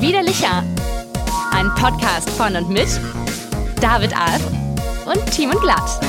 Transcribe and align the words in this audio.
Widerlicher. 0.00 0.64
Ein 1.52 1.68
Podcast 1.74 2.30
von 2.30 2.56
und 2.56 2.68
mit 2.68 2.88
David 3.80 4.16
Alf 4.16 4.46
und 5.06 5.26
Timon 5.32 5.60
Glatt. 5.60 6.00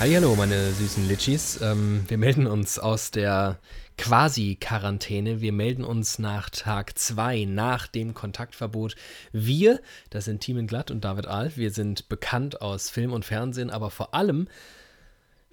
Hallo, 0.00 0.34
meine 0.34 0.72
süßen 0.72 1.08
Litchis. 1.08 1.60
Ähm, 1.62 2.04
wir 2.08 2.18
melden 2.18 2.46
uns 2.46 2.78
aus 2.78 3.10
der 3.10 3.58
Quasi-Quarantäne. 3.98 5.40
Wir 5.40 5.52
melden 5.52 5.84
uns 5.84 6.18
nach 6.18 6.50
Tag 6.50 6.98
2, 6.98 7.46
nach 7.46 7.86
dem 7.86 8.12
Kontaktverbot. 8.12 8.94
Wir, 9.32 9.80
das 10.10 10.26
sind 10.26 10.40
Timon 10.40 10.66
Glatt 10.66 10.90
und 10.90 11.04
David 11.04 11.26
Alf, 11.26 11.56
wir 11.56 11.70
sind 11.70 12.08
bekannt 12.08 12.60
aus 12.60 12.90
Film 12.90 13.12
und 13.12 13.24
Fernsehen, 13.24 13.70
aber 13.70 13.90
vor 13.90 14.14
allem 14.14 14.48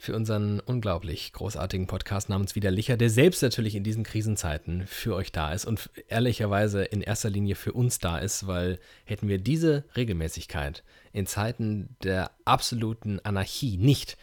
für 0.03 0.13
unseren 0.13 0.59
unglaublich 0.59 1.31
großartigen 1.31 1.87
Podcast 1.87 2.27
namens 2.27 2.55
Widerlicher, 2.55 2.97
der 2.97 3.09
selbst 3.09 3.41
natürlich 3.41 3.73
in 3.73 3.85
diesen 3.85 4.03
Krisenzeiten 4.03 4.85
für 4.85 5.15
euch 5.15 5.31
da 5.31 5.53
ist 5.53 5.63
und 5.63 5.89
ehrlicherweise 6.09 6.83
in 6.83 6.99
erster 6.99 7.29
Linie 7.29 7.55
für 7.55 7.71
uns 7.71 7.99
da 7.99 8.17
ist, 8.17 8.45
weil 8.45 8.79
hätten 9.05 9.29
wir 9.29 9.37
diese 9.37 9.85
Regelmäßigkeit 9.95 10.83
in 11.13 11.25
Zeiten 11.25 11.95
der 12.03 12.31
absoluten 12.43 13.21
Anarchie 13.21 13.77
nicht, 13.77 14.17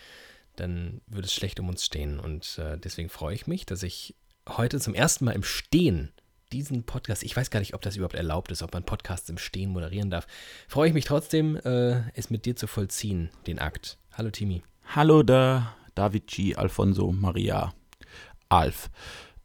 dann 0.56 1.00
würde 1.06 1.26
es 1.26 1.32
schlecht 1.32 1.58
um 1.60 1.70
uns 1.70 1.86
stehen. 1.86 2.20
Und 2.20 2.58
äh, 2.58 2.76
deswegen 2.76 3.08
freue 3.08 3.34
ich 3.34 3.46
mich, 3.46 3.64
dass 3.64 3.82
ich 3.82 4.14
heute 4.50 4.80
zum 4.80 4.92
ersten 4.92 5.24
Mal 5.24 5.32
im 5.32 5.44
Stehen 5.44 6.12
diesen 6.52 6.82
Podcast, 6.82 7.22
ich 7.22 7.34
weiß 7.34 7.48
gar 7.48 7.60
nicht, 7.60 7.72
ob 7.72 7.80
das 7.80 7.96
überhaupt 7.96 8.16
erlaubt 8.16 8.50
ist, 8.50 8.62
ob 8.62 8.74
man 8.74 8.84
Podcasts 8.84 9.30
im 9.30 9.38
Stehen 9.38 9.70
moderieren 9.70 10.10
darf, 10.10 10.26
freue 10.68 10.88
ich 10.88 10.94
mich 10.94 11.06
trotzdem, 11.06 11.56
äh, 11.56 12.02
es 12.12 12.28
mit 12.28 12.44
dir 12.44 12.54
zu 12.54 12.66
vollziehen, 12.66 13.30
den 13.46 13.58
Akt. 13.58 13.96
Hallo 14.12 14.28
Timi. 14.28 14.62
Hallo 14.92 15.22
da, 15.22 15.76
David 15.94 16.26
G. 16.26 16.56
Alfonso 16.56 17.12
Maria 17.12 17.72
Alf. 18.48 18.90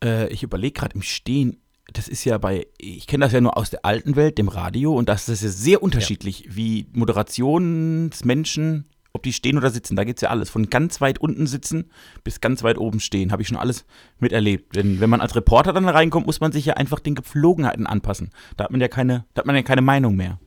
Äh, 0.04 0.28
ich 0.30 0.42
überlege 0.42 0.74
gerade 0.74 0.96
im 0.96 1.04
Stehen, 1.04 1.62
das 1.94 2.08
ist 2.08 2.24
ja 2.24 2.40
bei, 2.40 2.66
ich 2.80 3.06
kenne 3.06 3.26
das 3.26 3.34
ja 3.34 3.42
nur 3.42 3.56
aus 3.56 3.70
der 3.70 3.86
alten 3.86 4.16
Welt, 4.16 4.40
dem 4.40 4.48
Radio, 4.48 4.96
und 4.96 5.08
das 5.08 5.30
ist 5.30 5.44
ja 5.44 5.50
sehr 5.50 5.84
unterschiedlich, 5.84 6.46
ja. 6.46 6.56
wie 6.56 6.88
Moderationsmenschen, 6.94 8.88
ob 9.14 9.22
die 9.22 9.34
stehen 9.34 9.60
oder 9.60 9.70
sitzen. 9.70 9.96
Da 9.96 10.04
geht 10.04 10.18
es 10.18 10.22
ja 10.22 10.32
alles. 10.32 10.50
Von 10.50 10.72
ganz 10.72 11.00
weit 11.00 11.20
unten 11.20 11.46
sitzen 11.46 11.92
bis 12.24 12.42
ganz 12.42 12.64
weit 12.64 12.80
oben 12.80 13.00
stehen. 13.00 13.32
Habe 13.32 13.44
ich 13.44 13.48
schon 13.48 13.58
alles 13.58 13.86
miterlebt. 14.18 14.76
Denn 14.76 15.00
wenn 15.00 15.12
man 15.12 15.22
als 15.22 15.36
Reporter 15.36 15.74
dann 15.74 15.88
reinkommt, 15.88 16.26
muss 16.26 16.40
man 16.40 16.54
sich 16.54 16.66
ja 16.66 16.74
einfach 16.74 17.00
den 17.00 17.14
Gepflogenheiten 17.14 17.86
anpassen. 17.86 18.32
Da 18.58 18.64
hat 18.64 18.72
man 18.72 18.82
ja 18.82 18.88
keine, 18.88 19.26
da 19.36 19.42
hat 19.42 19.46
man 19.46 19.56
ja 19.56 19.62
keine 19.62 19.84
Meinung 19.84 20.16
mehr 20.16 20.40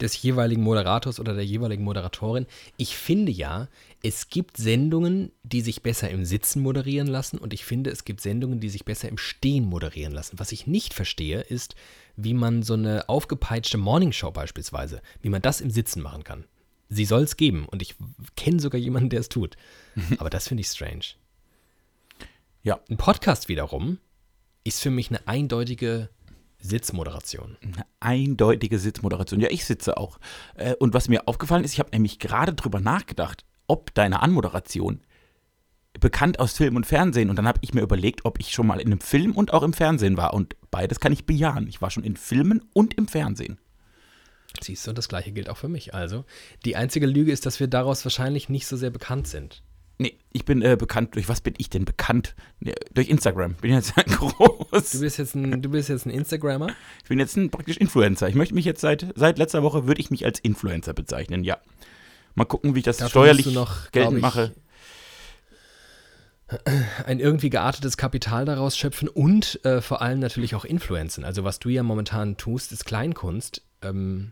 des 0.00 0.20
jeweiligen 0.22 0.62
Moderators 0.62 1.18
oder 1.20 1.34
der 1.34 1.44
jeweiligen 1.44 1.84
Moderatorin. 1.84 2.46
Ich 2.76 2.96
finde 2.96 3.32
ja, 3.32 3.68
es 4.02 4.28
gibt 4.28 4.56
Sendungen, 4.56 5.32
die 5.42 5.60
sich 5.60 5.82
besser 5.82 6.08
im 6.10 6.24
Sitzen 6.24 6.62
moderieren 6.62 7.08
lassen 7.08 7.38
und 7.38 7.52
ich 7.52 7.64
finde, 7.64 7.90
es 7.90 8.04
gibt 8.04 8.20
Sendungen, 8.20 8.60
die 8.60 8.68
sich 8.68 8.84
besser 8.84 9.08
im 9.08 9.18
Stehen 9.18 9.64
moderieren 9.64 10.12
lassen. 10.12 10.38
Was 10.38 10.52
ich 10.52 10.66
nicht 10.66 10.94
verstehe, 10.94 11.40
ist, 11.40 11.74
wie 12.16 12.34
man 12.34 12.62
so 12.62 12.74
eine 12.74 13.08
aufgepeitschte 13.08 13.78
Morningshow 13.78 14.30
beispielsweise, 14.30 15.02
wie 15.22 15.30
man 15.30 15.42
das 15.42 15.60
im 15.60 15.70
Sitzen 15.70 16.02
machen 16.02 16.24
kann. 16.24 16.44
Sie 16.88 17.04
soll 17.04 17.22
es 17.22 17.36
geben 17.36 17.66
und 17.66 17.82
ich 17.82 17.96
kenne 18.36 18.60
sogar 18.60 18.80
jemanden, 18.80 19.10
der 19.10 19.20
es 19.20 19.28
tut. 19.28 19.56
Aber 20.18 20.30
das 20.30 20.48
finde 20.48 20.62
ich 20.62 20.68
strange. 20.68 21.04
Ja. 22.62 22.80
Ein 22.88 22.96
Podcast 22.96 23.48
wiederum 23.48 23.98
ist 24.64 24.82
für 24.82 24.90
mich 24.90 25.10
eine 25.10 25.26
eindeutige 25.26 26.08
Sitzmoderation. 26.60 27.56
Eine 27.62 27.86
eindeutige 28.00 28.78
Sitzmoderation. 28.78 29.40
Ja, 29.40 29.48
ich 29.50 29.64
sitze 29.64 29.96
auch. 29.96 30.18
Äh, 30.54 30.74
und 30.74 30.94
was 30.94 31.08
mir 31.08 31.28
aufgefallen 31.28 31.64
ist, 31.64 31.72
ich 31.72 31.78
habe 31.78 31.90
nämlich 31.92 32.18
gerade 32.18 32.54
drüber 32.54 32.80
nachgedacht, 32.80 33.44
ob 33.66 33.94
deine 33.94 34.22
Anmoderation 34.22 35.00
bekannt 36.00 36.40
aus 36.40 36.52
Film 36.54 36.76
und 36.76 36.86
Fernsehen. 36.86 37.30
Und 37.30 37.36
dann 37.36 37.46
habe 37.46 37.58
ich 37.62 37.74
mir 37.74 37.82
überlegt, 37.82 38.24
ob 38.24 38.40
ich 38.40 38.50
schon 38.50 38.66
mal 38.66 38.80
in 38.80 38.88
einem 38.88 39.00
Film 39.00 39.32
und 39.32 39.52
auch 39.52 39.62
im 39.62 39.72
Fernsehen 39.72 40.16
war. 40.16 40.34
Und 40.34 40.56
beides 40.70 41.00
kann 41.00 41.12
ich 41.12 41.26
bejahen. 41.26 41.66
Ich 41.68 41.80
war 41.80 41.90
schon 41.90 42.04
in 42.04 42.16
Filmen 42.16 42.64
und 42.72 42.94
im 42.94 43.08
Fernsehen. 43.08 43.58
Siehst 44.60 44.86
du, 44.86 44.92
das 44.92 45.08
gleiche 45.08 45.32
gilt 45.32 45.50
auch 45.50 45.56
für 45.56 45.68
mich. 45.68 45.94
Also, 45.94 46.24
die 46.64 46.76
einzige 46.76 47.06
Lüge 47.06 47.32
ist, 47.32 47.46
dass 47.46 47.60
wir 47.60 47.68
daraus 47.68 48.04
wahrscheinlich 48.04 48.48
nicht 48.48 48.66
so 48.66 48.76
sehr 48.76 48.90
bekannt 48.90 49.28
sind. 49.28 49.62
Nee, 50.00 50.16
ich 50.32 50.44
bin 50.44 50.62
äh, 50.62 50.76
bekannt, 50.78 51.16
durch 51.16 51.28
was 51.28 51.40
bin 51.40 51.54
ich 51.58 51.70
denn 51.70 51.84
bekannt? 51.84 52.36
Nee, 52.60 52.74
durch 52.94 53.08
Instagram. 53.08 53.54
Bin 53.54 53.72
jetzt 53.72 53.94
groß. 53.96 54.90
Du 54.92 55.00
bist 55.00 55.18
jetzt 55.18 55.34
ein, 55.34 55.60
du 55.60 55.68
bist 55.68 55.88
jetzt 55.88 56.06
ein 56.06 56.10
Instagrammer? 56.10 56.68
Ich 57.02 57.08
bin 57.08 57.18
jetzt 57.18 57.36
ein 57.36 57.50
praktisch 57.50 57.78
Influencer. 57.78 58.28
Ich 58.28 58.36
möchte 58.36 58.54
mich 58.54 58.64
jetzt 58.64 58.80
seit, 58.80 59.06
seit 59.16 59.38
letzter 59.38 59.64
Woche 59.64 59.88
würde 59.88 60.00
ich 60.00 60.10
mich 60.10 60.24
als 60.24 60.38
Influencer 60.38 60.94
bezeichnen, 60.94 61.42
ja. 61.42 61.58
Mal 62.36 62.44
gucken, 62.44 62.76
wie 62.76 62.78
ich 62.78 62.84
das 62.84 62.98
Dafür 62.98 63.10
steuerlich 63.10 63.46
noch, 63.46 63.90
geltend 63.90 64.18
ich, 64.18 64.22
mache. 64.22 64.52
Ein 67.04 67.18
irgendwie 67.18 67.50
geartetes 67.50 67.96
Kapital 67.96 68.44
daraus 68.44 68.78
schöpfen 68.78 69.08
und 69.08 69.62
äh, 69.64 69.80
vor 69.80 70.00
allem 70.00 70.20
natürlich 70.20 70.54
auch 70.54 70.64
influenzen. 70.64 71.24
Also 71.24 71.42
was 71.42 71.58
du 71.58 71.68
ja 71.70 71.82
momentan 71.82 72.36
tust, 72.36 72.70
ist 72.70 72.84
Kleinkunst. 72.84 73.62
Ähm, 73.82 74.30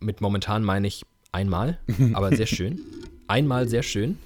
mit 0.00 0.20
momentan 0.20 0.64
meine 0.64 0.88
ich 0.88 1.06
einmal, 1.30 1.78
aber 2.14 2.34
sehr 2.36 2.46
schön. 2.46 2.80
Einmal 3.28 3.68
sehr 3.68 3.84
schön. 3.84 4.18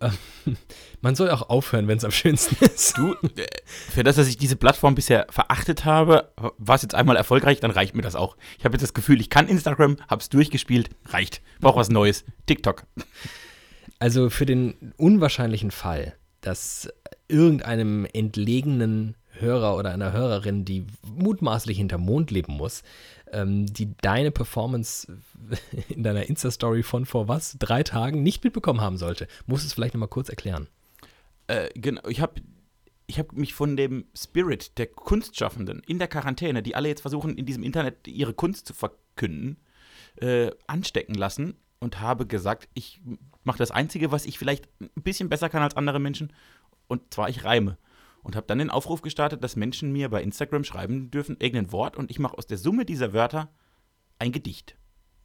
Man 1.00 1.14
soll 1.14 1.30
auch 1.30 1.48
aufhören, 1.48 1.88
wenn 1.88 1.98
es 1.98 2.04
am 2.04 2.10
schönsten 2.10 2.64
ist. 2.64 2.96
Du, 2.96 3.14
äh, 3.36 3.46
für 3.90 4.02
das, 4.02 4.16
dass 4.16 4.28
ich 4.28 4.36
diese 4.36 4.56
Plattform 4.56 4.94
bisher 4.94 5.26
verachtet 5.30 5.84
habe, 5.84 6.32
war 6.58 6.76
es 6.76 6.82
jetzt 6.82 6.94
einmal 6.94 7.16
erfolgreich, 7.16 7.60
dann 7.60 7.70
reicht 7.70 7.94
mir 7.94 8.02
das 8.02 8.16
auch. 8.16 8.36
Ich 8.58 8.64
habe 8.64 8.74
jetzt 8.74 8.82
das 8.82 8.94
Gefühl, 8.94 9.20
ich 9.20 9.30
kann 9.30 9.48
Instagram, 9.48 9.96
habe 10.08 10.20
es 10.20 10.28
durchgespielt, 10.28 10.90
reicht. 11.06 11.42
Brauche 11.60 11.78
was 11.78 11.88
Neues. 11.88 12.24
TikTok. 12.46 12.84
Also 13.98 14.30
für 14.30 14.46
den 14.46 14.92
unwahrscheinlichen 14.96 15.70
Fall, 15.70 16.14
dass 16.40 16.88
irgendeinem 17.28 18.06
entlegenen 18.12 19.16
Hörer 19.40 19.76
oder 19.76 19.90
einer 19.90 20.12
Hörerin, 20.12 20.64
die 20.64 20.86
mutmaßlich 21.06 21.76
hinter 21.78 21.98
Mond 21.98 22.30
leben 22.30 22.54
muss, 22.54 22.82
ähm, 23.32 23.66
die 23.66 23.96
deine 24.00 24.30
Performance 24.30 25.18
in 25.88 26.02
deiner 26.02 26.28
Insta-Story 26.28 26.82
von 26.82 27.06
vor 27.06 27.28
was, 27.28 27.56
drei 27.58 27.82
Tagen 27.82 28.22
nicht 28.22 28.44
mitbekommen 28.44 28.80
haben 28.80 28.96
sollte. 28.96 29.28
Musst 29.46 29.64
du 29.64 29.66
es 29.68 29.72
vielleicht 29.72 29.94
nochmal 29.94 30.08
kurz 30.08 30.28
erklären? 30.28 30.68
Äh, 31.46 31.68
genau, 31.74 32.06
ich 32.08 32.20
habe 32.20 32.40
ich 33.06 33.18
habe 33.18 33.34
mich 33.34 33.54
von 33.54 33.76
dem 33.76 34.04
Spirit 34.14 34.76
der 34.76 34.86
Kunstschaffenden 34.86 35.82
in 35.86 35.98
der 35.98 36.08
Quarantäne, 36.08 36.62
die 36.62 36.74
alle 36.74 36.88
jetzt 36.88 37.00
versuchen, 37.00 37.38
in 37.38 37.46
diesem 37.46 37.62
Internet 37.62 38.06
ihre 38.06 38.34
Kunst 38.34 38.66
zu 38.66 38.74
verkünden, 38.74 39.56
äh, 40.16 40.50
anstecken 40.66 41.14
lassen 41.14 41.54
und 41.78 42.00
habe 42.00 42.26
gesagt, 42.26 42.68
ich 42.74 43.00
mache 43.44 43.56
das 43.56 43.70
Einzige, 43.70 44.12
was 44.12 44.26
ich 44.26 44.38
vielleicht 44.38 44.68
ein 44.80 45.02
bisschen 45.02 45.30
besser 45.30 45.48
kann 45.48 45.62
als 45.62 45.76
andere 45.76 45.98
Menschen, 45.98 46.34
und 46.86 47.14
zwar 47.14 47.30
ich 47.30 47.44
reime 47.44 47.78
und 48.28 48.36
habe 48.36 48.46
dann 48.46 48.58
den 48.58 48.68
Aufruf 48.68 49.00
gestartet, 49.00 49.42
dass 49.42 49.56
Menschen 49.56 49.90
mir 49.90 50.10
bei 50.10 50.22
Instagram 50.22 50.62
schreiben 50.62 51.10
dürfen, 51.10 51.38
irgendein 51.40 51.72
Wort 51.72 51.96
und 51.96 52.10
ich 52.10 52.18
mache 52.18 52.36
aus 52.36 52.46
der 52.46 52.58
Summe 52.58 52.84
dieser 52.84 53.14
Wörter 53.14 53.50
ein 54.18 54.32
Gedicht. 54.32 54.76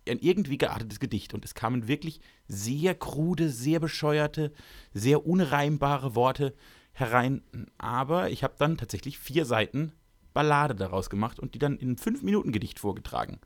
Ein 0.08 0.20
irgendwie 0.20 0.58
geartetes 0.58 1.02
Gedicht. 1.02 1.34
Und 1.34 1.44
es 1.44 1.54
kamen 1.54 1.90
wirklich 1.90 2.22
sehr 2.48 2.96
krude, 2.96 3.50
sehr 3.50 3.82
bescheuerte, 3.82 4.54
sehr 4.94 5.26
unreimbare 5.26 6.16
Worte 6.16 6.54
herein. 6.94 7.42
Aber 7.78 8.30
ich 8.30 8.42
habe 8.42 8.56
dann 8.58 8.78
tatsächlich 8.78 9.20
vier 9.20 9.44
Seiten 9.44 9.92
Ballade 10.34 10.74
daraus 10.74 11.10
gemacht 11.10 11.42
und 11.42 11.56
die 11.56 11.60
dann 11.60 11.76
in 11.76 11.90
einem 11.90 11.98
Fünf-Minuten-Gedicht 11.98 12.80
vorgetragen. 12.80 13.40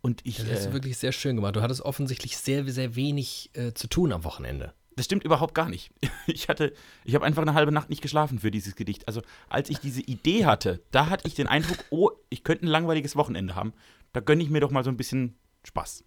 Und 0.00 0.22
ich, 0.24 0.38
das 0.38 0.50
hast 0.50 0.64
du 0.64 0.70
äh, 0.70 0.72
wirklich 0.72 0.96
sehr 0.96 1.12
schön 1.12 1.36
gemacht. 1.36 1.54
Du 1.54 1.60
hattest 1.60 1.82
offensichtlich 1.82 2.38
sehr, 2.38 2.66
sehr 2.72 2.96
wenig 2.96 3.50
äh, 3.52 3.74
zu 3.74 3.88
tun 3.88 4.10
am 4.10 4.24
Wochenende. 4.24 4.72
Das 4.96 5.04
stimmt 5.04 5.24
überhaupt 5.24 5.54
gar 5.54 5.68
nicht. 5.68 5.92
Ich 6.28 6.48
hatte, 6.48 6.72
ich 7.04 7.14
habe 7.14 7.24
einfach 7.24 7.42
eine 7.42 7.54
halbe 7.54 7.70
Nacht 7.70 7.88
nicht 7.88 8.02
geschlafen 8.02 8.40
für 8.40 8.50
dieses 8.50 8.74
Gedicht. 8.74 9.06
Also 9.06 9.22
als 9.48 9.70
ich 9.70 9.78
diese 9.78 10.00
Idee 10.00 10.44
hatte, 10.44 10.82
da 10.90 11.08
hatte 11.08 11.28
ich 11.28 11.34
den 11.34 11.46
Eindruck, 11.46 11.78
oh, 11.90 12.10
ich 12.30 12.42
könnte 12.42 12.66
ein 12.66 12.68
langweiliges 12.68 13.14
Wochenende 13.14 13.54
haben. 13.54 13.72
Da 14.12 14.18
gönne 14.18 14.42
ich 14.42 14.50
mir 14.50 14.58
doch 14.60 14.72
mal 14.72 14.82
so 14.82 14.90
ein 14.90 14.96
bisschen 14.96 15.36
Spaß. 15.64 16.02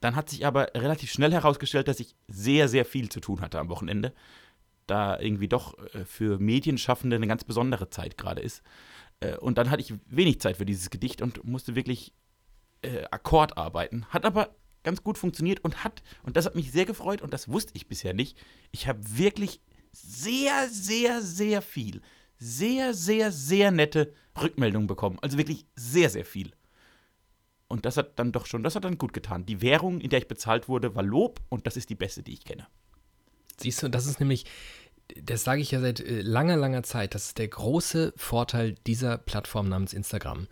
Dann 0.00 0.14
hat 0.14 0.30
sich 0.30 0.46
aber 0.46 0.68
relativ 0.74 1.10
schnell 1.10 1.32
herausgestellt, 1.32 1.88
dass 1.88 1.98
ich 1.98 2.14
sehr, 2.28 2.68
sehr 2.68 2.84
viel 2.84 3.08
zu 3.08 3.18
tun 3.18 3.40
hatte 3.40 3.58
am 3.58 3.68
Wochenende. 3.68 4.12
Da 4.86 5.18
irgendwie 5.18 5.48
doch 5.48 5.76
äh, 5.94 6.04
für 6.04 6.38
Medienschaffende 6.38 7.16
eine 7.16 7.26
ganz 7.26 7.42
besondere 7.42 7.90
Zeit 7.90 8.16
gerade 8.16 8.42
ist. 8.42 8.62
Äh, 9.18 9.36
und 9.38 9.58
dann 9.58 9.70
hatte 9.70 9.82
ich 9.82 9.92
wenig 10.06 10.40
Zeit 10.40 10.58
für 10.58 10.66
dieses 10.66 10.90
Gedicht 10.90 11.20
und 11.20 11.44
musste 11.44 11.74
wirklich 11.74 12.14
äh, 12.82 13.04
Akkord 13.10 13.56
arbeiten. 13.58 14.06
Hat 14.10 14.24
aber 14.24 14.54
ganz 14.82 15.02
gut 15.02 15.18
funktioniert 15.18 15.64
und 15.64 15.84
hat, 15.84 16.02
und 16.22 16.36
das 16.36 16.46
hat 16.46 16.54
mich 16.54 16.72
sehr 16.72 16.84
gefreut 16.84 17.22
und 17.22 17.32
das 17.32 17.48
wusste 17.48 17.72
ich 17.74 17.88
bisher 17.88 18.14
nicht, 18.14 18.36
ich 18.70 18.88
habe 18.88 19.00
wirklich 19.16 19.60
sehr, 19.92 20.68
sehr, 20.68 21.22
sehr 21.22 21.62
viel, 21.62 22.00
sehr, 22.38 22.94
sehr, 22.94 23.30
sehr 23.30 23.70
nette 23.70 24.14
Rückmeldungen 24.40 24.86
bekommen. 24.86 25.18
Also 25.20 25.38
wirklich 25.38 25.66
sehr, 25.76 26.10
sehr 26.10 26.24
viel. 26.24 26.52
Und 27.68 27.86
das 27.86 27.96
hat 27.96 28.18
dann 28.18 28.32
doch 28.32 28.46
schon, 28.46 28.62
das 28.62 28.74
hat 28.74 28.84
dann 28.84 28.98
gut 28.98 29.12
getan. 29.12 29.46
Die 29.46 29.62
Währung, 29.62 30.00
in 30.00 30.10
der 30.10 30.18
ich 30.18 30.28
bezahlt 30.28 30.68
wurde, 30.68 30.94
war 30.94 31.02
Lob 31.02 31.40
und 31.48 31.66
das 31.66 31.76
ist 31.76 31.88
die 31.88 31.94
beste, 31.94 32.22
die 32.22 32.34
ich 32.34 32.44
kenne. 32.44 32.66
Siehst 33.58 33.82
du, 33.82 33.88
das 33.88 34.06
ist 34.06 34.20
nämlich, 34.20 34.44
das 35.16 35.44
sage 35.44 35.62
ich 35.62 35.70
ja 35.70 35.80
seit 35.80 36.00
äh, 36.00 36.20
langer, 36.20 36.56
langer 36.56 36.82
Zeit, 36.82 37.14
das 37.14 37.28
ist 37.28 37.38
der 37.38 37.48
große 37.48 38.12
Vorteil 38.16 38.74
dieser 38.86 39.18
Plattform 39.18 39.68
namens 39.68 39.94
Instagram. 39.94 40.48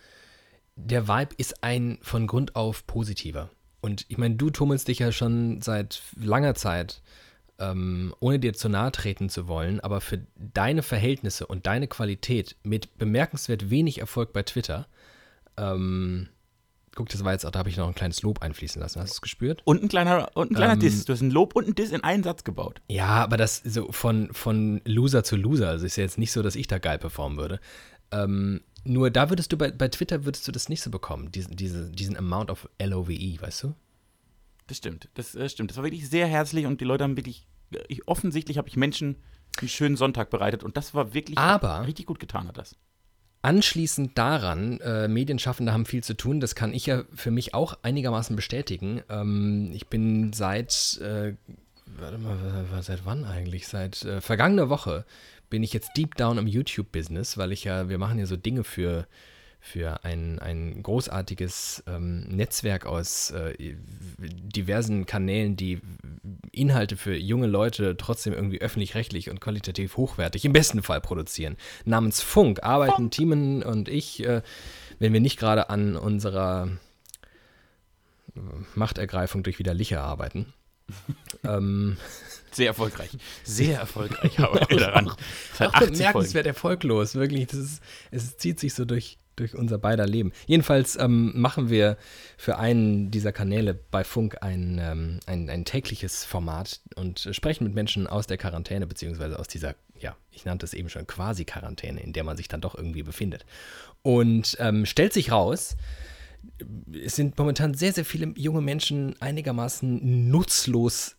Der 0.77 1.09
Vibe 1.09 1.35
ist 1.37 1.63
ein 1.63 1.99
von 2.01 2.27
Grund 2.27 2.57
auf 2.57 2.87
positiver. 2.87 3.51
Und 3.81 4.05
ich 4.09 4.19
meine, 4.19 4.37
du 4.37 4.51
tummelst 4.51 4.89
dich 4.89 4.99
ja 4.99 5.13
schon 5.13 5.61
seit 5.63 6.03
langer 6.17 6.55
Zeit 6.55 7.03
ähm, 7.61 8.15
ohne 8.21 8.39
dir 8.39 8.55
zu 8.55 8.69
nahe 8.69 8.91
treten 8.91 9.29
zu 9.29 9.47
wollen, 9.47 9.81
aber 9.81 10.01
für 10.01 10.21
deine 10.37 10.83
Verhältnisse 10.83 11.47
und 11.47 11.67
deine 11.67 11.87
Qualität 11.87 12.57
mit 12.63 12.99
bemerkenswert 12.99 13.71
wenig 13.71 13.99
Erfolg 13.99 14.33
bei 14.33 14.43
Twitter, 14.43 14.87
ähm, 15.57 16.29
guck, 16.95 17.09
das 17.11 17.23
war 17.23 17.33
jetzt 17.33 17.45
auch, 17.45 17.51
da 17.51 17.59
habe 17.61 17.69
ich 17.69 17.77
noch 17.77 17.87
ein 17.87 17.95
kleines 17.95 18.23
Lob 18.23 18.43
einfließen 18.43 18.81
lassen. 18.81 19.01
Hast 19.01 19.11
du 19.11 19.15
es 19.15 19.21
gespürt? 19.21 19.61
Und 19.65 19.83
ein 19.83 19.89
kleiner, 19.89 20.31
und 20.35 20.51
ein 20.51 20.55
kleiner 20.55 20.73
Ähm, 20.73 20.81
Diss. 20.81 21.05
Du 21.05 21.13
hast 21.13 21.21
ein 21.21 21.31
Lob 21.31 21.55
und 21.55 21.69
ein 21.69 21.75
Diss 21.75 21.91
in 21.91 22.03
einen 22.03 22.23
Satz 22.23 22.45
gebaut. 22.45 22.81
Ja, 22.89 23.23
aber 23.23 23.37
das 23.37 23.59
so 23.59 23.93
von, 23.93 24.33
von 24.33 24.81
Loser 24.85 25.23
zu 25.23 25.37
Loser. 25.37 25.69
Also 25.69 25.87
ist 25.87 25.97
ja 25.97 26.05
jetzt 26.05 26.19
nicht 26.19 26.33
so, 26.33 26.43
dass 26.43 26.57
ich 26.57 26.67
da 26.67 26.79
geil 26.79 26.99
performen 26.99 27.39
würde. 27.39 27.61
Ähm, 28.11 28.63
nur 28.85 29.11
da 29.11 29.31
würdest 29.31 29.53
du 29.53 29.57
bei, 29.57 29.71
bei 29.71 29.89
Twitter 29.89 30.25
würdest 30.25 30.47
du 30.49 30.53
das 30.53 30.69
nicht 30.69 30.83
so 30.83 30.91
bekommen, 30.91 31.31
diesen, 31.33 31.57
diese, 31.57 31.91
diesen 31.91 32.17
Amount 32.17 32.51
of 32.51 32.69
LOVE, 32.83 33.41
weißt 33.41 33.65
du? 33.65 33.75
Das 34.67 34.77
stimmt. 34.79 35.09
Das 35.15 35.35
äh, 35.35 35.49
stimmt. 35.49 35.71
Das 35.71 35.77
war 35.77 35.85
wirklich 35.85 36.09
sehr 36.09 36.27
herzlich 36.27 36.67
und 36.67 36.81
die 36.81 36.85
Leute 36.85 37.05
haben 37.05 37.17
wirklich. 37.17 37.47
Ich, 37.89 38.07
offensichtlich 38.09 38.59
habe 38.59 38.69
ich 38.69 38.77
Menschen 38.77 39.17
einen 39.59 39.69
schönen 39.69 39.97
Sonntag 39.97 40.31
bereitet 40.31 40.65
und 40.65 40.77
das 40.77 40.95
war 40.95 41.15
wirklich 41.15 41.39
Aber- 41.39 41.87
richtig 41.87 42.07
gut 42.07 42.19
getan 42.21 42.49
hat 42.49 42.59
das. 42.59 42.77
Anschließend 43.43 44.19
daran, 44.19 44.81
äh, 44.81 45.09
Medienschaffende 45.09 45.73
haben 45.73 45.87
viel 45.87 46.05
zu 46.05 46.15
tun, 46.15 46.41
das 46.41 46.55
kann 46.55 46.75
ich 46.75 46.85
ja 46.85 47.05
für 47.15 47.31
mich 47.31 47.55
auch 47.55 47.79
einigermaßen 47.83 48.37
bestätigen. 48.37 49.03
Ähm, 49.09 49.71
ich 49.73 49.87
bin 49.87 50.35
seit, 50.35 50.99
äh, 51.01 51.35
warte 52.01 52.19
mal, 52.19 52.83
seit 52.83 53.05
wann 53.05 53.25
eigentlich? 53.25 53.69
Seit 53.69 54.05
äh, 54.05 54.21
vergangener 54.21 54.69
Woche 54.69 55.05
bin 55.49 55.63
ich 55.63 55.73
jetzt 55.73 55.97
deep 55.97 56.15
down 56.15 56.39
im 56.39 56.47
YouTube-Business, 56.47 57.37
weil 57.37 57.53
ich 57.53 57.65
ja, 57.65 57.89
wir 57.89 57.99
machen 57.99 58.19
ja 58.19 58.27
so 58.27 58.37
Dinge 58.37 58.65
für, 58.65 59.07
für 59.61 60.05
ein, 60.05 60.39
ein 60.39 60.83
großartiges 60.83 61.85
ähm, 61.87 62.23
Netzwerk 62.29 62.87
aus 62.87 63.31
äh, 63.33 63.55
diversen 64.19 65.07
Kanälen, 65.07 65.57
die 65.57 65.81
Inhalte 66.53 66.97
für 66.97 67.17
junge 67.17 67.47
Leute 67.47 67.97
trotzdem 67.97 68.33
irgendwie 68.33 68.61
öffentlich-rechtlich 68.61 69.29
und 69.29 69.41
qualitativ 69.41 69.97
hochwertig 69.97 70.45
im 70.45 70.53
besten 70.53 70.83
Fall 70.83 71.01
produzieren. 71.01 71.57
Namens 71.85 72.21
Funk 72.23 72.63
arbeiten 72.63 73.11
Timon 73.11 73.63
und 73.63 73.89
ich, 73.89 74.25
äh, 74.25 74.43
wenn 74.99 75.13
wir 75.13 75.21
nicht 75.21 75.39
gerade 75.39 75.69
an 75.69 75.97
unserer 75.97 76.69
äh, 78.37 78.41
Machtergreifung 78.75 79.43
durch 79.43 79.59
Widerliche 79.59 80.01
arbeiten. 80.01 80.55
ähm, 81.45 81.97
Sehr 82.51 82.69
erfolgreich. 82.69 83.11
Sehr 83.45 83.79
erfolgreich 83.79 84.39
arbeiten 84.41 84.71
wir 84.71 84.81
daran. 84.81 85.13
Seit 85.55 85.69
auch 85.69 85.75
80 85.75 85.79
Folgen. 85.79 85.93
bemerkenswert 85.99 86.47
erfolglos, 86.47 87.15
wirklich. 87.15 87.47
Das 87.47 87.59
ist, 87.59 87.83
es 88.11 88.37
zieht 88.37 88.59
sich 88.59 88.75
so 88.75 88.85
durch, 88.85 89.19
durch 89.37 89.55
unser 89.55 89.79
beider 89.79 90.07
Leben. 90.07 90.33
Jedenfalls 90.47 90.97
ähm, 90.97 91.33
machen 91.35 91.71
wir 91.71 91.97
für 92.37 92.59
einen 92.59 93.11
dieser 93.11 93.33
Kanäle 93.33 93.75
bei 93.75 94.05
Funk 94.05 94.39
ein, 94.43 94.81
ähm, 94.83 95.21
ein, 95.27 95.49
ein 95.49 95.65
tägliches 95.65 96.25
Format 96.25 96.81
und 96.97 97.29
sprechen 97.33 97.65
mit 97.65 97.75
Menschen 97.75 98.07
aus 98.07 98.27
der 98.27 98.37
Quarantäne, 98.37 98.87
beziehungsweise 98.87 99.39
aus 99.39 99.49
dieser, 99.49 99.77
ja, 99.99 100.17
ich 100.31 100.45
nannte 100.45 100.67
es 100.67 100.75
eben 100.75 100.89
schon 100.89 101.07
Quasi-Quarantäne, 101.07 102.01
in 102.01 102.13
der 102.13 102.25
man 102.25 102.37
sich 102.37 102.49
dann 102.49 102.61
doch 102.61 102.75
irgendwie 102.75 103.03
befindet. 103.03 103.47
Und 104.03 104.57
ähm, 104.59 104.87
stellt 104.87 105.13
sich 105.13 105.31
raus, 105.31 105.77
es 106.93 107.17
sind 107.17 107.39
momentan 107.39 107.75
sehr, 107.75 107.93
sehr 107.93 108.05
viele 108.05 108.33
junge 108.37 108.61
Menschen 108.61 109.21
einigermaßen 109.21 110.31
nutzlos 110.31 111.17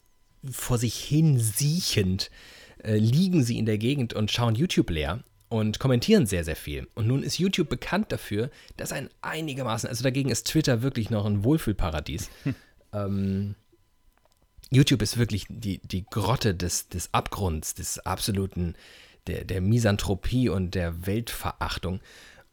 vor 0.49 0.77
sich 0.77 0.95
hin 0.95 1.39
siechend, 1.39 2.31
äh, 2.83 2.97
liegen 2.97 3.43
sie 3.43 3.57
in 3.57 3.65
der 3.65 3.77
Gegend 3.77 4.13
und 4.13 4.31
schauen 4.31 4.55
YouTube 4.55 4.89
leer 4.89 5.23
und 5.49 5.79
kommentieren 5.79 6.25
sehr, 6.25 6.43
sehr 6.43 6.55
viel. 6.55 6.87
Und 6.95 7.07
nun 7.07 7.23
ist 7.23 7.37
YouTube 7.37 7.69
bekannt 7.69 8.11
dafür, 8.11 8.49
dass 8.77 8.91
ein 8.91 9.09
einigermaßen, 9.21 9.89
also 9.89 10.03
dagegen 10.03 10.29
ist 10.29 10.47
Twitter 10.47 10.81
wirklich 10.81 11.09
noch 11.09 11.25
ein 11.25 11.43
Wohlfühlparadies. 11.43 12.29
ähm, 12.93 13.55
YouTube 14.71 15.01
ist 15.01 15.17
wirklich 15.17 15.45
die, 15.49 15.79
die 15.83 16.05
Grotte 16.05 16.55
des, 16.55 16.87
des 16.87 17.13
Abgrunds, 17.13 17.75
des 17.75 17.99
absoluten, 17.99 18.75
der, 19.27 19.43
der 19.43 19.59
Misanthropie 19.59 20.47
und 20.47 20.73
der 20.73 21.05
Weltverachtung. 21.05 21.99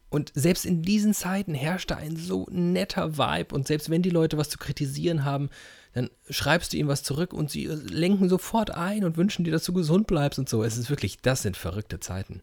Und 0.09 0.31
selbst 0.33 0.65
in 0.65 0.81
diesen 0.81 1.13
Zeiten 1.13 1.53
herrscht 1.53 1.91
da 1.91 1.95
ein 1.95 2.15
so 2.17 2.47
netter 2.49 3.17
Vibe. 3.17 3.53
Und 3.53 3.67
selbst 3.67 3.89
wenn 3.89 4.01
die 4.01 4.09
Leute 4.09 4.37
was 4.37 4.49
zu 4.49 4.57
kritisieren 4.57 5.23
haben, 5.23 5.49
dann 5.93 6.09
schreibst 6.29 6.73
du 6.73 6.77
ihnen 6.77 6.89
was 6.89 7.03
zurück 7.03 7.33
und 7.33 7.49
sie 7.51 7.65
äh, 7.65 7.73
lenken 7.73 8.27
sofort 8.29 8.71
ein 8.71 9.03
und 9.03 9.17
wünschen 9.17 9.43
dir, 9.45 9.51
dass 9.51 9.63
du 9.65 9.73
gesund 9.73 10.07
bleibst 10.07 10.39
und 10.39 10.49
so. 10.49 10.63
Es 10.63 10.77
ist 10.77 10.89
wirklich, 10.89 11.21
das 11.21 11.43
sind 11.43 11.57
verrückte 11.57 11.99
Zeiten. 11.99 12.41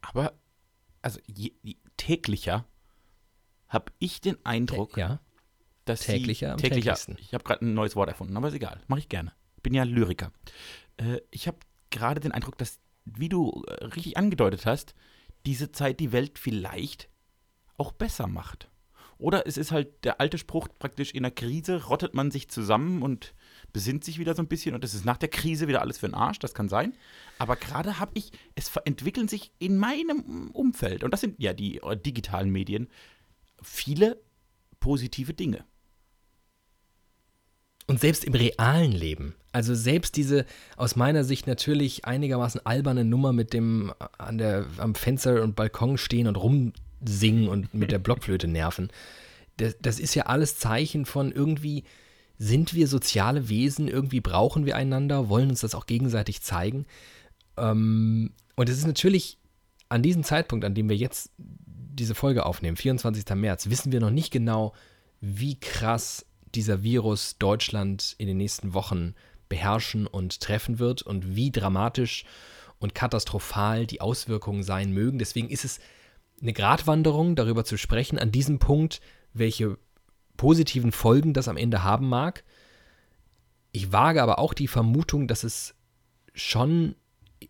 Aber, 0.00 0.32
also 1.02 1.20
je, 1.26 1.52
je, 1.62 1.76
täglicher 1.96 2.64
habe 3.68 3.92
ich 3.98 4.20
den 4.20 4.36
Eindruck, 4.44 4.96
Ja. 4.96 5.20
dass 5.84 6.00
täglicher 6.00 6.56
sie, 6.58 6.68
täglicher, 6.68 6.96
ich 7.18 7.34
habe 7.34 7.44
gerade 7.44 7.64
ein 7.64 7.74
neues 7.74 7.96
Wort 7.96 8.08
erfunden, 8.08 8.36
aber 8.36 8.48
ist 8.48 8.54
egal, 8.54 8.80
mache 8.86 9.00
ich 9.00 9.08
gerne. 9.08 9.32
Bin 9.62 9.74
ja 9.74 9.84
Lyriker. 9.84 10.32
Äh, 10.96 11.20
ich 11.30 11.46
habe 11.46 11.58
gerade 11.90 12.20
den 12.20 12.32
Eindruck, 12.32 12.58
dass, 12.58 12.78
wie 13.04 13.28
du 13.28 13.64
äh, 13.66 13.84
richtig 13.86 14.16
angedeutet 14.16 14.66
hast, 14.66 14.94
diese 15.46 15.72
Zeit 15.72 16.00
die 16.00 16.12
Welt 16.12 16.38
vielleicht 16.38 17.08
auch 17.76 17.92
besser 17.92 18.26
macht. 18.26 18.68
Oder 19.16 19.46
es 19.46 19.56
ist 19.56 19.70
halt 19.70 20.04
der 20.04 20.20
alte 20.20 20.38
Spruch, 20.38 20.68
praktisch 20.78 21.12
in 21.12 21.22
der 21.22 21.32
Krise 21.32 21.84
rottet 21.84 22.14
man 22.14 22.30
sich 22.30 22.48
zusammen 22.48 23.02
und 23.02 23.34
besinnt 23.72 24.04
sich 24.04 24.18
wieder 24.18 24.34
so 24.34 24.42
ein 24.42 24.48
bisschen 24.48 24.74
und 24.74 24.84
es 24.84 24.94
ist 24.94 25.04
nach 25.04 25.16
der 25.16 25.28
Krise 25.28 25.68
wieder 25.68 25.80
alles 25.80 25.98
für 25.98 26.08
den 26.08 26.14
Arsch, 26.14 26.40
das 26.40 26.54
kann 26.54 26.68
sein. 26.68 26.94
Aber 27.38 27.56
gerade 27.56 27.98
habe 28.00 28.12
ich, 28.14 28.32
es 28.54 28.74
entwickeln 28.84 29.28
sich 29.28 29.52
in 29.58 29.78
meinem 29.78 30.50
Umfeld, 30.50 31.04
und 31.04 31.12
das 31.12 31.20
sind 31.20 31.40
ja 31.40 31.52
die 31.52 31.78
äh, 31.78 31.96
digitalen 31.96 32.50
Medien, 32.50 32.88
viele 33.62 34.20
positive 34.80 35.32
Dinge. 35.32 35.64
Und 37.86 38.00
selbst 38.00 38.24
im 38.24 38.32
realen 38.32 38.92
Leben. 38.92 39.34
Also 39.52 39.74
selbst 39.74 40.16
diese 40.16 40.46
aus 40.76 40.96
meiner 40.96 41.22
Sicht 41.22 41.46
natürlich 41.46 42.04
einigermaßen 42.06 42.64
alberne 42.64 43.04
Nummer 43.04 43.32
mit 43.32 43.52
dem 43.52 43.92
äh, 44.00 44.04
an 44.18 44.38
der, 44.38 44.66
am 44.78 44.94
Fenster 44.94 45.42
und 45.42 45.54
Balkon 45.54 45.98
stehen 45.98 46.26
und 46.26 46.36
rumsingen 46.36 47.48
und 47.48 47.74
mit 47.74 47.92
der 47.92 47.98
Blockflöte 47.98 48.48
nerven. 48.48 48.90
Das, 49.58 49.76
das 49.80 50.00
ist 50.00 50.14
ja 50.14 50.24
alles 50.24 50.58
Zeichen 50.58 51.04
von 51.04 51.30
irgendwie 51.30 51.84
sind 52.38 52.74
wir 52.74 52.88
soziale 52.88 53.48
Wesen, 53.48 53.86
irgendwie 53.86 54.20
brauchen 54.20 54.66
wir 54.66 54.76
einander, 54.76 55.28
wollen 55.28 55.50
uns 55.50 55.60
das 55.60 55.74
auch 55.74 55.86
gegenseitig 55.86 56.42
zeigen. 56.42 56.86
Ähm, 57.56 58.32
und 58.56 58.68
es 58.68 58.78
ist 58.78 58.86
natürlich 58.86 59.38
an 59.88 60.02
diesem 60.02 60.24
Zeitpunkt, 60.24 60.64
an 60.64 60.74
dem 60.74 60.88
wir 60.88 60.96
jetzt 60.96 61.30
diese 61.36 62.14
Folge 62.14 62.44
aufnehmen, 62.44 62.76
24. 62.76 63.24
März, 63.36 63.70
wissen 63.70 63.92
wir 63.92 64.00
noch 64.00 64.10
nicht 64.10 64.32
genau, 64.32 64.72
wie 65.20 65.58
krass 65.60 66.26
dieser 66.54 66.82
Virus 66.82 67.38
Deutschland 67.38 68.14
in 68.18 68.26
den 68.26 68.36
nächsten 68.36 68.74
Wochen 68.74 69.14
beherrschen 69.48 70.06
und 70.06 70.40
treffen 70.40 70.78
wird 70.78 71.02
und 71.02 71.36
wie 71.36 71.50
dramatisch 71.50 72.24
und 72.78 72.94
katastrophal 72.94 73.86
die 73.86 74.00
Auswirkungen 74.00 74.62
sein 74.62 74.92
mögen. 74.92 75.18
Deswegen 75.18 75.48
ist 75.48 75.64
es 75.64 75.80
eine 76.40 76.52
Gratwanderung, 76.52 77.36
darüber 77.36 77.64
zu 77.64 77.76
sprechen, 77.76 78.18
an 78.18 78.32
diesem 78.32 78.58
Punkt, 78.58 79.00
welche 79.32 79.78
positiven 80.36 80.92
Folgen 80.92 81.32
das 81.32 81.48
am 81.48 81.56
Ende 81.56 81.82
haben 81.82 82.08
mag. 82.08 82.44
Ich 83.72 83.92
wage 83.92 84.22
aber 84.22 84.38
auch 84.38 84.54
die 84.54 84.68
Vermutung, 84.68 85.28
dass 85.28 85.44
es 85.44 85.74
schon 86.34 86.96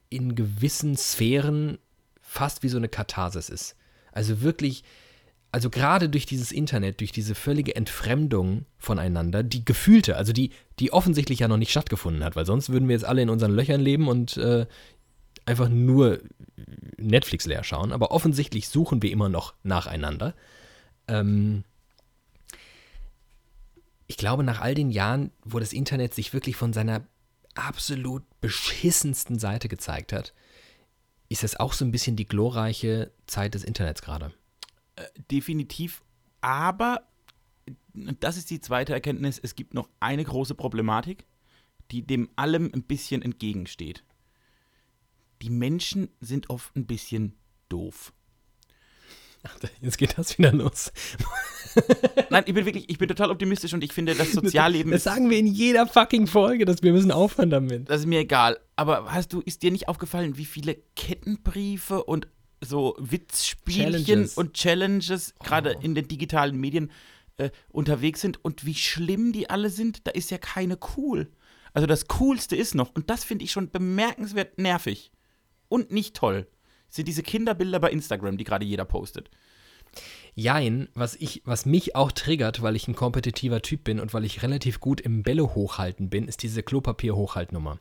in 0.09 0.35
gewissen 0.35 0.97
Sphären 0.97 1.79
fast 2.21 2.63
wie 2.63 2.69
so 2.69 2.77
eine 2.77 2.89
Katharsis 2.89 3.49
ist. 3.49 3.77
Also 4.13 4.41
wirklich, 4.43 4.85
also 5.55 5.71
gerade 5.71 6.09
durch 6.09 6.27
dieses 6.27 6.51
Internet, 6.51 6.99
durch 6.99 7.13
diese 7.13 7.37
völlige 7.37 7.77
Entfremdung 7.77 8.67
voneinander, 8.77 9.45
die 9.45 9.65
gefühlte, 9.65 10.17
also 10.17 10.33
die, 10.33 10.51
die 10.81 10.93
offensichtlich 10.93 11.39
ja 11.39 11.47
noch 11.47 11.59
nicht 11.59 11.71
stattgefunden 11.71 12.25
hat, 12.25 12.35
weil 12.35 12.45
sonst 12.45 12.71
würden 12.71 12.89
wir 12.89 12.95
jetzt 12.97 13.05
alle 13.05 13.23
in 13.23 13.31
unseren 13.31 13.53
Löchern 13.53 13.81
leben 13.81 14.09
und 14.09 14.37
äh, 14.37 14.67
einfach 15.47 15.69
nur 15.69 16.19
Netflix 16.97 17.47
leer 17.47 17.63
schauen, 17.63 17.93
aber 17.93 18.11
offensichtlich 18.11 18.69
suchen 18.69 19.01
wir 19.01 19.13
immer 19.13 19.29
noch 19.29 19.55
nacheinander. 19.63 20.35
Ähm, 21.07 21.63
ich 24.09 24.17
glaube, 24.17 24.43
nach 24.43 24.61
all 24.61 24.75
den 24.75 24.91
Jahren, 24.91 25.31
wo 25.45 25.61
das 25.61 25.73
Internet 25.73 26.15
sich 26.15 26.33
wirklich 26.33 26.57
von 26.57 26.73
seiner 26.73 27.07
absolut 27.55 28.25
beschissensten 28.41 29.39
Seite 29.39 29.69
gezeigt 29.69 30.13
hat, 30.13 30.35
ist 31.29 31.45
das 31.45 31.55
auch 31.61 31.75
so 31.75 31.85
ein 31.85 31.93
bisschen 31.93 32.17
die 32.17 32.27
glorreiche 32.27 33.13
Zeit 33.29 33.55
des 33.55 33.63
Internets 33.63 34.03
gerade. 34.03 34.33
Definitiv. 35.31 36.03
Aber, 36.41 37.09
das 37.95 38.37
ist 38.37 38.51
die 38.51 38.61
zweite 38.61 38.93
Erkenntnis, 38.93 39.41
es 39.43 39.55
gibt 39.55 39.75
noch 39.75 39.89
eine 40.01 40.25
große 40.25 40.55
Problematik, 40.55 41.27
die 41.91 42.07
dem 42.07 42.29
allem 42.37 42.71
ein 42.75 42.83
bisschen 42.83 43.23
entgegensteht. 43.23 44.05
Die 45.43 45.51
Menschen 45.51 46.09
sind 46.21 46.51
oft 46.51 46.75
ein 46.77 46.87
bisschen 46.87 47.35
doof. 47.69 48.13
Ach, 49.47 49.59
jetzt 49.83 49.99
geht 49.99 50.17
das 50.17 50.39
wieder 50.39 50.53
los. 50.53 50.91
Nein, 52.31 52.45
ich 52.47 52.55
bin 52.55 52.65
wirklich, 52.65 52.89
ich 52.89 52.97
bin 52.97 53.09
total 53.09 53.31
optimistisch 53.31 53.75
und 53.75 53.85
ich 53.85 53.93
finde, 53.93 54.15
das 54.15 54.33
Sozialleben 54.33 54.91
Das 54.91 55.01
ist, 55.01 55.05
sagen 55.05 55.29
wir 55.29 55.39
in 55.39 55.47
jeder 55.47 55.87
fucking 55.87 56.27
Folge, 56.27 56.65
dass 56.65 56.83
wir 56.83 56.93
müssen 56.93 57.13
aufhören 57.13 57.51
damit. 57.51 57.91
das 57.91 58.01
ist 58.01 58.07
mir 58.07 58.21
egal. 58.21 58.59
Aber 58.77 59.13
hast 59.13 59.35
du, 59.35 59.41
ist 59.41 59.63
dir 59.63 59.71
nicht 59.71 59.89
aufgefallen, 59.89 60.39
wie 60.39 60.47
viele 60.47 60.77
Kettenbriefe 60.97 62.05
und 62.05 62.27
so 62.65 62.97
Witzspielchen 62.99 64.05
Challenges. 64.05 64.35
und 64.37 64.55
Challenges 64.55 65.35
gerade 65.43 65.77
Oh. 65.79 65.81
in 65.83 65.95
den 65.95 66.09
digitalen 66.09 66.57
Medien 66.59 66.91
äh, 67.37 67.51
unterwegs 67.71 68.21
sind 68.21 68.45
und 68.45 68.65
wie 68.65 68.75
schlimm 68.75 69.33
die 69.33 69.51
alle 69.51 69.71
sind? 69.71 70.07
Da 70.07 70.11
ist 70.13 70.31
ja 70.31 70.39
keine 70.39 70.79
cool. 70.97 71.31
Also 71.73 71.87
das 71.87 72.07
Coolste 72.07 72.55
ist 72.55 72.75
noch, 72.75 72.95
und 72.95 73.11
das 73.11 73.25
finde 73.25 73.45
ich 73.45 73.51
schon 73.51 73.71
bemerkenswert 73.71 74.59
nervig 74.59 75.11
und 75.69 75.91
nicht 75.91 76.15
toll, 76.15 76.47
sind 76.89 77.09
diese 77.09 77.25
Kinderbilder 77.25 77.81
bei 77.81 77.91
Instagram, 77.91 78.37
die 78.37 78.45
gerade 78.45 78.65
jeder 78.65 78.85
postet. 78.85 79.29
Jein, 80.37 80.89
was, 80.95 81.15
ich, 81.17 81.43
was 81.45 81.65
mich 81.67 81.95
auch 81.95 82.11
triggert, 82.11 82.61
weil 82.63 82.75
ich 82.75 82.89
ein 82.89 82.97
kompetitiver 82.97 83.63
Typ 83.63 83.85
bin 83.85 84.01
und 84.01 84.13
weil 84.15 84.25
ich 84.25 84.43
relativ 84.43 84.81
gut 84.81 85.01
im 85.01 85.23
Bälle 85.23 85.55
hochhalten 85.55 86.11
bin, 86.11 86.27
ist 86.27 86.43
diese 86.43 86.63
Klopapier-Hochhaltnummer. 86.63 87.79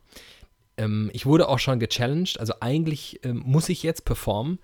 Ähm, 0.76 1.10
ich 1.12 1.26
wurde 1.26 1.48
auch 1.48 1.58
schon 1.58 1.78
gechallenged, 1.78 2.38
also 2.40 2.54
eigentlich 2.60 3.24
ähm, 3.24 3.42
muss 3.44 3.68
ich 3.68 3.82
jetzt 3.82 4.04
performen 4.04 4.58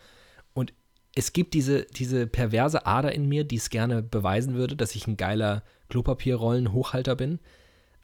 und 0.52 0.72
es 1.14 1.32
gibt 1.32 1.54
diese, 1.54 1.86
diese 1.86 2.26
perverse 2.26 2.86
Ader 2.86 3.12
in 3.12 3.28
mir, 3.28 3.44
die 3.44 3.56
es 3.56 3.70
gerne 3.70 4.02
beweisen 4.02 4.54
würde, 4.54 4.76
dass 4.76 4.94
ich 4.94 5.06
ein 5.06 5.16
geiler 5.16 5.62
Klopapierrollen-Hochhalter 5.88 7.16
bin. 7.16 7.40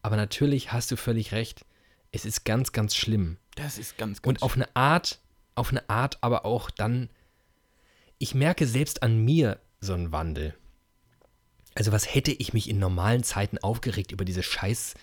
Aber 0.02 0.16
natürlich 0.16 0.72
hast 0.72 0.90
du 0.90 0.96
völlig 0.96 1.32
recht, 1.32 1.64
es 2.12 2.24
ist 2.24 2.44
ganz, 2.44 2.72
ganz 2.72 2.94
schlimm. 2.96 3.38
Das 3.54 3.78
ist 3.78 3.96
ganz, 3.96 4.22
ganz 4.22 4.26
Und 4.26 4.42
auf 4.42 4.56
eine 4.56 4.74
Art, 4.74 5.20
auf 5.54 5.70
eine 5.70 5.88
Art 5.88 6.18
aber 6.20 6.44
auch 6.44 6.70
dann, 6.70 7.08
ich 8.18 8.34
merke 8.34 8.66
selbst 8.66 9.02
an 9.02 9.18
mir 9.18 9.60
so 9.80 9.94
einen 9.94 10.12
Wandel. 10.12 10.54
Also 11.74 11.92
was 11.92 12.14
hätte 12.14 12.32
ich 12.32 12.52
mich 12.52 12.68
in 12.68 12.78
normalen 12.78 13.22
Zeiten 13.22 13.58
aufgeregt 13.58 14.10
über 14.10 14.24
diese 14.24 14.42
Scheiß, 14.42 14.94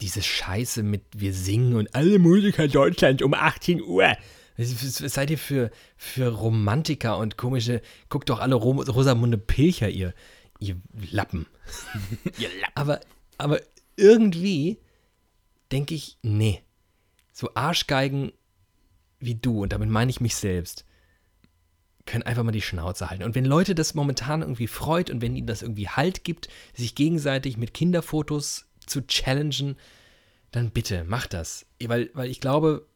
diese 0.00 0.22
Scheiße 0.22 0.82
mit 0.82 1.02
wir 1.14 1.32
singen 1.32 1.76
und 1.76 1.94
alle 1.94 2.18
Musiker 2.18 2.68
Deutschland 2.68 3.22
um 3.22 3.34
18 3.34 3.82
Uhr. 3.82 4.16
Was, 4.56 4.98
seid 4.98 5.30
ihr 5.30 5.38
für, 5.38 5.70
für 5.96 6.28
Romantiker 6.28 7.18
und 7.18 7.38
komische, 7.38 7.80
guckt 8.08 8.28
doch 8.28 8.40
alle 8.40 8.56
Ro 8.56 8.72
Rosamunde 8.82 9.38
Pilcher, 9.38 9.88
ihr, 9.88 10.14
ihr 10.58 10.76
Lappen. 11.10 11.46
Ihr 12.38 12.48
Lappen. 12.60 12.72
Aber, 12.74 13.00
aber 13.38 13.60
irgendwie 13.96 14.78
denke 15.72 15.94
ich, 15.94 16.18
nee. 16.22 16.62
So 17.32 17.54
Arschgeigen 17.54 18.32
wie 19.18 19.34
du, 19.34 19.62
und 19.62 19.72
damit 19.72 19.88
meine 19.88 20.10
ich 20.10 20.20
mich 20.20 20.34
selbst, 20.34 20.84
können 22.06 22.24
einfach 22.24 22.42
mal 22.42 22.52
die 22.52 22.62
Schnauze 22.62 23.08
halten. 23.08 23.22
Und 23.22 23.34
wenn 23.34 23.44
Leute 23.44 23.74
das 23.74 23.94
momentan 23.94 24.40
irgendwie 24.40 24.66
freut 24.66 25.10
und 25.10 25.22
wenn 25.22 25.36
ihnen 25.36 25.46
das 25.46 25.62
irgendwie 25.62 25.88
Halt 25.88 26.24
gibt, 26.24 26.48
sich 26.74 26.94
gegenseitig 26.94 27.56
mit 27.56 27.72
Kinderfotos 27.74 28.66
zu 28.90 29.06
challengen, 29.06 29.76
dann 30.50 30.70
bitte, 30.70 31.04
macht 31.04 31.32
das. 31.32 31.66
Weil, 31.82 32.10
weil 32.14 32.30
ich 32.30 32.40
glaube, 32.40 32.86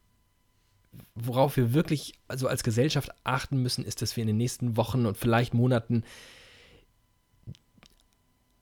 worauf 1.15 1.57
wir 1.57 1.73
wirklich 1.73 2.13
also 2.27 2.47
als 2.47 2.63
Gesellschaft 2.63 3.09
achten 3.23 3.61
müssen, 3.61 3.85
ist, 3.85 4.01
dass 4.01 4.15
wir 4.15 4.21
in 4.21 4.27
den 4.27 4.37
nächsten 4.37 4.77
Wochen 4.77 5.05
und 5.05 5.17
vielleicht 5.17 5.53
Monaten 5.53 6.03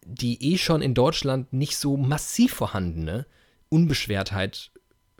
die 0.05 0.53
eh 0.53 0.57
schon 0.57 0.81
in 0.81 0.93
Deutschland 0.93 1.53
nicht 1.53 1.77
so 1.77 1.97
massiv 1.97 2.53
vorhandene 2.53 3.25
Unbeschwertheit 3.69 4.71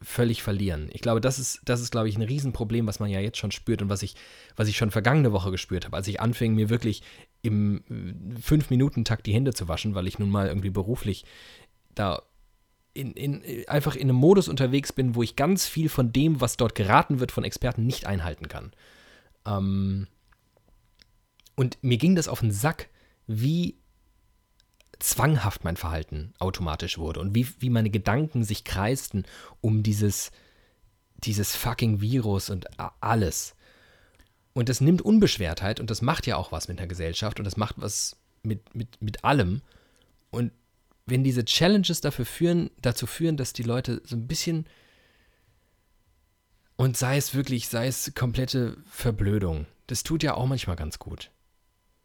völlig 0.01 0.43
verlieren. 0.43 0.89
Ich 0.91 1.01
glaube, 1.01 1.21
das 1.21 1.39
ist, 1.39 1.61
das 1.65 1.79
ist, 1.79 1.91
glaube 1.91 2.09
ich, 2.09 2.17
ein 2.17 2.21
Riesenproblem, 2.21 2.85
was 2.85 2.99
man 2.99 3.09
ja 3.09 3.21
jetzt 3.21 3.37
schon 3.37 3.51
spürt 3.51 3.81
und 3.81 3.89
was 3.89 4.03
ich, 4.03 4.15
was 4.55 4.67
ich 4.67 4.75
schon 4.75 4.91
vergangene 4.91 5.31
Woche 5.31 5.51
gespürt 5.51 5.85
habe, 5.85 5.95
als 5.95 6.07
ich 6.07 6.19
anfing, 6.19 6.53
mir 6.53 6.69
wirklich 6.69 7.01
im 7.41 7.83
äh, 7.89 8.41
Fünf-Minuten-Takt 8.41 9.25
die 9.25 9.33
Hände 9.33 9.53
zu 9.53 9.67
waschen, 9.69 9.95
weil 9.95 10.07
ich 10.07 10.19
nun 10.19 10.29
mal 10.29 10.47
irgendwie 10.47 10.71
beruflich 10.71 11.23
da 11.95 12.23
in, 12.93 13.13
in, 13.13 13.67
einfach 13.67 13.95
in 13.95 14.03
einem 14.03 14.17
Modus 14.17 14.47
unterwegs 14.47 14.93
bin, 14.93 15.15
wo 15.15 15.23
ich 15.23 15.35
ganz 15.35 15.67
viel 15.67 15.89
von 15.89 16.13
dem, 16.13 16.41
was 16.41 16.57
dort 16.57 16.75
geraten 16.75 17.19
wird 17.19 17.31
von 17.31 17.43
Experten, 17.43 17.85
nicht 17.85 18.05
einhalten 18.05 18.47
kann. 18.47 18.71
Ähm 19.45 20.07
und 21.55 21.77
mir 21.81 21.97
ging 21.97 22.15
das 22.15 22.27
auf 22.27 22.39
den 22.39 22.51
Sack, 22.51 22.89
wie 23.27 23.77
zwanghaft 24.99 25.63
mein 25.63 25.77
Verhalten 25.77 26.33
automatisch 26.39 26.97
wurde 26.97 27.19
und 27.19 27.35
wie, 27.35 27.47
wie 27.59 27.69
meine 27.69 27.89
Gedanken 27.89 28.43
sich 28.43 28.63
kreisten 28.63 29.25
um 29.59 29.83
dieses, 29.83 30.31
dieses 31.17 31.55
fucking 31.55 31.99
Virus 31.99 32.49
und 32.49 32.67
alles. 33.01 33.55
Und 34.53 34.69
das 34.69 34.81
nimmt 34.81 35.01
Unbeschwertheit 35.01 35.79
und 35.79 35.89
das 35.89 36.01
macht 36.01 36.27
ja 36.27 36.37
auch 36.37 36.51
was 36.51 36.67
mit 36.67 36.79
der 36.79 36.87
Gesellschaft 36.87 37.39
und 37.39 37.45
das 37.45 37.57
macht 37.57 37.75
was 37.77 38.17
mit, 38.43 38.75
mit, 38.75 39.01
mit 39.01 39.23
allem. 39.23 39.61
Und 40.29 40.51
wenn 41.05 41.23
diese 41.23 41.45
Challenges 41.45 42.01
dafür 42.01 42.25
führen, 42.25 42.69
dazu 42.81 43.07
führen, 43.07 43.37
dass 43.37 43.53
die 43.53 43.63
Leute 43.63 44.01
so 44.05 44.15
ein 44.15 44.27
bisschen 44.27 44.65
und 46.75 46.97
sei 46.97 47.17
es 47.17 47.33
wirklich, 47.33 47.67
sei 47.67 47.87
es 47.87 48.13
komplette 48.15 48.77
Verblödung, 48.89 49.67
das 49.87 50.03
tut 50.03 50.23
ja 50.23 50.33
auch 50.33 50.47
manchmal 50.47 50.75
ganz 50.75 50.99
gut. 50.99 51.31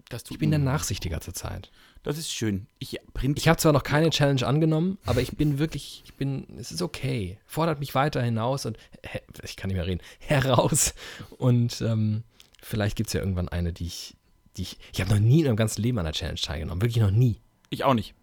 Das 0.09 0.25
tut 0.25 0.37
Ich 0.37 0.38
bin 0.38 0.50
dann 0.50 0.64
nachsichtiger 0.64 1.21
zur 1.21 1.35
Zeit. 1.35 1.71
Das 2.02 2.17
ist 2.17 2.33
schön. 2.33 2.67
Ich, 2.78 2.99
Ich 3.35 3.49
habe 3.49 3.59
zwar 3.59 3.73
noch 3.73 3.83
keine 3.83 4.11
Challenge 4.11 4.47
angenommen, 4.47 4.99
aber 5.05 5.21
ich 5.21 5.37
bin 5.37 5.59
wirklich, 5.59 6.02
ich 6.05 6.14
bin, 6.14 6.47
es 6.59 6.73
ist 6.73 6.81
okay. 6.81 7.38
Fordert 7.45 7.81
mich 7.81 7.95
weiter 7.95 8.23
hinaus 8.23 8.64
und, 8.67 8.78
ich 9.43 9.57
kann 9.57 9.69
nicht 9.69 9.76
mehr 9.76 9.87
reden, 9.87 10.00
heraus. 10.19 10.95
Und 11.37 11.81
ähm, 11.83 12.23
vielleicht 12.62 12.97
gibt 12.97 13.09
es 13.09 13.12
ja 13.12 13.21
irgendwann 13.21 13.49
eine, 13.49 13.73
die 13.73 13.87
ich, 13.87 14.17
die 14.57 14.62
ich, 14.62 14.78
ich 14.93 15.00
habe 15.00 15.11
noch 15.11 15.21
nie 15.21 15.40
in 15.40 15.47
meinem 15.47 15.57
ganzen 15.57 15.83
Leben 15.83 15.99
an 15.99 16.07
einer 16.07 16.14
Challenge 16.14 16.40
teilgenommen. 16.40 16.81
Wirklich 16.81 17.02
noch 17.02 17.11
nie. 17.11 17.40
ich 17.71 17.85
auch 17.85 17.95
nicht. 17.95 18.14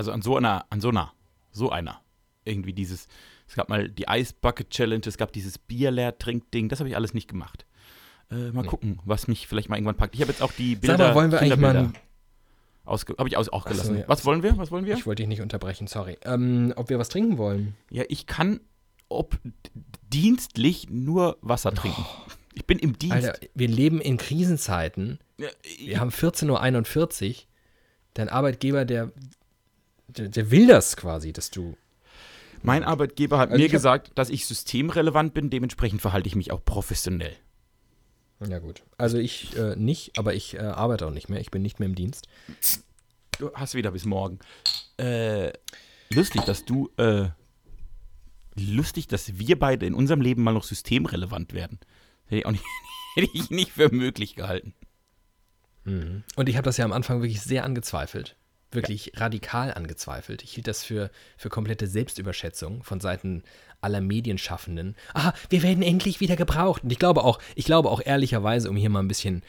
Also 0.00 0.12
an 0.12 0.22
so 0.22 0.34
einer, 0.38 0.64
an 0.70 0.80
so 0.80 0.88
einer, 0.88 1.12
so 1.52 1.68
einer. 1.68 2.00
Irgendwie 2.46 2.72
dieses, 2.72 3.06
es 3.46 3.54
gab 3.54 3.68
mal 3.68 3.90
die 3.90 4.06
Ice 4.08 4.32
Bucket 4.40 4.70
Challenge, 4.70 5.02
es 5.04 5.18
gab 5.18 5.30
dieses 5.30 5.58
Bier-Leer-Trink-Ding, 5.58 6.70
das 6.70 6.78
habe 6.80 6.88
ich 6.88 6.96
alles 6.96 7.12
nicht 7.12 7.28
gemacht. 7.28 7.66
Äh, 8.30 8.50
mal 8.52 8.62
Nee. 8.62 8.68
gucken, 8.68 8.98
was 9.04 9.28
mich 9.28 9.46
vielleicht 9.46 9.68
mal 9.68 9.76
irgendwann 9.76 9.98
packt. 9.98 10.14
Ich 10.14 10.22
habe 10.22 10.32
jetzt 10.32 10.40
auch 10.40 10.52
die 10.52 10.72
Sag 10.76 10.80
Bilder, 10.80 11.08
mal, 11.08 11.14
wollen 11.14 11.32
wir 11.32 11.40
eigentlich 11.42 11.58
mal, 11.58 11.92
habe 12.86 13.28
ich 13.28 13.36
aus, 13.36 13.50
auch 13.50 13.66
Ach 13.66 13.68
so, 13.68 13.74
gelassen. 13.74 13.98
ja. 13.98 14.04
Was 14.08 14.24
wollen 14.24 14.42
wir? 14.42 14.56
Was 14.56 14.70
wollen 14.70 14.86
wir? 14.86 14.94
ich 14.96 15.04
wollte 15.04 15.20
dich 15.22 15.28
nicht 15.28 15.42
unterbrechen, 15.42 15.86
sorry. 15.86 16.16
Ähm, 16.24 16.72
ob 16.76 16.88
wir 16.88 16.98
was 16.98 17.10
trinken 17.10 17.36
wollen? 17.36 17.76
Ja, 17.90 18.04
ich 18.08 18.26
kann 18.26 18.60
ob 19.10 19.38
dienstlich 20.08 20.88
nur 20.88 21.36
Wasser 21.42 21.74
trinken. 21.74 22.06
Ich 22.54 22.64
bin 22.66 22.78
im 22.78 22.98
Dienst. 22.98 23.16
Alter, 23.16 23.38
wir 23.54 23.68
leben 23.68 24.00
in 24.00 24.16
Krisenzeiten. 24.16 25.18
Ja, 25.36 25.48
Wir 25.78 26.00
haben 26.00 26.08
14.41 26.10 27.28
Uhr. 27.30 27.34
Dein 28.14 28.28
Arbeitgeber, 28.28 28.84
der, 28.84 29.12
der, 30.10 30.28
der 30.28 30.50
will 30.50 30.66
das 30.66 30.96
quasi, 30.96 31.32
dass 31.32 31.50
du 31.50 31.76
mein 32.62 32.84
Arbeitgeber 32.84 33.38
hat 33.38 33.50
Also 33.50 33.62
mir 33.62 33.68
gesagt, 33.68 34.12
dass 34.16 34.28
ich 34.30 34.46
systemrelevant 34.46 35.32
bin, 35.32 35.50
dementsprechend 35.50 36.02
verhalte 36.02 36.28
ich 36.28 36.36
mich 36.36 36.52
auch 36.52 36.62
professionell. 36.64 37.34
Ja, 38.46 38.58
gut. 38.58 38.82
Also 38.96 39.18
ich 39.18 39.56
äh, 39.56 39.76
nicht, 39.76 40.18
aber 40.18 40.34
ich 40.34 40.54
äh, 40.54 40.60
arbeite 40.60 41.06
auch 41.06 41.10
nicht 41.10 41.28
mehr. 41.28 41.40
Ich 41.40 41.50
bin 41.50 41.62
nicht 41.62 41.78
mehr 41.78 41.88
im 41.88 41.94
Dienst. 41.94 42.26
Du 43.38 43.52
hast 43.54 43.74
wieder 43.74 43.90
bis 43.90 44.04
morgen. 44.04 44.38
Äh, 44.98 45.52
lustig, 46.12 46.42
dass 46.42 46.64
du, 46.64 46.90
äh, 46.96 47.28
lustig, 48.56 49.08
dass 49.08 49.38
wir 49.38 49.58
beide 49.58 49.86
in 49.86 49.94
unserem 49.94 50.20
Leben 50.20 50.42
mal 50.42 50.52
noch 50.52 50.64
systemrelevant 50.64 51.52
werden. 51.52 51.78
Hätte 52.26 52.40
ich 52.40 52.46
auch 52.46 52.52
nicht, 52.52 52.64
hätte 53.14 53.28
ich 53.34 53.50
nicht 53.50 53.72
für 53.72 53.92
möglich 53.92 54.36
gehalten. 54.36 54.74
Mhm. 55.84 56.24
Und 56.36 56.48
ich 56.48 56.56
habe 56.56 56.64
das 56.64 56.76
ja 56.76 56.84
am 56.84 56.92
Anfang 56.92 57.20
wirklich 57.20 57.42
sehr 57.42 57.64
angezweifelt. 57.64 58.36
Wirklich 58.72 59.12
radikal 59.16 59.74
angezweifelt. 59.74 60.42
Ich 60.42 60.52
hielt 60.52 60.68
das 60.68 60.84
für, 60.84 61.10
für 61.36 61.48
komplette 61.48 61.86
Selbstüberschätzung 61.86 62.82
von 62.84 63.00
Seiten 63.00 63.42
aller 63.80 64.00
Medienschaffenden. 64.00 64.96
Ah, 65.14 65.32
wir 65.48 65.62
werden 65.62 65.82
endlich 65.82 66.20
wieder 66.20 66.36
gebraucht. 66.36 66.84
Und 66.84 66.92
ich 66.92 66.98
glaube 66.98 67.24
auch, 67.24 67.40
ich 67.54 67.64
glaube 67.64 67.90
auch 67.90 68.00
ehrlicherweise, 68.04 68.70
um 68.70 68.76
hier 68.76 68.90
mal 68.90 69.00
ein 69.00 69.08
bisschen 69.08 69.42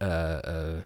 äh, 0.00 0.76
äh, 0.76 0.82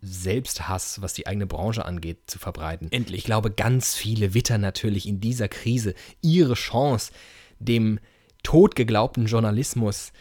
Selbsthass, 0.00 1.02
was 1.02 1.12
die 1.12 1.26
eigene 1.26 1.46
Branche 1.46 1.84
angeht, 1.84 2.18
zu 2.26 2.38
verbreiten. 2.38 2.90
Endlich. 2.92 3.18
Ich 3.18 3.24
glaube, 3.24 3.50
ganz 3.50 3.96
viele 3.96 4.34
wittern 4.34 4.60
natürlich 4.60 5.06
in 5.06 5.20
dieser 5.20 5.48
Krise 5.48 5.94
ihre 6.22 6.54
Chance, 6.54 7.12
dem 7.58 7.98
totgeglaubten 8.42 9.26
Journalismus, 9.26 10.12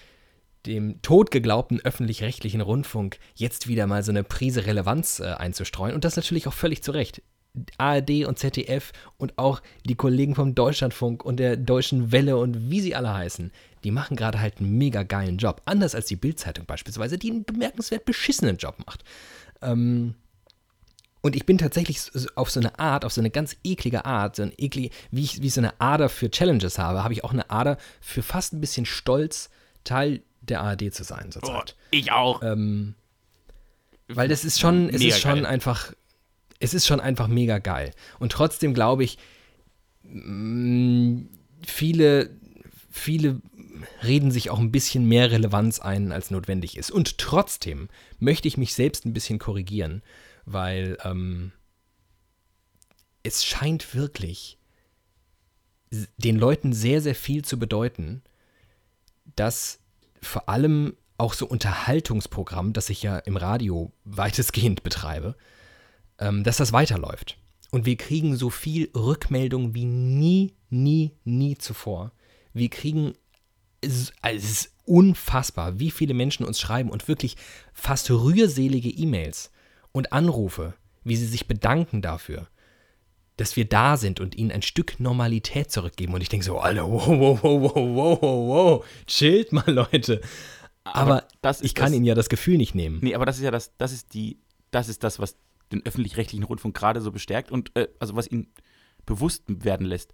dem 0.65 1.01
totgeglaubten 1.01 1.79
öffentlich-rechtlichen 1.79 2.61
Rundfunk 2.61 3.17
jetzt 3.35 3.67
wieder 3.67 3.87
mal 3.87 4.03
so 4.03 4.11
eine 4.11 4.23
Prise 4.23 4.65
Relevanz 4.65 5.19
äh, 5.19 5.25
einzustreuen. 5.25 5.95
Und 5.95 6.03
das 6.03 6.15
natürlich 6.15 6.47
auch 6.47 6.53
völlig 6.53 6.83
zu 6.83 6.91
Recht. 6.91 7.21
ARD 7.77 8.25
und 8.25 8.37
ZDF 8.37 8.91
und 9.17 9.37
auch 9.37 9.61
die 9.83 9.95
Kollegen 9.95 10.35
vom 10.35 10.53
Deutschlandfunk 10.53 11.25
und 11.25 11.37
der 11.37 11.57
Deutschen 11.57 12.11
Welle 12.11 12.37
und 12.37 12.69
wie 12.69 12.79
sie 12.79 12.95
alle 12.95 13.13
heißen, 13.13 13.51
die 13.83 13.91
machen 13.91 14.15
gerade 14.15 14.39
halt 14.39 14.59
einen 14.59 14.77
mega 14.77 15.03
geilen 15.03 15.37
Job. 15.37 15.61
Anders 15.65 15.95
als 15.95 16.05
die 16.05 16.15
Bildzeitung 16.15 16.65
beispielsweise, 16.65 17.17
die 17.17 17.31
einen 17.31 17.45
bemerkenswert 17.45 18.05
beschissenen 18.05 18.57
Job 18.57 18.75
macht. 18.85 19.03
Ähm, 19.61 20.15
und 21.21 21.35
ich 21.35 21.45
bin 21.45 21.57
tatsächlich 21.57 21.99
auf 22.35 22.49
so 22.49 22.59
eine 22.59 22.79
Art, 22.79 23.03
auf 23.03 23.11
so 23.11 23.19
eine 23.19 23.29
ganz 23.29 23.57
eklige 23.63 24.05
Art, 24.05 24.35
so 24.37 24.43
ein 24.43 24.53
eklig, 24.57 24.93
wie 25.11 25.23
ich, 25.23 25.41
wie 25.41 25.49
so 25.49 25.59
eine 25.59 25.79
Ader 25.81 26.07
für 26.07 26.31
Challenges 26.31 26.79
habe, 26.79 27.03
habe 27.03 27.13
ich 27.13 27.23
auch 27.23 27.33
eine 27.33 27.49
Ader 27.49 27.77
für 27.99 28.21
fast 28.21 28.53
ein 28.53 28.61
bisschen 28.61 28.85
Stolz, 28.85 29.49
Teil 29.83 30.21
der 30.49 30.61
ARD 30.61 30.93
zu 30.93 31.03
sein 31.03 31.31
zurzeit. 31.31 31.75
ich 31.91 32.11
auch. 32.11 32.41
Ähm, 32.43 32.95
weil 34.07 34.27
das 34.27 34.43
ist 34.43 34.59
schon, 34.59 34.89
es 34.89 34.99
Mega 34.99 35.15
ist 35.15 35.21
schon 35.21 35.35
geil. 35.35 35.45
einfach, 35.45 35.93
es 36.59 36.73
ist 36.73 36.87
schon 36.87 36.99
einfach 36.99 37.27
mega 37.27 37.59
geil. 37.59 37.91
Und 38.19 38.31
trotzdem 38.31 38.73
glaube 38.73 39.03
ich, 39.03 39.17
mh, 40.03 41.23
viele, 41.65 42.31
viele 42.89 43.41
reden 44.03 44.31
sich 44.31 44.49
auch 44.49 44.59
ein 44.59 44.71
bisschen 44.71 45.07
mehr 45.07 45.31
Relevanz 45.31 45.79
ein, 45.79 46.11
als 46.11 46.31
notwendig 46.31 46.77
ist. 46.77 46.91
Und 46.91 47.17
trotzdem 47.17 47.89
möchte 48.19 48.47
ich 48.47 48.57
mich 48.57 48.73
selbst 48.73 49.05
ein 49.05 49.13
bisschen 49.13 49.39
korrigieren, 49.39 50.01
weil 50.45 50.97
ähm, 51.03 51.51
es 53.23 53.45
scheint 53.45 53.93
wirklich 53.93 54.57
den 56.17 56.37
Leuten 56.37 56.73
sehr, 56.73 57.01
sehr 57.01 57.15
viel 57.15 57.43
zu 57.43 57.57
bedeuten, 57.57 58.21
dass 59.35 59.78
vor 60.21 60.49
allem 60.49 60.95
auch 61.17 61.33
so 61.33 61.45
Unterhaltungsprogramm, 61.45 62.73
das 62.73 62.89
ich 62.89 63.03
ja 63.03 63.17
im 63.17 63.37
Radio 63.37 63.91
weitestgehend 64.05 64.83
betreibe, 64.83 65.35
ähm, 66.17 66.43
dass 66.43 66.57
das 66.57 66.71
weiterläuft. 66.71 67.37
Und 67.71 67.85
wir 67.85 67.97
kriegen 67.97 68.35
so 68.35 68.49
viel 68.49 68.89
Rückmeldung 68.95 69.75
wie 69.75 69.85
nie, 69.85 70.53
nie, 70.69 71.11
nie 71.23 71.57
zuvor. 71.57 72.11
Wir 72.53 72.69
kriegen, 72.69 73.13
es, 73.81 74.13
also 74.21 74.37
es 74.37 74.51
ist 74.51 74.73
unfassbar, 74.85 75.79
wie 75.79 75.91
viele 75.91 76.13
Menschen 76.13 76.45
uns 76.45 76.59
schreiben 76.59 76.89
und 76.89 77.07
wirklich 77.07 77.37
fast 77.73 78.09
rührselige 78.09 78.89
E-Mails 78.89 79.51
und 79.91 80.13
Anrufe, 80.13 80.73
wie 81.03 81.15
sie 81.15 81.27
sich 81.27 81.47
bedanken 81.47 82.01
dafür, 82.01 82.47
dass 83.39 83.55
wir 83.55 83.65
da 83.65 83.95
sind 83.95 84.19
und 84.19 84.35
ihnen 84.35 84.51
ein 84.51 84.61
Stück 84.61 84.99
Normalität 84.99 85.71
zurückgeben. 85.71 86.13
Und 86.13 86.21
ich 86.21 86.27
denke 86.27 86.45
so, 86.45 86.59
Alter, 86.59 86.89
wow, 86.89 87.07
wow, 87.07 87.39
wow, 87.41 87.61
wow, 87.61 87.95
wow, 87.95 88.21
wow, 88.21 88.85
chillt 89.07 89.53
mal, 89.53 89.69
Leute. 89.71 90.19
Aber, 90.83 91.25
aber 91.41 91.57
ich 91.61 91.73
kann 91.73 91.87
das, 91.87 91.95
ihnen 91.95 92.05
ja 92.05 92.15
das 92.15 92.27
Gefühl 92.27 92.57
nicht 92.57 92.75
nehmen. 92.75 92.99
Nee, 93.01 93.15
aber 93.15 93.25
das 93.25 93.37
ist 93.37 93.43
ja 93.43 93.51
das, 93.51 93.75
das 93.77 93.93
ist 93.93 94.13
die, 94.13 94.39
das 94.71 94.89
ist 94.89 95.03
das, 95.03 95.19
was 95.19 95.37
den 95.71 95.85
öffentlich-rechtlichen 95.85 96.43
Rundfunk 96.43 96.75
gerade 96.75 96.99
so 96.99 97.11
bestärkt 97.11 97.51
und 97.51 97.75
äh, 97.77 97.87
also 97.99 98.15
was 98.15 98.27
ihn 98.27 98.47
bewusst 99.05 99.43
werden 99.47 99.85
lässt. 99.85 100.13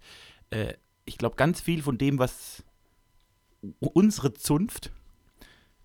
Äh, 0.50 0.74
ich 1.04 1.18
glaube, 1.18 1.36
ganz 1.36 1.60
viel 1.60 1.82
von 1.82 1.98
dem, 1.98 2.18
was 2.18 2.62
unsere 3.80 4.34
Zunft 4.34 4.92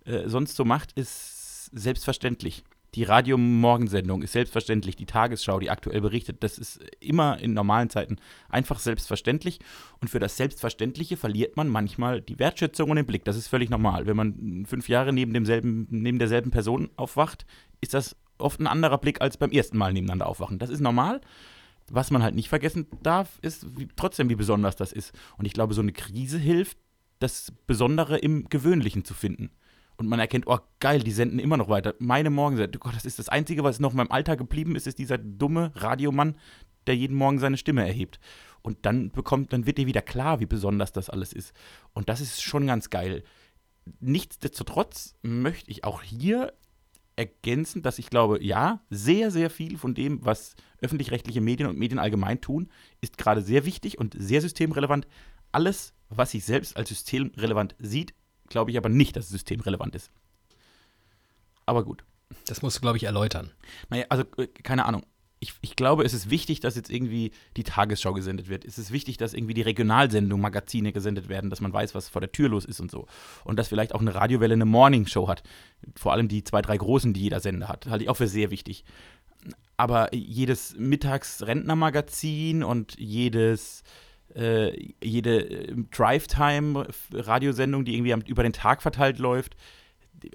äh, 0.05 0.27
sonst 0.27 0.55
so 0.55 0.65
macht, 0.65 0.91
ist 0.93 1.71
selbstverständlich. 1.73 2.63
Die 2.95 3.03
Radio-Morgensendung 3.03 4.21
ist 4.21 4.33
selbstverständlich. 4.33 4.97
Die 4.97 5.05
Tagesschau, 5.05 5.59
die 5.59 5.69
aktuell 5.69 6.01
berichtet, 6.01 6.43
das 6.43 6.57
ist 6.57 6.81
immer 6.99 7.39
in 7.39 7.53
normalen 7.53 7.89
Zeiten 7.89 8.17
einfach 8.49 8.79
selbstverständlich. 8.79 9.59
Und 10.01 10.09
für 10.09 10.19
das 10.19 10.35
Selbstverständliche 10.35 11.15
verliert 11.15 11.55
man 11.55 11.69
manchmal 11.69 12.21
die 12.21 12.37
Wertschätzung 12.37 12.89
und 12.89 12.97
den 12.97 13.05
Blick. 13.05 13.23
Das 13.23 13.37
ist 13.37 13.47
völlig 13.47 13.69
normal. 13.69 14.07
Wenn 14.07 14.17
man 14.17 14.65
fünf 14.65 14.89
Jahre 14.89 15.13
neben, 15.13 15.33
demselben, 15.33 15.87
neben 15.89 16.19
derselben 16.19 16.51
Person 16.51 16.89
aufwacht, 16.97 17.45
ist 17.79 17.93
das 17.93 18.17
oft 18.37 18.59
ein 18.59 18.67
anderer 18.67 18.97
Blick 18.97 19.21
als 19.21 19.37
beim 19.37 19.51
ersten 19.51 19.77
Mal 19.77 19.93
nebeneinander 19.93 20.27
aufwachen. 20.27 20.59
Das 20.59 20.69
ist 20.69 20.81
normal. 20.81 21.21
Was 21.89 22.11
man 22.11 22.23
halt 22.23 22.35
nicht 22.35 22.49
vergessen 22.49 22.87
darf, 23.03 23.39
ist 23.41 23.77
wie, 23.77 23.87
trotzdem, 23.95 24.29
wie 24.29 24.35
besonders 24.35 24.75
das 24.75 24.91
ist. 24.91 25.13
Und 25.37 25.45
ich 25.45 25.53
glaube, 25.53 25.73
so 25.73 25.81
eine 25.81 25.93
Krise 25.93 26.37
hilft, 26.37 26.77
das 27.19 27.53
Besondere 27.67 28.17
im 28.17 28.49
Gewöhnlichen 28.49 29.05
zu 29.05 29.13
finden. 29.13 29.51
Und 29.97 30.07
man 30.07 30.19
erkennt, 30.19 30.47
oh 30.47 30.59
geil, 30.79 31.01
die 31.03 31.11
senden 31.11 31.39
immer 31.39 31.57
noch 31.57 31.69
weiter. 31.69 31.93
Meine 31.99 32.29
Morgensendung, 32.29 32.79
Gott, 32.79 32.95
das 32.95 33.05
ist 33.05 33.19
das 33.19 33.29
Einzige, 33.29 33.63
was 33.63 33.79
noch 33.79 33.91
in 33.91 33.97
meinem 33.97 34.11
Alltag 34.11 34.39
geblieben 34.39 34.75
ist, 34.75 34.87
ist 34.87 34.97
dieser 34.97 35.17
dumme 35.17 35.71
Radiomann, 35.75 36.35
der 36.87 36.95
jeden 36.95 37.15
Morgen 37.15 37.39
seine 37.39 37.57
Stimme 37.57 37.85
erhebt. 37.85 38.19
Und 38.61 38.85
dann 38.85 39.11
bekommt, 39.11 39.53
dann 39.53 39.65
wird 39.65 39.77
dir 39.77 39.87
wieder 39.87 40.01
klar, 40.01 40.39
wie 40.39 40.45
besonders 40.45 40.91
das 40.91 41.09
alles 41.09 41.33
ist. 41.33 41.53
Und 41.93 42.09
das 42.09 42.21
ist 42.21 42.41
schon 42.41 42.67
ganz 42.67 42.89
geil. 42.89 43.23
Nichtsdestotrotz 43.99 45.15
möchte 45.21 45.71
ich 45.71 45.83
auch 45.83 46.01
hier 46.01 46.53
ergänzen, 47.15 47.81
dass 47.81 47.99
ich 47.99 48.09
glaube, 48.09 48.43
ja, 48.43 48.81
sehr, 48.89 49.31
sehr 49.31 49.49
viel 49.49 49.77
von 49.77 49.93
dem, 49.93 50.23
was 50.25 50.55
öffentlich-rechtliche 50.81 51.41
Medien 51.41 51.69
und 51.69 51.77
Medien 51.77 51.99
allgemein 51.99 52.41
tun, 52.41 52.69
ist 53.01 53.17
gerade 53.17 53.41
sehr 53.41 53.65
wichtig 53.65 53.97
und 53.97 54.15
sehr 54.17 54.41
systemrelevant. 54.41 55.07
Alles, 55.51 55.93
was 56.09 56.31
sich 56.31 56.45
selbst 56.45 56.77
als 56.77 56.89
systemrelevant 56.89 57.75
sieht, 57.79 58.13
glaube 58.51 58.71
ich 58.71 58.77
aber 58.77 58.89
nicht, 58.89 59.15
dass 59.15 59.25
es 59.25 59.31
systemrelevant 59.31 59.95
ist. 59.95 60.11
Aber 61.65 61.83
gut. 61.83 62.03
Das 62.45 62.61
musst 62.61 62.77
du, 62.77 62.81
glaube 62.81 62.97
ich, 62.97 63.03
erläutern. 63.03 63.51
Naja, 63.89 64.05
also 64.09 64.23
äh, 64.37 64.47
keine 64.47 64.85
Ahnung. 64.85 65.03
Ich, 65.43 65.55
ich, 65.61 65.75
glaube, 65.75 66.03
es 66.03 66.13
ist 66.13 66.29
wichtig, 66.29 66.59
dass 66.59 66.75
jetzt 66.75 66.91
irgendwie 66.91 67.31
die 67.57 67.63
Tagesschau 67.63 68.13
gesendet 68.13 68.47
wird. 68.47 68.63
Es 68.63 68.77
ist 68.77 68.91
wichtig, 68.91 69.17
dass 69.17 69.33
irgendwie 69.33 69.55
die 69.55 69.63
Regionalsendung, 69.63 70.39
Magazine 70.39 70.93
gesendet 70.93 71.29
werden, 71.29 71.49
dass 71.49 71.61
man 71.61 71.73
weiß, 71.73 71.95
was 71.95 72.09
vor 72.09 72.21
der 72.21 72.31
Tür 72.31 72.47
los 72.47 72.63
ist 72.63 72.79
und 72.79 72.91
so. 72.91 73.07
Und 73.43 73.57
dass 73.57 73.69
vielleicht 73.69 73.95
auch 73.95 74.01
eine 74.01 74.13
Radiowelle 74.13 74.53
eine 74.53 74.65
Morningshow 74.65 75.27
hat. 75.27 75.41
Vor 75.95 76.11
allem 76.11 76.27
die 76.27 76.43
zwei, 76.43 76.61
drei 76.61 76.77
großen, 76.77 77.13
die 77.13 77.21
jeder 77.21 77.39
Sender 77.39 77.69
hat. 77.69 77.87
Halte 77.87 78.03
ich 78.03 78.09
auch 78.09 78.17
für 78.17 78.27
sehr 78.27 78.51
wichtig. 78.51 78.85
Aber 79.77 80.13
jedes 80.13 80.75
Mittagsrentnermagazin 80.77 82.63
und 82.63 82.99
jedes 82.99 83.81
äh, 84.35 84.93
jede 85.03 85.49
äh, 85.49 85.75
Drive-Time-Radiosendung, 85.91 87.85
die 87.85 87.95
irgendwie 87.95 88.29
über 88.29 88.43
den 88.43 88.53
Tag 88.53 88.81
verteilt 88.81 89.19
läuft, 89.19 89.55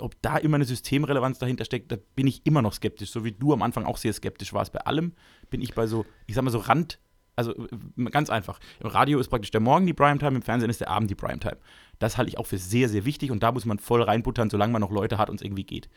ob 0.00 0.20
da 0.22 0.36
immer 0.36 0.56
eine 0.56 0.64
Systemrelevanz 0.64 1.38
dahinter 1.38 1.64
steckt, 1.64 1.92
da 1.92 1.96
bin 2.14 2.26
ich 2.26 2.44
immer 2.44 2.62
noch 2.62 2.72
skeptisch. 2.72 3.10
So 3.10 3.24
wie 3.24 3.32
du 3.32 3.52
am 3.52 3.62
Anfang 3.62 3.84
auch 3.84 3.96
sehr 3.96 4.12
skeptisch 4.12 4.52
warst. 4.52 4.72
Bei 4.72 4.80
allem 4.80 5.12
bin 5.50 5.60
ich 5.60 5.74
bei 5.74 5.86
so, 5.86 6.04
ich 6.26 6.34
sag 6.34 6.42
mal 6.42 6.50
so 6.50 6.58
Rand, 6.58 6.98
also 7.36 7.54
äh, 7.54 8.04
ganz 8.10 8.30
einfach. 8.30 8.58
Im 8.80 8.88
Radio 8.88 9.20
ist 9.20 9.28
praktisch 9.28 9.50
der 9.50 9.60
Morgen 9.60 9.86
die 9.86 9.92
Primetime, 9.92 10.36
im 10.36 10.42
Fernsehen 10.42 10.70
ist 10.70 10.80
der 10.80 10.88
Abend 10.88 11.10
die 11.10 11.14
Primetime. 11.14 11.58
Das 11.98 12.16
halte 12.16 12.30
ich 12.30 12.38
auch 12.38 12.46
für 12.46 12.58
sehr, 12.58 12.88
sehr 12.88 13.04
wichtig 13.04 13.30
und 13.30 13.42
da 13.42 13.52
muss 13.52 13.66
man 13.66 13.78
voll 13.78 14.02
reinbuttern, 14.02 14.50
solange 14.50 14.72
man 14.72 14.80
noch 14.80 14.90
Leute 14.90 15.18
hat 15.18 15.30
und 15.30 15.36
es 15.36 15.42
irgendwie 15.42 15.64
geht. 15.64 15.88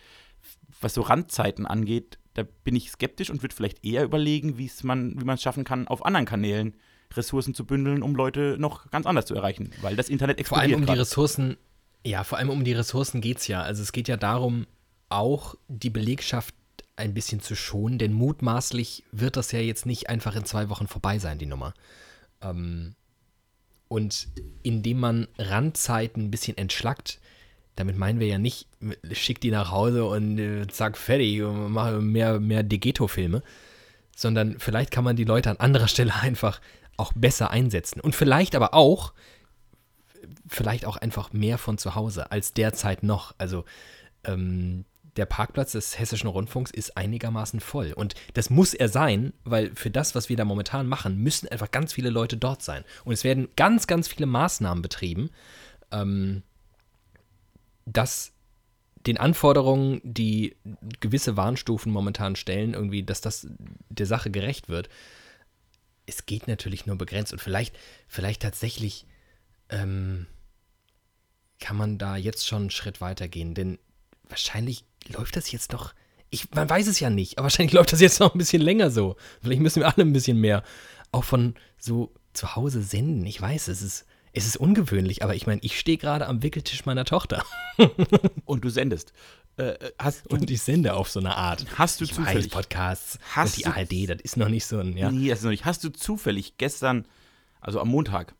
Was 0.81 0.93
so 0.93 1.01
Randzeiten 1.01 1.65
angeht, 1.65 2.19
da 2.35 2.43
bin 2.63 2.75
ich 2.75 2.91
skeptisch 2.91 3.29
und 3.29 3.41
würde 3.41 3.55
vielleicht 3.55 3.83
eher 3.83 4.03
überlegen, 4.03 4.55
man, 4.83 5.19
wie 5.19 5.25
man 5.25 5.35
es 5.35 5.41
schaffen 5.41 5.63
kann, 5.63 5.87
auf 5.87 6.05
anderen 6.05 6.25
Kanälen 6.25 6.75
Ressourcen 7.15 7.53
zu 7.53 7.65
bündeln, 7.65 8.03
um 8.03 8.15
Leute 8.15 8.57
noch 8.59 8.89
ganz 8.91 9.05
anders 9.05 9.25
zu 9.25 9.35
erreichen, 9.35 9.71
weil 9.81 9.95
das 9.95 10.09
Internet 10.09 10.39
explodiert. 10.39 10.69
Vor 10.69 10.75
allem 10.75 10.81
um 10.81 10.85
grad. 10.85 10.95
die 10.95 10.99
Ressourcen, 10.99 11.57
ja, 12.05 12.23
vor 12.23 12.37
allem 12.37 12.49
um 12.49 12.63
die 12.63 12.73
Ressourcen 12.73 13.21
geht 13.21 13.39
es 13.39 13.47
ja. 13.47 13.61
Also 13.61 13.81
es 13.81 13.91
geht 13.91 14.07
ja 14.07 14.17
darum, 14.17 14.67
auch 15.09 15.55
die 15.67 15.89
Belegschaft 15.89 16.53
ein 16.95 17.13
bisschen 17.13 17.39
zu 17.39 17.55
schonen, 17.55 17.97
denn 17.97 18.13
mutmaßlich 18.13 19.03
wird 19.11 19.37
das 19.37 19.51
ja 19.51 19.59
jetzt 19.59 19.85
nicht 19.85 20.09
einfach 20.09 20.35
in 20.35 20.45
zwei 20.45 20.69
Wochen 20.69 20.87
vorbei 20.87 21.17
sein, 21.17 21.39
die 21.39 21.45
Nummer. 21.45 21.73
Ähm, 22.41 22.95
und 23.87 24.27
indem 24.61 24.99
man 24.99 25.27
Randzeiten 25.37 26.25
ein 26.25 26.31
bisschen 26.31 26.57
entschlackt, 26.57 27.19
damit 27.75 27.97
meinen 27.97 28.19
wir 28.19 28.27
ja 28.27 28.37
nicht, 28.37 28.67
schick 29.13 29.39
die 29.39 29.51
nach 29.51 29.71
Hause 29.71 30.05
und 30.05 30.37
äh, 30.37 30.67
zack, 30.67 30.97
fertig, 30.97 31.41
und 31.41 31.71
mache 31.71 32.01
mehr, 32.01 32.39
mehr 32.39 32.61
Degeto-Filme, 32.61 33.41
sondern 34.15 34.59
vielleicht 34.59 34.91
kann 34.91 35.05
man 35.05 35.15
die 35.15 35.23
Leute 35.23 35.49
an 35.49 35.57
anderer 35.57 35.87
Stelle 35.87 36.13
einfach 36.21 36.59
auch 36.99 37.13
besser 37.13 37.51
einsetzen. 37.51 37.99
Und 37.99 38.15
vielleicht 38.15 38.55
aber 38.55 38.73
auch, 38.73 39.13
vielleicht 40.47 40.85
auch 40.85 40.97
einfach 40.97 41.33
mehr 41.33 41.57
von 41.57 41.77
zu 41.77 41.95
Hause 41.95 42.31
als 42.31 42.53
derzeit 42.53 43.03
noch. 43.03 43.33
Also 43.37 43.65
ähm, 44.23 44.85
der 45.15 45.25
Parkplatz 45.25 45.73
des 45.73 45.99
Hessischen 45.99 46.29
Rundfunks 46.29 46.71
ist 46.71 46.97
einigermaßen 46.97 47.59
voll. 47.59 47.93
Und 47.93 48.15
das 48.33 48.49
muss 48.49 48.73
er 48.73 48.89
sein, 48.89 49.33
weil 49.43 49.75
für 49.75 49.89
das, 49.89 50.15
was 50.15 50.29
wir 50.29 50.37
da 50.37 50.45
momentan 50.45 50.87
machen, 50.87 51.17
müssen 51.17 51.47
einfach 51.49 51.71
ganz 51.71 51.93
viele 51.93 52.09
Leute 52.09 52.37
dort 52.37 52.61
sein. 52.61 52.83
Und 53.05 53.13
es 53.13 53.23
werden 53.23 53.49
ganz, 53.55 53.87
ganz 53.87 54.07
viele 54.07 54.25
Maßnahmen 54.25 54.81
betrieben, 54.81 55.29
ähm, 55.91 56.43
dass 57.85 58.31
den 59.07 59.17
Anforderungen, 59.17 60.01
die 60.03 60.55
gewisse 60.99 61.37
Warnstufen 61.37 61.91
momentan 61.91 62.35
stellen, 62.35 62.73
irgendwie, 62.73 63.03
dass 63.03 63.21
das 63.21 63.47
der 63.89 64.05
Sache 64.05 64.29
gerecht 64.29 64.69
wird 64.69 64.89
es 66.09 66.25
geht 66.25 66.47
natürlich 66.47 66.85
nur 66.85 66.97
begrenzt 66.97 67.31
und 67.31 67.39
vielleicht, 67.39 67.77
vielleicht 68.07 68.41
tatsächlich 68.41 69.05
ähm, 69.69 70.25
kann 71.59 71.77
man 71.77 71.97
da 71.97 72.17
jetzt 72.17 72.47
schon 72.47 72.63
einen 72.63 72.71
Schritt 72.71 73.01
weiter 73.01 73.27
gehen, 73.27 73.53
denn 73.53 73.79
wahrscheinlich 74.27 74.85
läuft 75.07 75.35
das 75.35 75.51
jetzt 75.51 75.71
noch. 75.71 75.93
Ich, 76.29 76.51
man 76.51 76.69
weiß 76.69 76.87
es 76.87 76.99
ja 76.99 77.09
nicht, 77.09 77.37
aber 77.37 77.45
wahrscheinlich 77.45 77.73
läuft 77.73 77.93
das 77.93 78.01
jetzt 78.01 78.19
noch 78.19 78.33
ein 78.33 78.37
bisschen 78.37 78.61
länger 78.61 78.91
so. 78.91 79.15
Vielleicht 79.41 79.61
müssen 79.61 79.81
wir 79.81 79.87
alle 79.87 80.05
ein 80.05 80.13
bisschen 80.13 80.37
mehr 80.37 80.63
auch 81.11 81.23
von 81.23 81.55
so 81.77 82.13
zu 82.33 82.55
Hause 82.55 82.83
senden. 82.83 83.25
Ich 83.25 83.41
weiß, 83.41 83.67
es 83.67 83.81
ist, 83.81 84.05
es 84.31 84.45
ist 84.45 84.57
ungewöhnlich, 84.57 85.23
aber 85.23 85.35
ich 85.35 85.47
meine, 85.47 85.61
ich 85.63 85.79
stehe 85.79 85.97
gerade 85.97 86.27
am 86.27 86.43
Wickeltisch 86.43 86.85
meiner 86.85 87.05
Tochter. 87.05 87.43
und 88.45 88.63
du 88.63 88.69
sendest. 88.69 89.13
Äh, 89.59 89.91
hast 89.99 90.25
und 90.31 90.49
ich 90.49 90.61
sende 90.61 90.93
auf 90.93 91.09
so 91.09 91.19
eine 91.19 91.35
Art. 91.35 91.65
Hast 91.77 91.99
du 91.99 92.05
ich 92.05 92.13
zufällig 92.13 92.45
weiß, 92.45 92.51
Podcasts 92.51 93.19
hast 93.35 93.57
und 93.57 93.65
die 93.65 93.65
ARD, 93.65 94.09
das 94.09 94.21
ist 94.21 94.37
noch 94.37 94.47
nicht 94.47 94.65
so 94.65 94.79
ein, 94.79 94.95
ja. 94.95 95.11
Nee, 95.11 95.27
das 95.27 95.39
ist 95.39 95.43
noch 95.43 95.51
nicht. 95.51 95.65
Hast 95.65 95.83
du 95.83 95.89
zufällig 95.89 96.57
gestern, 96.57 97.05
also 97.59 97.81
am 97.81 97.89
Montag, 97.89 98.35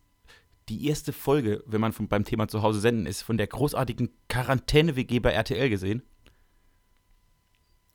die 0.69 0.87
erste 0.87 1.11
Folge, 1.11 1.61
wenn 1.65 1.81
man 1.81 1.91
von, 1.91 2.07
beim 2.07 2.23
Thema 2.23 2.47
zu 2.47 2.61
Hause 2.61 2.79
senden 2.79 3.05
ist, 3.05 3.21
von 3.21 3.37
der 3.37 3.47
großartigen 3.47 4.11
Quarantäne-WG 4.29 5.19
bei 5.19 5.31
RTL 5.31 5.69
gesehen? 5.69 6.03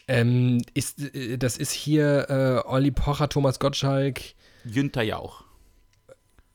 Ähm, 0.06 0.60
ist, 0.74 1.00
äh, 1.14 1.38
das 1.38 1.56
ist 1.56 1.72
hier 1.72 2.28
äh, 2.28 2.68
Olli 2.68 2.90
Pocher, 2.90 3.30
Thomas 3.30 3.58
Gottschalk. 3.58 4.20
Günther 4.66 5.02
Jauch. 5.02 5.43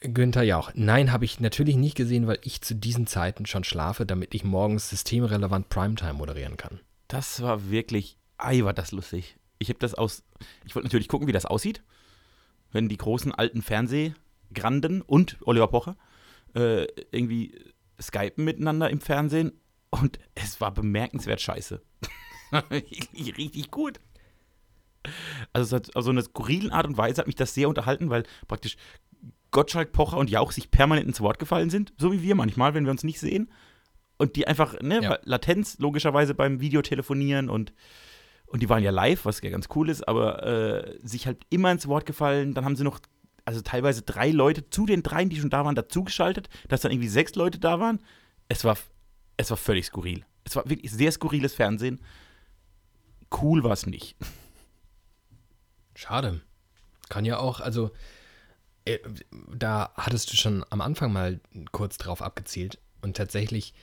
Günther 0.01 0.43
Jauch. 0.43 0.71
Nein, 0.75 1.12
habe 1.12 1.25
ich 1.25 1.39
natürlich 1.39 1.75
nicht 1.75 1.95
gesehen, 1.95 2.25
weil 2.25 2.39
ich 2.43 2.62
zu 2.62 2.73
diesen 2.73 3.05
Zeiten 3.05 3.45
schon 3.45 3.63
schlafe, 3.63 4.05
damit 4.05 4.33
ich 4.33 4.43
morgens 4.43 4.89
systemrelevant 4.89 5.69
Primetime 5.69 6.13
moderieren 6.13 6.55
kann. 6.55 6.79
Das 7.07 7.41
war 7.41 7.69
wirklich, 7.69 8.17
ei, 8.38 8.63
war 8.63 8.73
das 8.73 8.91
lustig. 8.91 9.38
Ich 9.57 9.67
habe 9.69 9.79
das 9.79 9.95
aus, 9.95 10.23
ich 10.65 10.73
wollte 10.73 10.88
natürlich 10.88 11.09
gucken, 11.09 11.27
wie 11.27 11.33
das 11.33 11.45
aussieht, 11.45 11.83
wenn 12.71 12.88
die 12.88 12.97
großen 12.97 13.33
alten 13.33 13.62
Fernsehgranden 13.62 15.01
und 15.01 15.38
Oliver 15.41 15.67
Pocher 15.67 15.97
äh, 16.55 16.85
irgendwie 17.12 17.53
skypen 18.01 18.45
miteinander 18.45 18.89
im 18.89 19.01
Fernsehen 19.01 19.51
und 19.89 20.17
es 20.33 20.62
war 20.62 20.73
bemerkenswert 20.73 21.41
scheiße. 21.41 21.81
richtig 22.71 23.69
gut. 23.69 23.99
Also, 25.53 25.77
auf 25.77 26.03
so 26.03 26.09
eine 26.09 26.21
skurrilen 26.21 26.71
Art 26.71 26.85
und 26.85 26.97
Weise 26.97 27.19
hat 27.19 27.27
mich 27.27 27.35
das 27.35 27.53
sehr 27.53 27.69
unterhalten, 27.69 28.09
weil 28.09 28.23
praktisch 28.47 28.77
Gottschalk, 29.51 29.91
Pocher 29.91 30.17
und 30.17 30.29
Jauch 30.29 30.51
sich 30.51 30.71
permanent 30.71 31.07
ins 31.07 31.21
Wort 31.21 31.39
gefallen 31.39 31.69
sind, 31.69 31.93
so 31.97 32.12
wie 32.12 32.21
wir 32.21 32.35
manchmal, 32.35 32.73
wenn 32.73 32.85
wir 32.85 32.91
uns 32.91 33.03
nicht 33.03 33.19
sehen. 33.19 33.51
Und 34.17 34.35
die 34.35 34.47
einfach, 34.47 34.79
ne, 34.81 35.01
Ja. 35.01 35.19
Latenz 35.23 35.77
logischerweise 35.79 36.33
beim 36.33 36.59
Videotelefonieren 36.59 37.49
und, 37.49 37.73
und 38.47 38.62
die 38.62 38.69
waren 38.69 38.83
ja 38.83 38.91
live, 38.91 39.25
was 39.25 39.41
ja 39.41 39.49
ganz 39.49 39.67
cool 39.75 39.89
ist, 39.89 40.07
aber 40.07 40.43
äh, 40.45 40.99
sich 41.01 41.25
halt 41.25 41.45
immer 41.49 41.71
ins 41.71 41.88
Wort 41.88 42.05
gefallen. 42.05 42.53
Dann 42.53 42.65
haben 42.65 42.75
sie 42.75 42.83
noch, 42.83 42.99
also 43.45 43.62
teilweise 43.62 44.01
drei 44.01 44.31
Leute 44.31 44.69
zu 44.69 44.85
den 44.85 45.03
dreien, 45.03 45.29
die 45.29 45.39
schon 45.39 45.49
da 45.49 45.63
waren, 45.65 45.75
dazugeschaltet, 45.75 46.49
dass 46.67 46.81
dann 46.81 46.91
irgendwie 46.91 47.07
sechs 47.07 47.35
Leute 47.35 47.59
da 47.59 47.79
waren. 47.79 48.01
Es 48.49 48.65
war, 48.65 48.77
es 49.38 49.49
war 49.49 49.57
völlig 49.57 49.85
skurril. 49.85 50.25
Es 50.43 50.55
war 50.55 50.69
wirklich 50.69 50.91
sehr 50.91 51.12
skurriles 51.12 51.53
Fernsehen. 51.53 52.01
Cool 53.41 53.63
war 53.63 53.71
es 53.71 53.85
nicht. 53.85 54.15
Schade. 55.95 56.41
Kann 57.09 57.25
ja 57.25 57.38
auch, 57.39 57.59
also 57.59 57.91
da 59.55 59.91
hattest 59.95 60.31
du 60.31 60.37
schon 60.37 60.65
am 60.69 60.81
Anfang 60.81 61.13
mal 61.13 61.39
kurz 61.71 61.97
drauf 61.97 62.21
abgezielt 62.21 62.79
und 63.01 63.17
tatsächlich, 63.17 63.73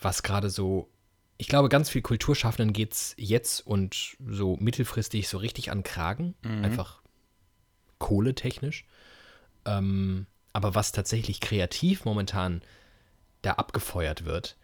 was 0.00 0.22
gerade 0.22 0.50
so, 0.50 0.88
ich 1.36 1.48
glaube, 1.48 1.68
ganz 1.68 1.90
viel 1.90 2.02
Kulturschaffenden 2.02 2.72
geht 2.72 2.92
es 2.92 3.14
jetzt 3.18 3.66
und 3.66 4.16
so 4.26 4.56
mittelfristig 4.56 5.28
so 5.28 5.38
richtig 5.38 5.70
an 5.70 5.82
Kragen, 5.82 6.34
einfach 6.62 7.02
kohletechnisch. 7.98 8.84
Ähm, 9.66 10.26
aber 10.52 10.74
was 10.74 10.92
tatsächlich 10.92 11.40
kreativ 11.40 12.04
momentan 12.04 12.62
da 13.42 13.52
abgefeuert 13.52 14.24
wird, 14.24 14.56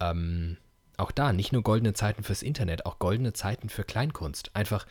ähm, 0.00 0.56
auch 0.96 1.10
da 1.10 1.32
nicht 1.32 1.52
nur 1.52 1.62
goldene 1.62 1.94
Zeiten 1.94 2.22
fürs 2.22 2.42
Internet, 2.42 2.86
auch 2.86 2.98
goldene 2.98 3.32
Zeiten 3.32 3.68
für 3.68 3.82
Kleinkunst. 3.84 4.54
Einfach, 4.54 4.86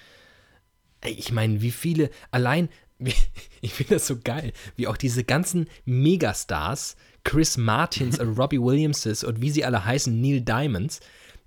ich 1.05 1.31
meine, 1.31 1.61
wie 1.61 1.71
viele, 1.71 2.09
allein, 2.31 2.69
ich 3.61 3.73
finde 3.73 3.95
das 3.95 4.07
so 4.07 4.17
geil, 4.23 4.53
wie 4.75 4.87
auch 4.87 4.97
diese 4.97 5.23
ganzen 5.23 5.67
Megastars, 5.85 6.95
Chris 7.23 7.57
Martins, 7.57 8.19
und 8.19 8.37
Robbie 8.39 8.61
Williamses 8.61 9.23
und 9.23 9.41
wie 9.41 9.49
sie 9.51 9.65
alle 9.65 9.85
heißen, 9.85 10.19
Neil 10.19 10.41
Diamonds, 10.41 10.99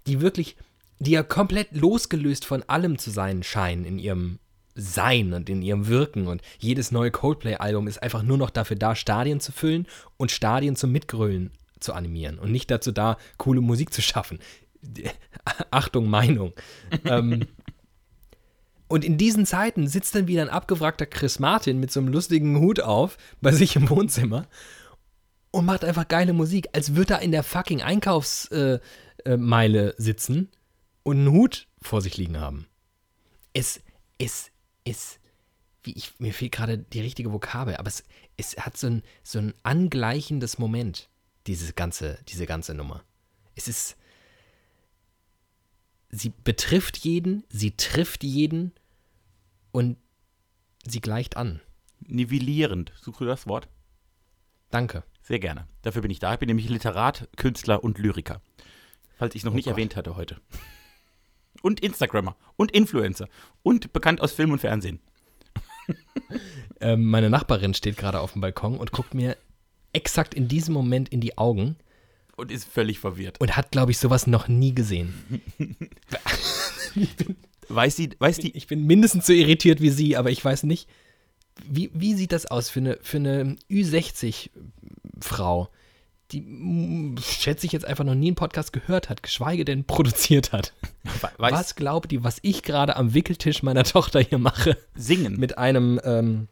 die 0.07 0.21
wirklich, 0.21 0.57
die 0.99 1.13
ja 1.13 1.23
komplett 1.23 1.69
losgelöst 1.73 2.45
von 2.45 2.63
allem 2.65 2.99
zu 2.99 3.11
sein 3.11 3.43
scheinen 3.43 3.85
in 3.85 3.99
ihrem 3.99 4.39
Sein 4.75 5.33
und 5.33 5.49
in 5.49 5.63
ihrem 5.63 5.87
Wirken. 5.87 6.27
Und 6.27 6.43
jedes 6.59 6.91
neue 6.91 7.11
Coldplay-Album 7.11 7.87
ist 7.87 8.03
einfach 8.03 8.23
nur 8.23 8.39
noch 8.39 8.51
dafür 8.51 8.77
da, 8.77 8.95
Stadien 8.95 9.41
zu 9.41 9.53
füllen 9.53 9.87
und 10.17 10.33
Stadien 10.33 10.77
zum 10.77 10.93
Mitgrölen 10.93 11.53
zu 11.81 11.93
animieren 11.93 12.39
und 12.39 12.51
nicht 12.51 12.71
dazu 12.71 12.93
da, 12.93 13.19
coole 13.37 13.61
Musik 13.61 13.93
zu 13.93 14.03
schaffen. 14.03 14.39
Achtung, 15.71 16.09
Meinung. 16.09 16.53
ähm, 17.05 17.47
und 18.95 19.05
in 19.05 19.19
diesen 19.19 19.45
Zeiten 19.45 19.89
sitzt 19.89 20.15
dann 20.15 20.29
wieder 20.29 20.43
ein 20.43 20.49
abgewrackter 20.49 21.05
Chris 21.05 21.41
Martin 21.41 21.81
mit 21.81 21.91
so 21.91 21.99
einem 21.99 22.11
lustigen 22.11 22.61
Hut 22.61 22.79
auf 22.79 23.19
bei 23.41 23.51
sich 23.51 23.75
im 23.75 23.91
Wohnzimmer 23.91 24.47
und 25.51 25.65
macht 25.65 25.85
einfach 25.85 26.07
geile 26.07 26.33
Musik, 26.33 26.69
als 26.75 26.95
würde 26.95 27.15
er 27.15 27.21
in 27.21 27.33
der 27.33 27.43
fucking 27.43 27.83
Einkaufsmeile 27.83 28.81
äh, 29.25 29.89
äh, 29.89 29.95
sitzen 29.97 30.49
und 31.03 31.17
einen 31.17 31.33
Hut 31.33 31.67
vor 31.83 32.03
sich 32.03 32.17
liegen 32.17 32.39
haben. 32.39 32.69
Es, 33.53 33.81
es, 34.19 34.53
es, 34.85 35.19
wie 35.83 35.95
ich, 35.95 36.13
mir 36.21 36.33
fehlt 36.33 36.53
gerade 36.53 36.79
die 36.79 37.01
richtige 37.01 37.33
Vokabel, 37.33 37.75
aber 37.75 37.89
es, 37.89 38.05
es 38.37 38.57
hat 38.59 38.77
so 38.77 38.87
ein, 38.87 39.03
so 39.25 39.41
ein 39.41 39.55
angleichendes 39.65 40.59
Moment, 40.59 41.09
diese 41.49 41.73
ganze, 41.73 42.21
diese 42.29 42.47
ganze 42.47 42.75
Nummer. 42.75 43.03
Es 43.57 43.67
ist, 43.67 43.97
sie 46.11 46.33
betrifft 46.45 46.99
jeden, 46.99 47.43
sie 47.49 47.73
trifft 47.77 48.23
jeden 48.23 48.71
und 49.75 49.97
sie 50.87 51.01
gleicht 51.01 51.37
an. 51.37 51.61
Nivellierend. 52.07 52.93
Suche 53.01 53.25
du 53.25 53.31
das 53.31 53.47
Wort? 53.49 53.69
Danke. 54.71 55.03
Sehr 55.23 55.39
gerne. 55.41 55.67
Dafür 55.83 56.03
bin 56.03 56.11
ich 56.11 56.19
da. 56.21 56.33
Ich 56.35 56.39
bin 56.39 56.47
nämlich 56.47 56.69
Literat, 56.69 57.29
Künstler 57.37 57.83
und 57.83 57.99
Lyriker. 57.99 58.41
Falls 59.19 59.35
ich 59.35 59.41
es 59.41 59.45
noch 59.45 59.53
Oh 59.53 59.57
nicht 59.57 59.65
Gott. 59.65 59.73
erwähnt 59.73 59.97
hatte 59.97 60.15
heute. 60.17 60.41
Und 61.63 61.81
Instagrammer 61.81 62.37
und 62.57 62.71
Influencer 62.73 63.29
und 63.63 63.93
bekannt 63.93 64.21
aus 64.21 64.33
Film 64.33 64.53
und 64.53 64.61
Fernsehen. 64.61 65.01
Ähm, 66.81 67.05
meine 67.07 67.31
Nachbarin 67.31 67.73
steht 67.75 67.97
gerade 67.97 68.21
auf 68.21 68.33
dem 68.33 68.41
Balkon 68.41 68.77
und 68.79 68.91
guckt 68.91 69.15
mir 69.15 69.37
exakt 69.93 70.35
in 70.35 70.49
diesem 70.49 70.75
Moment 70.75 71.09
in 71.11 71.21
die 71.21 71.39
Augen 71.39 71.77
Und 72.37 72.51
ist 72.51 72.65
völlig 72.65 72.99
verwirrt. 72.99 73.41
und 73.41 73.57
hat, 73.57 73.71
glaube 73.71 73.93
ich, 73.93 73.99
sowas 73.99 74.27
noch 74.27 74.49
nie 74.49 74.75
gesehen. 74.75 75.41
Weiß 77.69 77.97
sie, 77.97 78.11
weiß 78.19 78.39
die, 78.39 78.57
Ich 78.57 78.67
bin 78.67 78.87
mindestens 78.87 79.27
so 79.27 79.33
irritiert 79.33 79.81
wie 79.81 79.91
sie, 79.91 80.17
aber 80.17 80.31
ich 80.31 80.45
weiß 80.45 80.65
nicht, 80.65 80.89
wie, 81.67 81.91
wie 81.95 82.15
sieht 82.15 82.33
das 82.33 82.47
aus 82.47 82.69
für 82.69 82.81
eine, 82.81 82.99
für 83.03 83.19
eine 83.19 83.57
Ü60-Frau, 83.71 85.69
die, 86.33 86.41
mm, 86.41 87.17
schätze 87.19 87.67
ich, 87.67 87.73
jetzt 87.73 87.85
einfach 87.85 88.05
noch 88.05 88.15
nie 88.15 88.29
einen 88.29 88.37
Podcast 88.37 88.73
gehört 88.73 89.09
hat, 89.09 89.23
geschweige 89.23 89.65
denn 89.65 89.85
produziert 89.87 90.53
hat. 90.53 90.73
weiß, 91.39 91.53
was 91.53 91.75
glaubt 91.77 92.11
die, 92.11 92.25
was 92.25 92.39
ich 92.43 92.63
gerade 92.63 92.97
am 92.97 93.15
Wickeltisch 93.15 93.63
meiner 93.63 93.85
Tochter 93.85 94.21
hier 94.21 94.39
mache? 94.39 94.77
singen. 94.95 95.39
Mit 95.39 95.59
einem, 95.59 96.01
ähm, 96.05 96.49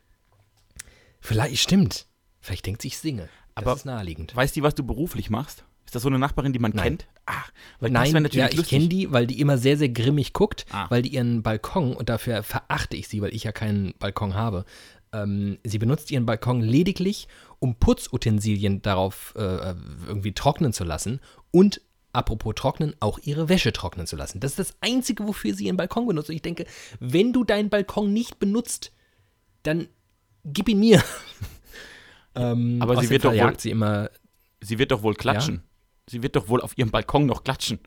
vielleicht, 1.21 1.59
stimmt, 1.59 2.07
vielleicht 2.41 2.67
denkt 2.67 2.83
sie, 2.83 2.89
ich 2.89 2.99
singe. 2.99 3.29
Das 3.55 3.65
Aber 3.65 3.75
ist 3.75 3.85
naheliegend. 3.85 4.35
Weiß 4.35 4.53
die, 4.53 4.63
was 4.63 4.75
du 4.75 4.85
beruflich 4.85 5.29
machst? 5.29 5.65
Ist 5.93 5.97
das 5.97 6.05
so 6.05 6.09
eine 6.09 6.19
Nachbarin, 6.19 6.55
die 6.55 6.59
man 6.59 6.73
Nein. 6.75 6.83
kennt? 6.85 7.07
Ach, 7.27 7.53
weil 7.79 7.91
das 7.91 8.11
Nein, 8.13 8.23
natürlich 8.23 8.55
ja, 8.55 8.59
ich 8.63 8.67
kenne 8.67 8.89
die, 8.89 9.13
weil 9.13 9.27
die 9.27 9.39
immer 9.43 9.59
sehr, 9.59 9.77
sehr 9.77 9.91
grimmig 9.91 10.33
guckt, 10.33 10.65
Ah. 10.71 10.87
weil 10.89 11.03
die 11.03 11.11
ihren 11.13 11.43
Balkon, 11.43 11.93
und 11.95 12.09
dafür 12.09 12.43
verachte 12.43 12.97
ich 12.97 13.09
sie, 13.09 13.21
weil 13.21 13.35
ich 13.35 13.45
ja 13.45 13.53
keinen 13.53 13.93
Balkon 13.99 14.33
habe, 14.33 14.65
ähm, 15.13 15.59
sie 15.65 15.77
benutzt 15.77 16.11
ihren 16.11 16.25
Balkon 16.25 16.63
lediglich, 16.63 17.29
um 17.59 17.75
Putzutensilien 17.75 18.81
darauf 18.81 19.35
äh, 19.37 19.75
irgendwie 20.07 20.33
trocknen 20.33 20.73
zu 20.73 20.85
lassen 20.85 21.21
und 21.51 21.83
apropos 22.15 22.55
trocknen, 22.55 22.97
auch 23.01 23.19
ihre 23.19 23.51
Wäsche 23.51 23.75
trocknen 23.75 24.07
zu 24.07 24.17
lassen. 24.17 24.41
Das 24.41 24.53
ist 24.53 24.59
das 24.61 24.77
Einzige, 24.81 25.27
wofür 25.29 25.53
sie 25.53 25.67
ihren 25.67 25.77
Balkon 25.77 26.07
benutzt. 26.07 26.31
Und 26.31 26.37
ich 26.37 26.43
denke, 26.43 26.65
wenn 27.01 27.35
du 27.35 27.45
deinen 27.45 27.69
Balkon 27.69 28.15
nicht 28.15 28.39
benutzt, 28.39 28.93
dann 29.63 29.89
gib 30.43 30.71
ihn 30.71 30.81
mir. 30.81 31.03
ähm, 32.35 32.79
Aber 32.81 32.99
sie 33.01 33.11
wird 33.11 33.27
doch 33.27 33.35
wohl- 33.35 33.59
sie 33.61 33.71
immer 33.71 34.09
Sie 34.65 34.79
wird 34.79 34.93
doch 34.93 35.03
wohl 35.03 35.15
klatschen. 35.17 35.63
Sie 36.09 36.23
wird 36.23 36.37
doch 36.37 36.49
wohl 36.49 36.61
auf 36.61 36.77
ihrem 36.77 36.91
Balkon 36.91 37.27
noch 37.27 37.45
klatschen. 37.45 37.79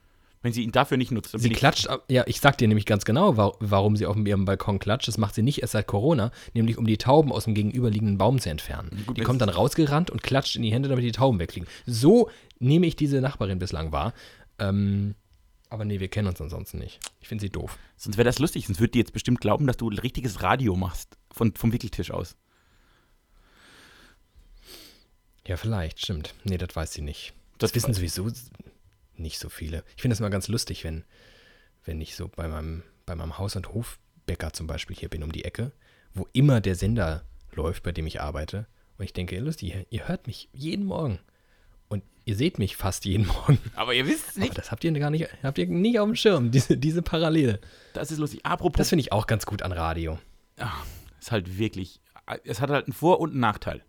Wenn 0.41 0.53
sie 0.53 0.61
ihn 0.63 0.71
dafür 0.71 0.97
nicht 0.97 1.11
nutzt. 1.11 1.33
Sie 1.39 1.49
klatscht, 1.49 1.87
ab- 1.87 2.05
ja, 2.07 2.23
ich 2.27 2.39
sag 2.39 2.57
dir 2.59 2.67
nämlich 2.67 2.85
ganz 2.85 3.03
genau, 3.03 3.35
wa 3.35 3.53
warum 3.59 3.95
sie 3.97 4.05
auf 4.05 4.15
ihrem 4.15 4.45
Balkon 4.45 4.77
klatscht. 4.77 5.07
Das 5.07 5.17
macht 5.17 5.33
sie 5.33 5.41
nicht 5.41 5.61
erst 5.63 5.73
seit 5.73 5.87
Corona, 5.87 6.31
nämlich 6.53 6.77
um 6.77 6.85
die 6.85 6.97
Tauben 6.99 7.31
aus 7.31 7.45
dem 7.45 7.55
gegenüberliegenden 7.55 8.19
Baum 8.19 8.39
zu 8.39 8.49
entfernen. 8.51 9.03
Gut, 9.07 9.17
die 9.17 9.21
kommt 9.21 9.41
dann 9.41 9.49
rausgerannt 9.49 10.11
und 10.11 10.21
klatscht 10.21 10.55
in 10.55 10.61
die 10.61 10.71
Hände, 10.71 10.87
damit 10.87 11.03
die 11.03 11.11
Tauben 11.11 11.39
wegfliegen. 11.39 11.67
So 11.87 12.29
nehme 12.59 12.85
ich 12.85 12.95
diese 12.95 13.21
Nachbarin 13.21 13.57
bislang 13.57 13.91
wahr. 13.91 14.13
Ähm, 14.59 15.15
aber 15.69 15.83
nee, 15.83 15.99
wir 15.99 16.09
kennen 16.09 16.27
uns 16.27 16.39
ansonsten 16.39 16.77
nicht. 16.77 16.99
Ich 17.21 17.27
finde 17.27 17.41
sie 17.41 17.49
doof. 17.49 17.79
Sonst 17.97 18.17
wäre 18.17 18.25
das 18.25 18.37
lustig. 18.37 18.67
Sonst 18.67 18.79
würde 18.79 18.91
die 18.91 18.99
jetzt 18.99 19.13
bestimmt 19.13 19.41
glauben, 19.41 19.65
dass 19.65 19.77
du 19.77 19.89
ein 19.89 19.97
richtiges 19.97 20.43
Radio 20.43 20.75
machst. 20.75 21.17
Von, 21.31 21.55
vom 21.55 21.73
Wickeltisch 21.73 22.11
aus. 22.11 22.35
Ja, 25.47 25.57
vielleicht, 25.57 26.01
stimmt. 26.01 26.35
Nee, 26.43 26.57
das 26.59 26.75
weiß 26.75 26.93
sie 26.93 27.01
nicht. 27.01 27.33
Das 27.57 27.73
wissen 27.75 27.93
sowieso 27.93 28.29
nicht 29.15 29.39
so 29.39 29.49
viele. 29.49 29.83
Ich 29.95 30.01
finde 30.01 30.13
es 30.13 30.19
immer 30.19 30.29
ganz 30.29 30.47
lustig, 30.47 30.83
wenn, 30.83 31.03
wenn 31.85 32.01
ich 32.01 32.15
so 32.15 32.27
bei 32.27 32.47
meinem, 32.47 32.83
bei 33.05 33.15
meinem 33.15 33.37
Haus- 33.37 33.55
und 33.55 33.73
Hofbäcker 33.73 34.51
zum 34.53 34.67
Beispiel 34.67 34.95
hier 34.95 35.09
bin 35.09 35.23
um 35.23 35.31
die 35.31 35.45
Ecke, 35.45 35.71
wo 36.13 36.27
immer 36.33 36.59
der 36.61 36.75
Sender 36.75 37.23
läuft, 37.53 37.83
bei 37.83 37.91
dem 37.91 38.07
ich 38.07 38.19
arbeite. 38.21 38.67
Und 38.97 39.05
ich 39.05 39.13
denke, 39.13 39.37
lustig, 39.39 39.85
ihr, 39.89 40.07
hört 40.07 40.27
mich 40.27 40.49
jeden 40.53 40.85
Morgen. 40.85 41.19
Und 41.87 42.03
ihr 42.25 42.35
seht 42.35 42.59
mich 42.59 42.75
fast 42.75 43.05
jeden 43.05 43.27
Morgen. 43.27 43.57
Aber 43.75 43.93
ihr 43.93 44.05
wisst 44.05 44.29
es 44.29 44.35
Aber 44.35 44.45
nicht. 44.45 44.57
das 44.57 44.71
habt 44.71 44.83
ihr 44.83 44.91
gar 44.93 45.09
nicht, 45.09 45.27
habt 45.43 45.57
ihr 45.57 45.67
nicht 45.67 45.99
auf 45.99 46.07
dem 46.07 46.15
Schirm, 46.15 46.51
diese, 46.51 46.77
diese 46.77 47.01
Parallele. 47.01 47.59
Das 47.93 48.11
ist 48.11 48.17
lustig. 48.17 48.45
Apropos, 48.45 48.77
Das 48.77 48.89
finde 48.89 49.01
ich 49.01 49.11
auch 49.11 49.27
ganz 49.27 49.45
gut 49.45 49.61
an 49.61 49.71
Radio. 49.71 50.19
ist 51.19 51.31
halt 51.31 51.57
wirklich. 51.57 52.01
Es 52.43 52.59
hat 52.59 52.69
halt 52.69 52.87
einen 52.87 52.93
Vor- 52.93 53.19
und 53.19 53.31
einen 53.31 53.39
Nachteil. 53.39 53.83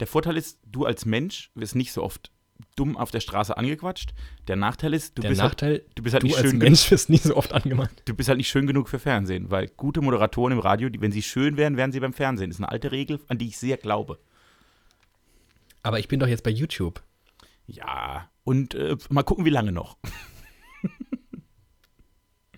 Der 0.00 0.06
Vorteil 0.06 0.36
ist, 0.36 0.58
du 0.64 0.86
als 0.86 1.04
Mensch 1.06 1.50
wirst 1.54 1.74
nicht 1.74 1.92
so 1.92 2.02
oft 2.02 2.30
dumm 2.76 2.96
auf 2.96 3.10
der 3.10 3.20
Straße 3.20 3.56
angequatscht. 3.56 4.14
Der 4.48 4.56
Nachteil 4.56 4.94
ist, 4.94 5.16
du 5.18 5.22
Der 5.22 5.28
bist 5.30 5.40
Nachteil, 5.40 5.70
halt, 5.72 5.84
du 5.94 6.02
bist 6.02 6.14
halt 6.14 6.22
du 6.22 6.26
nicht 6.28 6.36
als 6.38 6.50
schön 6.50 6.58
Mensch 6.58 6.90
wirst 6.90 7.08
nie 7.10 7.18
so 7.18 7.36
oft 7.36 7.52
angemacht. 7.52 7.90
du 8.04 8.14
bist 8.14 8.28
halt 8.28 8.38
nicht 8.38 8.48
schön 8.48 8.66
genug 8.66 8.88
für 8.88 8.98
Fernsehen, 8.98 9.50
weil 9.50 9.68
gute 9.68 10.00
Moderatoren 10.00 10.52
im 10.52 10.58
Radio, 10.58 10.88
die, 10.88 11.00
wenn 11.00 11.12
sie 11.12 11.22
schön 11.22 11.56
wären, 11.56 11.76
wären 11.76 11.92
sie 11.92 12.00
beim 12.00 12.12
Fernsehen. 12.12 12.50
Das 12.50 12.56
ist 12.56 12.62
eine 12.62 12.70
alte 12.72 12.92
Regel, 12.92 13.20
an 13.28 13.38
die 13.38 13.48
ich 13.48 13.58
sehr 13.58 13.76
glaube. 13.76 14.18
Aber 15.82 15.98
ich 15.98 16.08
bin 16.08 16.20
doch 16.20 16.28
jetzt 16.28 16.42
bei 16.44 16.50
YouTube. 16.50 17.02
Ja, 17.66 18.30
und 18.44 18.74
äh, 18.74 18.96
mal 19.10 19.22
gucken, 19.22 19.44
wie 19.44 19.50
lange 19.50 19.72
noch. 19.72 19.96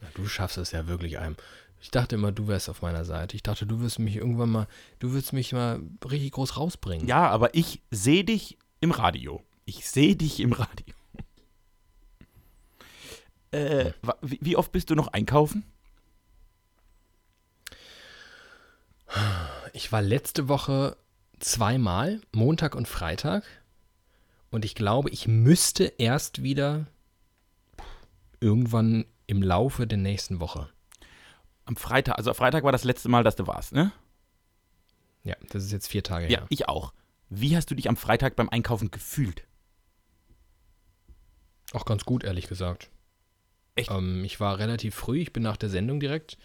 Ja, 0.03 0.09
du 0.15 0.27
schaffst 0.27 0.59
es 0.59 0.73
ja 0.73 0.87
wirklich 0.87 1.19
einem. 1.19 1.37
Ich 1.81 1.91
dachte 1.91 2.17
immer, 2.17 2.33
du 2.33 2.49
wärst 2.49 2.69
auf 2.69 2.83
meiner 2.83 3.05
Seite. 3.05 3.37
Ich 3.37 3.43
dachte, 3.43 3.67
du 3.67 3.81
wirst 3.81 3.99
mich 3.99 4.17
irgendwann 4.17 4.51
mal, 4.51 4.67
du 4.99 5.13
wirst 5.13 5.33
mich 5.33 5.53
mal 5.53 5.81
richtig 6.11 6.33
groß 6.33 6.57
rausbringen. 6.57 7.07
Ja, 7.07 7.29
aber 7.29 7.55
ich 7.55 7.83
sehe 7.91 8.25
dich 8.25 8.59
im 8.81 8.91
Radio. 8.91 9.43
Ich 9.69 9.89
sehe 9.89 10.15
dich 10.17 10.41
im 10.41 10.53
Radio. 10.53 10.95
Äh, 13.51 13.93
wie, 14.23 14.57
oft 14.57 14.71
bist 14.73 14.91
du 14.91 14.95
noch 14.95 15.09
einkaufen? 15.09 15.65
Ich 19.73 19.91
war 19.93 20.03
letzte 20.03 20.49
Woche 20.49 20.97
zweimal, 21.41 22.21
Montag 22.33 22.75
und 22.75 22.87
Freitag. 22.89 23.45
Und 24.51 24.65
ich 24.65 24.75
glaube, 24.75 25.11
ich 25.11 25.27
müsste 25.27 25.85
erst 25.99 26.43
wieder 26.43 26.87
irgendwann 28.41 29.05
im 29.27 29.43
Laufe 29.43 29.87
der 29.87 29.99
nächsten 29.99 30.39
Woche. 30.41 30.71
Am 31.65 31.77
Freitag, 31.77 32.19
also 32.19 32.33
Freitag 32.35 32.63
war 32.63 32.73
das 32.73 32.85
letzte 32.85 33.09
Mal, 33.09 33.25
dass 33.25 33.35
du 33.37 33.47
warst, 33.47 33.73
ne? 33.73 33.93
Ja, 35.25 35.35
das 35.51 35.65
ist 35.65 35.73
jetzt 35.73 35.89
vier 35.89 36.05
Tage 36.05 36.27
Ja, 36.29 36.41
her. 36.41 36.47
ich 36.51 36.69
auch. 36.69 36.93
Wie 37.29 37.57
hast 37.57 37.69
du 37.71 37.75
dich 37.75 37.89
am 37.89 37.97
Freitag 37.97 38.37
beim 38.37 38.49
Einkaufen 38.49 38.93
gefühlt? 38.93 39.43
Auch 41.77 41.85
ganz 41.85 42.07
gut, 42.07 42.25
ehrlich 42.25 42.49
gesagt. 42.49 42.89
Echt? 43.75 43.91
Ähm, 43.91 44.25
ich 44.25 44.41
war 44.41 44.59
relativ 44.59 44.95
früh, 44.95 45.21
ich 45.21 45.35
bin 45.35 45.43
nach 45.43 45.59
der 45.59 45.69
Sendung 45.69 46.01
direkt 46.01 46.39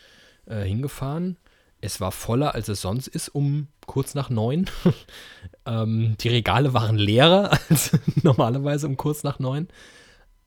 äh, 0.45 0.63
hingefahren. 0.63 1.37
Es 1.79 2.01
war 2.01 2.11
voller, 2.11 2.53
als 2.53 2.67
es 2.67 2.81
sonst 2.81 3.07
ist, 3.07 3.29
um 3.29 3.69
kurz 3.85 4.13
nach 4.13 4.29
neun. 4.29 4.69
ähm, 5.65 6.17
die 6.19 6.27
Regale 6.27 6.73
waren 6.73 6.97
leerer 6.97 7.57
als 7.69 7.97
normalerweise 8.23 8.87
um 8.87 8.97
kurz 8.97 9.23
nach 9.23 9.39
neun. 9.39 9.69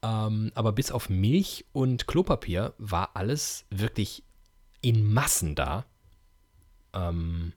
Ähm, 0.02 0.52
aber 0.54 0.72
bis 0.72 0.92
auf 0.92 1.08
Milch 1.08 1.64
und 1.72 2.06
Klopapier 2.06 2.74
war 2.76 3.16
alles 3.16 3.64
wirklich 3.70 4.22
in 4.82 5.10
Massen 5.10 5.54
da. 5.54 5.86
Ähm, 6.92 7.54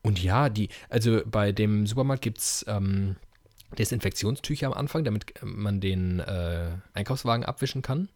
und 0.00 0.22
ja, 0.22 0.48
die, 0.48 0.70
also 0.88 1.20
bei 1.26 1.52
dem 1.52 1.86
Supermarkt 1.86 2.22
gibt 2.22 2.38
es 2.38 2.64
ähm, 2.66 3.16
Desinfektionstücher 3.74 4.66
am 4.66 4.72
Anfang, 4.72 5.04
damit 5.04 5.34
man 5.42 5.80
den 5.80 6.20
äh, 6.20 6.72
Einkaufswagen 6.92 7.44
abwischen 7.44 7.82
kann. 7.82 8.08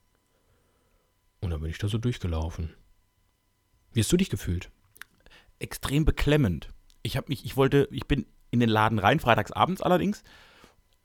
Und 1.41 1.51
dann 1.51 1.61
bin 1.61 1.71
ich 1.71 1.79
da 1.79 1.89
so 1.89 1.99
durchgelaufen. 1.99 2.75
Wie 3.93 4.01
hast 4.01 4.13
du 4.13 4.17
dich 4.17 4.31
gefühlt? 4.31 4.71
Extrem 5.59 6.05
beklemmend. 6.05 6.69
Ich 7.03 7.17
habe 7.17 7.29
mich, 7.29 7.45
ich 7.45 7.57
wollte, 7.57 7.89
ich 7.91 8.07
bin 8.07 8.27
in 8.51 8.61
den 8.61 8.69
Laden 8.69 8.99
rein, 8.99 9.21
freitags 9.21 9.53
abends 9.53 9.83
allerdings. 9.83 10.23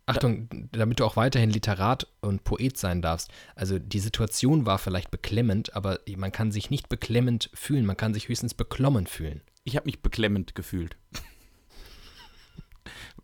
Achtung, 0.06 0.50
damit 0.74 1.00
du 1.00 1.06
auch 1.06 1.16
weiterhin 1.16 1.50
Literat 1.50 2.08
und 2.20 2.44
Poet 2.44 2.78
sein 2.78 3.02
darfst. 3.02 3.32
Also 3.56 3.80
die 3.80 4.00
Situation 4.00 4.66
war 4.66 4.78
vielleicht 4.78 5.12
beklemmend, 5.12 5.76
aber 5.76 6.00
man 6.18 6.32
kann 6.32 6.52
sich 6.52 6.70
nicht 6.70 6.90
beklemmend 6.90 7.50
fühlen, 7.54 7.86
man 7.86 7.96
kann 7.96 8.14
sich 8.14 8.28
höchstens 8.28 8.54
beklommen 8.54 9.08
fühlen. 9.08 9.42
Ich 9.64 9.78
habe 9.78 9.86
mich 9.86 10.02
beklemmend 10.02 10.56
gefühlt. 10.56 10.98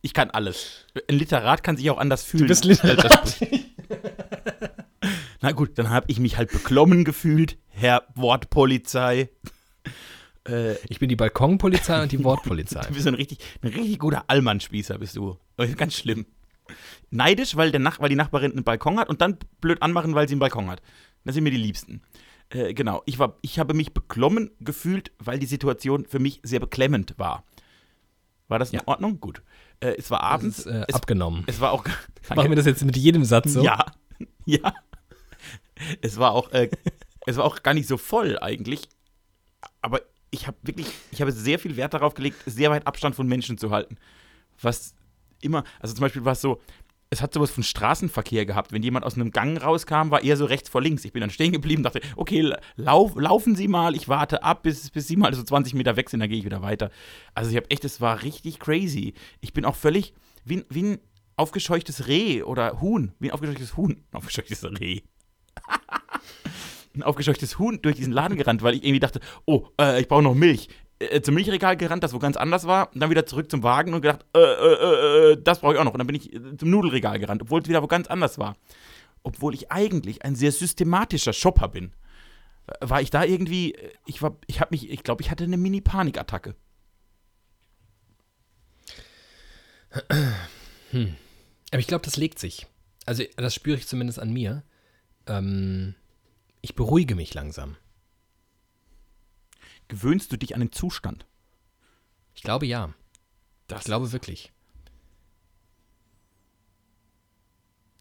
Ich 0.02 0.14
kann 0.14 0.30
alles. 0.30 0.86
Ein 1.10 1.18
Literat 1.18 1.64
kann 1.64 1.78
sich 1.78 1.90
auch 1.90 1.98
anders 1.98 2.24
fühlen. 2.24 2.48
Literat. 2.48 3.38
Na 5.42 5.52
gut, 5.54 5.78
dann 5.78 5.90
habe 5.90 6.06
ich 6.10 6.20
mich 6.20 6.38
halt 6.38 6.52
beklommen 6.52 7.04
gefühlt, 7.06 7.58
Herr 7.70 8.04
Wortpolizei. 8.16 9.30
Äh, 10.48 10.76
Ich 10.88 11.00
bin 11.00 11.10
die 11.10 11.18
Balkonpolizei 11.18 12.02
und 12.02 12.14
die 12.14 12.24
Wortpolizei. 12.24 12.80
du 12.88 12.94
bist 12.94 13.06
ein 13.06 13.14
richtig, 13.14 13.40
ein 13.62 13.68
richtig 13.68 14.00
guter 14.00 14.24
Allmannspießer, 14.28 14.98
bist 14.98 15.18
du. 15.18 15.38
Ganz 15.76 15.96
schlimm. 15.96 16.26
Neidisch, 17.12 17.58
weil, 17.58 17.72
der 17.72 17.82
Nach 17.82 18.00
weil 18.00 18.08
die 18.08 18.16
Nachbarin 18.16 18.54
einen 18.54 18.64
Balkon 18.64 18.98
hat 19.00 19.10
und 19.10 19.20
dann 19.20 19.38
blöd 19.60 19.82
anmachen, 19.82 20.16
weil 20.16 20.30
sie 20.30 20.34
einen 20.36 20.40
Balkon 20.40 20.70
hat. 20.70 20.82
Das 21.26 21.36
sind 21.36 21.44
mir 21.44 21.52
die 21.52 21.58
Liebsten. 21.58 22.02
Äh, 22.52 22.74
genau, 22.74 23.04
ich, 23.06 23.20
war, 23.20 23.38
ich 23.42 23.60
habe 23.60 23.74
mich 23.74 23.94
beklommen 23.94 24.50
gefühlt, 24.62 25.12
weil 25.20 25.40
die 25.40 25.46
Situation 25.46 26.06
für 26.06 26.20
mich 26.20 26.40
sehr 26.42 26.62
beklemmend 26.62 27.16
war. 27.18 27.44
War 28.48 28.60
das 28.60 28.72
in 28.72 28.80
Ja. 28.80 28.88
Ordnung? 28.88 29.20
Gut. 29.20 29.44
Äh, 29.82 29.96
es 29.98 30.12
war 30.12 30.22
abends. 30.24 30.60
ist, 30.60 30.66
äh, 30.68 30.86
es, 30.88 30.96
abgenommen. 30.96 31.44
es 31.48 31.60
war 31.60 31.72
auch. 31.72 31.86
Machen 32.36 32.50
wir 32.50 32.56
das 32.56 32.66
jetzt 32.66 32.84
mit 32.84 32.98
jedem 32.98 33.24
Satz 33.24 33.54
so? 33.54 33.64
Ja, 33.64 33.86
ja. 34.46 34.74
Es 36.02 36.18
war 36.18 36.32
auch, 36.32 36.52
äh, 36.52 36.70
es 37.26 37.38
war 37.38 37.46
auch 37.46 37.64
gar 37.64 37.74
nicht 37.74 37.88
so 37.88 37.98
voll 37.98 38.38
eigentlich. 38.40 38.90
Aber 39.82 40.02
ich 40.32 40.48
habe 40.48 40.58
wirklich, 40.62 40.88
ich 41.12 41.22
habe 41.22 41.32
sehr 41.32 41.60
viel 41.60 41.78
Wert 41.78 41.94
darauf 41.94 42.14
gelegt, 42.14 42.38
sehr 42.46 42.70
weit 42.70 42.86
Abstand 42.86 43.16
von 43.16 43.28
Menschen 43.28 43.58
zu 43.58 43.72
halten. 43.72 43.98
Was 44.62 44.94
immer, 45.42 45.64
also 45.80 45.96
zum 45.96 46.02
Beispiel 46.02 46.26
war 46.26 46.34
es 46.34 46.42
so, 46.42 46.62
es 47.12 47.22
hat 47.22 47.34
sowas 47.34 47.50
von 47.50 47.64
Straßenverkehr 47.64 48.46
gehabt. 48.46 48.72
Wenn 48.72 48.84
jemand 48.84 49.06
aus 49.06 49.16
einem 49.16 49.32
Gang 49.32 49.62
rauskam, 49.62 50.12
war 50.12 50.24
eher 50.24 50.38
so 50.38 50.46
rechts 50.46 50.70
vor 50.70 50.82
links. 50.82 51.06
Ich 51.06 51.12
bin 51.12 51.22
dann 51.22 51.32
stehen 51.32 51.52
geblieben, 51.52 51.82
dachte, 51.82 52.02
okay, 52.16 52.54
lauf, 52.76 53.16
laufen 53.16 53.56
Sie 53.56 53.68
mal, 53.68 53.96
ich 53.96 54.08
warte 54.08 54.44
ab, 54.44 54.64
bis, 54.64 54.92
bis 54.92 55.08
Sie 55.08 55.16
mal 55.16 55.34
so 55.34 55.42
20 55.42 55.74
Meter 55.74 55.96
weg 55.96 56.10
sind, 56.10 56.20
dann 56.20 56.30
gehe 56.30 56.38
ich 56.38 56.46
wieder 56.46 56.62
weiter. 56.62 56.92
Also 57.34 57.50
ich 57.50 57.58
habe 57.58 57.70
echt, 57.72 57.84
es 57.84 58.00
war 58.00 58.22
richtig 58.22 58.60
crazy. 58.60 59.14
Ich 59.42 59.54
bin 59.54 59.66
auch 59.66 59.76
völlig 59.76 60.14
wie, 60.46 60.64
wie 60.70 60.84
ein 60.84 61.00
aufgescheuchtes 61.36 62.08
Reh 62.08 62.44
oder 62.44 62.80
Huhn. 62.80 63.14
Wie 63.20 63.30
ein 63.30 63.34
aufgescheuchtes 63.34 63.76
Huhn. 63.76 64.04
Ein 64.12 64.18
aufgescheuchtes 64.18 64.64
Reh. 64.64 65.02
ein 66.96 67.04
aufgescheuchtes 67.04 67.58
Huhn 67.58 67.82
durch 67.82 67.96
diesen 67.96 68.14
Laden 68.14 68.38
gerannt, 68.38 68.62
weil 68.62 68.76
ich 68.76 68.84
irgendwie 68.84 69.00
dachte, 69.00 69.20
oh, 69.46 69.68
äh, 69.80 70.00
ich 70.00 70.08
brauche 70.08 70.22
noch 70.24 70.36
Milch. 70.36 70.70
Äh, 71.00 71.22
zum 71.22 71.36
Milchregal 71.36 71.78
gerannt, 71.78 72.04
das 72.04 72.14
wo 72.14 72.20
ganz 72.20 72.36
anders 72.36 72.68
war, 72.68 72.94
und 72.94 73.00
dann 73.00 73.10
wieder 73.10 73.26
zurück 73.26 73.50
zum 73.50 73.64
Wagen 73.64 73.94
und 73.94 74.02
gedacht, 74.02 74.26
äh, 74.36 74.40
äh, 74.40 75.32
äh, 75.32 75.42
das 75.42 75.60
brauche 75.60 75.74
ich 75.74 75.80
auch 75.80 75.86
noch. 75.86 75.94
Und 75.94 76.00
dann 76.00 76.08
bin 76.08 76.16
ich 76.18 76.34
äh, 76.34 76.58
zum 76.58 76.70
Nudelregal 76.70 77.20
gerannt, 77.20 77.42
obwohl 77.42 77.62
es 77.62 77.70
wieder 77.70 77.82
wo 77.82 77.88
ganz 77.88 78.08
anders 78.08 78.38
war. 78.38 78.58
Obwohl 79.24 79.54
ich 79.54 79.72
eigentlich 79.72 80.24
ein 80.24 80.36
sehr 80.36 80.52
systematischer 80.52 81.32
Shopper 81.34 81.70
bin. 81.70 81.94
Äh, 82.68 82.90
War 82.90 83.02
ich 83.02 83.10
da 83.12 83.24
irgendwie, 83.24 83.76
äh, 83.76 83.92
ich 84.06 84.22
war, 84.22 84.38
ich 84.48 84.60
habe 84.60 84.72
mich, 84.72 84.90
ich 84.90 85.04
glaube, 85.04 85.22
ich 85.22 85.32
hatte 85.32 85.46
eine 85.46 85.58
Mini-Panikattacke. 85.58 86.56
Aber 91.72 91.80
ich 91.80 91.88
glaube, 91.88 92.04
das 92.06 92.18
legt 92.18 92.40
sich. 92.40 92.68
Also, 93.06 93.24
das 93.38 93.56
spüre 93.56 93.78
ich 93.78 93.88
zumindest 93.88 94.20
an 94.20 94.32
mir. 94.32 94.64
Ähm, 95.28 95.96
ich 96.62 96.76
beruhige 96.76 97.16
mich 97.16 97.34
langsam. 97.34 97.78
Gewöhnst 99.90 100.32
du 100.32 100.38
dich 100.38 100.56
an 100.56 100.62
den 100.62 100.72
Zustand? 100.72 101.26
Ich 102.34 102.42
glaube 102.42 102.66
ja. 102.66 102.94
Das, 103.68 103.82
Ich 103.82 103.86
glaube 103.86 104.12
wirklich. 104.14 104.52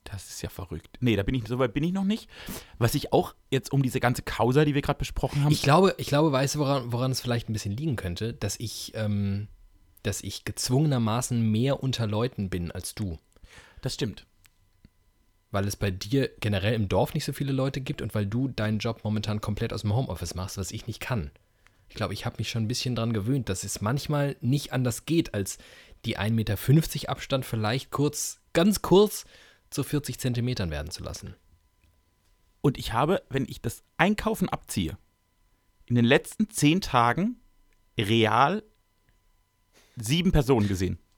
das 0.04 0.30
ist 0.30 0.42
ja 0.42 0.48
verrückt. 0.48 0.96
Nee, 1.00 1.16
da 1.16 1.22
bin 1.22 1.34
ich, 1.34 1.46
so 1.46 1.58
weit 1.58 1.74
bin 1.74 1.84
ich 1.84 1.92
noch 1.92 2.04
nicht. 2.04 2.28
Was 2.78 2.94
ich 2.94 3.12
auch 3.12 3.34
jetzt 3.50 3.72
um 3.72 3.82
diese 3.82 4.00
ganze 4.00 4.22
Causa, 4.22 4.64
die 4.64 4.74
wir 4.74 4.82
gerade 4.82 4.98
besprochen 4.98 5.44
haben, 5.44 5.52
Ich 5.52 5.62
glaube, 5.62 5.94
ich 5.98 6.06
glaube, 6.06 6.32
weißt 6.32 6.54
du, 6.54 6.58
woran, 6.60 6.92
woran 6.92 7.10
es 7.10 7.20
vielleicht 7.20 7.48
ein 7.48 7.52
bisschen 7.52 7.76
liegen 7.76 7.96
könnte, 7.96 8.32
dass 8.32 8.58
ich, 8.58 8.92
ähm, 8.94 9.48
dass 10.02 10.22
ich 10.22 10.44
gezwungenermaßen 10.44 11.40
mehr 11.50 11.82
unter 11.82 12.06
Leuten 12.06 12.48
bin 12.48 12.70
als 12.70 12.94
du. 12.94 13.18
das 13.82 13.94
stimmt. 13.94 14.26
Weil 15.50 15.66
es 15.66 15.76
bei 15.76 15.90
dir 15.90 16.30
generell 16.40 16.74
im 16.74 16.88
Dorf 16.88 17.14
nicht 17.14 17.24
so 17.24 17.32
viele 17.32 17.52
Leute 17.52 17.80
gibt 17.80 18.02
und 18.02 18.14
weil 18.14 18.26
du 18.26 18.48
deinen 18.48 18.78
Job 18.78 19.00
momentan 19.04 19.40
komplett 19.40 19.72
aus 19.72 19.82
dem 19.82 19.94
Homeoffice 19.94 20.34
machst, 20.34 20.58
was 20.58 20.72
ich 20.72 20.86
nicht 20.86 21.00
kann. 21.00 21.30
Ich 21.88 21.94
glaube, 21.94 22.14
ich 22.14 22.26
habe 22.26 22.36
mich 22.38 22.50
schon 22.50 22.64
ein 22.64 22.68
bisschen 22.68 22.94
dran 22.94 23.12
gewöhnt, 23.12 23.48
dass 23.48 23.64
es 23.64 23.80
manchmal 23.80 24.36
nicht 24.40 24.72
anders 24.72 25.06
geht, 25.06 25.34
als 25.34 25.58
die 26.04 26.18
1,50 26.18 26.30
Meter 26.30 27.10
Abstand 27.10 27.44
vielleicht 27.44 27.90
kurz, 27.90 28.40
ganz 28.52 28.82
kurz 28.82 29.24
zu 29.70 29.82
40 29.82 30.18
Zentimetern 30.18 30.70
werden 30.70 30.90
zu 30.90 31.02
lassen. 31.02 31.34
Und 32.60 32.78
ich 32.78 32.92
habe, 32.92 33.22
wenn 33.30 33.46
ich 33.48 33.60
das 33.60 33.82
Einkaufen 33.96 34.48
abziehe, 34.48 34.96
in 35.86 35.94
den 35.94 36.04
letzten 36.04 36.50
zehn 36.50 36.80
Tagen 36.80 37.40
real 37.98 38.62
sieben 39.96 40.32
Personen 40.32 40.68
gesehen. 40.68 40.98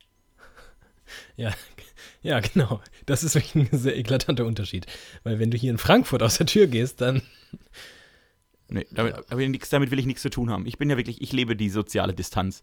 Ja, 1.36 1.52
ja, 2.22 2.38
genau. 2.38 2.80
Das 3.04 3.24
ist 3.24 3.34
wirklich 3.34 3.72
ein 3.72 3.76
sehr 3.76 3.96
eklatanter 3.96 4.46
Unterschied. 4.46 4.86
Weil 5.24 5.40
wenn 5.40 5.50
du 5.50 5.56
hier 5.56 5.72
in 5.72 5.78
Frankfurt 5.78 6.22
aus 6.22 6.38
der 6.38 6.46
Tür 6.46 6.68
gehst, 6.68 7.00
dann 7.00 7.22
Nee, 8.70 8.86
damit, 8.90 9.14
aber 9.30 9.48
nix, 9.48 9.68
damit 9.68 9.90
will 9.90 9.98
ich 9.98 10.06
nichts 10.06 10.22
zu 10.22 10.30
tun 10.30 10.50
haben. 10.50 10.66
Ich 10.66 10.78
bin 10.78 10.88
ja 10.88 10.96
wirklich, 10.96 11.20
ich 11.20 11.32
lebe 11.32 11.56
die 11.56 11.70
soziale 11.70 12.14
Distanz. 12.14 12.62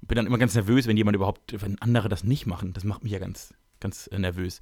Bin 0.00 0.16
dann 0.16 0.26
immer 0.26 0.38
ganz 0.38 0.54
nervös, 0.54 0.86
wenn 0.86 0.96
jemand 0.96 1.16
überhaupt, 1.16 1.60
wenn 1.60 1.80
andere 1.80 2.08
das 2.08 2.24
nicht 2.24 2.46
machen. 2.46 2.72
Das 2.72 2.84
macht 2.84 3.02
mich 3.02 3.12
ja 3.12 3.18
ganz, 3.18 3.54
ganz 3.80 4.06
äh, 4.08 4.18
nervös. 4.18 4.60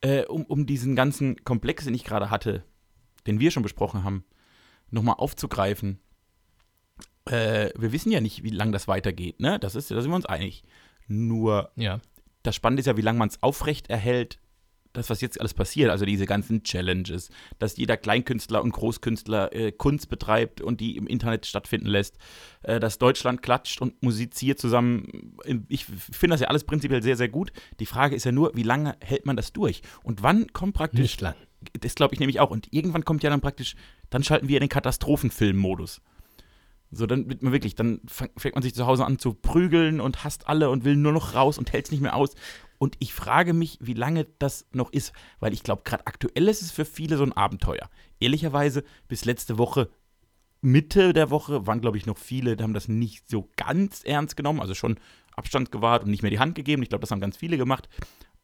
Äh, 0.00 0.24
um, 0.24 0.44
um 0.44 0.66
diesen 0.66 0.96
ganzen 0.96 1.42
Komplex, 1.44 1.84
den 1.84 1.94
ich 1.94 2.04
gerade 2.04 2.30
hatte, 2.30 2.64
den 3.26 3.40
wir 3.40 3.50
schon 3.50 3.62
besprochen 3.62 4.04
haben, 4.04 4.24
nochmal 4.90 5.16
aufzugreifen. 5.18 6.00
Äh, 7.26 7.70
wir 7.76 7.92
wissen 7.92 8.10
ja 8.10 8.20
nicht, 8.20 8.42
wie 8.42 8.50
lange 8.50 8.72
das 8.72 8.88
weitergeht, 8.88 9.40
ne? 9.40 9.58
Das 9.58 9.74
ist, 9.74 9.90
da 9.90 10.00
sind 10.00 10.10
wir 10.10 10.16
uns 10.16 10.26
einig. 10.26 10.64
Nur 11.08 11.70
ja. 11.76 12.00
das 12.42 12.56
Spannende 12.56 12.80
ist 12.80 12.86
ja, 12.86 12.96
wie 12.96 13.02
lange 13.02 13.18
man 13.18 13.28
es 13.28 13.42
aufrecht 13.42 13.90
erhält, 13.90 14.38
das, 14.92 15.10
was 15.10 15.20
jetzt 15.20 15.40
alles 15.40 15.54
passiert, 15.54 15.90
also 15.90 16.04
diese 16.04 16.26
ganzen 16.26 16.62
Challenges, 16.62 17.30
dass 17.58 17.76
jeder 17.76 17.96
Kleinkünstler 17.96 18.62
und 18.62 18.72
Großkünstler 18.72 19.52
äh, 19.52 19.72
Kunst 19.72 20.08
betreibt 20.08 20.60
und 20.60 20.80
die 20.80 20.96
im 20.96 21.06
Internet 21.06 21.46
stattfinden 21.46 21.86
lässt, 21.86 22.18
äh, 22.62 22.78
dass 22.78 22.98
Deutschland 22.98 23.42
klatscht 23.42 23.80
und 23.80 24.02
musiziert 24.02 24.58
zusammen. 24.58 25.36
Ich 25.68 25.86
finde 25.86 26.34
das 26.34 26.40
ja 26.40 26.48
alles 26.48 26.64
prinzipiell 26.64 27.02
sehr, 27.02 27.16
sehr 27.16 27.28
gut. 27.28 27.52
Die 27.80 27.86
Frage 27.86 28.14
ist 28.14 28.24
ja 28.24 28.32
nur, 28.32 28.52
wie 28.54 28.62
lange 28.62 28.96
hält 29.00 29.26
man 29.26 29.36
das 29.36 29.52
durch? 29.52 29.82
Und 30.02 30.22
wann 30.22 30.52
kommt 30.52 30.74
praktisch 30.74 31.00
Nicht 31.00 31.20
lang. 31.20 31.34
das 31.80 31.94
glaube 31.94 32.14
ich 32.14 32.20
nämlich 32.20 32.40
auch. 32.40 32.50
Und 32.50 32.68
irgendwann 32.70 33.04
kommt 33.04 33.22
ja 33.22 33.30
dann 33.30 33.40
praktisch, 33.40 33.74
dann 34.10 34.22
schalten 34.22 34.48
wir 34.48 34.56
in 34.56 34.62
den 34.62 34.68
Katastrophenfilm-Modus. 34.68 36.00
So, 36.94 37.06
dann 37.06 37.28
wird 37.28 37.42
man 37.42 37.52
wirklich, 37.52 37.74
dann 37.74 38.00
fängt 38.06 38.54
man 38.54 38.62
sich 38.62 38.74
zu 38.74 38.86
Hause 38.86 39.06
an 39.06 39.18
zu 39.18 39.32
prügeln 39.32 40.00
und 40.00 40.24
hasst 40.24 40.46
alle 40.46 40.68
und 40.68 40.84
will 40.84 40.96
nur 40.96 41.12
noch 41.12 41.34
raus 41.34 41.56
und 41.56 41.72
hält 41.72 41.86
es 41.86 41.90
nicht 41.90 42.02
mehr 42.02 42.14
aus. 42.14 42.34
Und 42.78 42.96
ich 42.98 43.14
frage 43.14 43.54
mich, 43.54 43.78
wie 43.80 43.94
lange 43.94 44.26
das 44.38 44.66
noch 44.72 44.92
ist, 44.92 45.12
weil 45.40 45.54
ich 45.54 45.62
glaube, 45.62 45.82
gerade 45.84 46.06
aktuell 46.06 46.48
ist 46.48 46.60
es 46.60 46.70
für 46.70 46.84
viele 46.84 47.16
so 47.16 47.24
ein 47.24 47.32
Abenteuer. 47.32 47.88
Ehrlicherweise, 48.20 48.84
bis 49.08 49.24
letzte 49.24 49.56
Woche 49.56 49.88
Mitte 50.60 51.12
der 51.12 51.30
Woche 51.30 51.66
waren, 51.66 51.80
glaube 51.80 51.96
ich, 51.96 52.06
noch 52.06 52.18
viele, 52.18 52.56
die 52.56 52.62
haben 52.62 52.74
das 52.74 52.88
nicht 52.88 53.28
so 53.28 53.48
ganz 53.56 54.02
ernst 54.04 54.36
genommen, 54.36 54.60
also 54.60 54.74
schon 54.74 54.98
Abstand 55.34 55.72
gewahrt 55.72 56.04
und 56.04 56.10
nicht 56.10 56.22
mehr 56.22 56.30
die 56.30 56.38
Hand 56.38 56.54
gegeben. 56.54 56.82
Ich 56.82 56.88
glaube, 56.88 57.00
das 57.00 57.10
haben 57.10 57.20
ganz 57.20 57.36
viele 57.36 57.56
gemacht. 57.56 57.88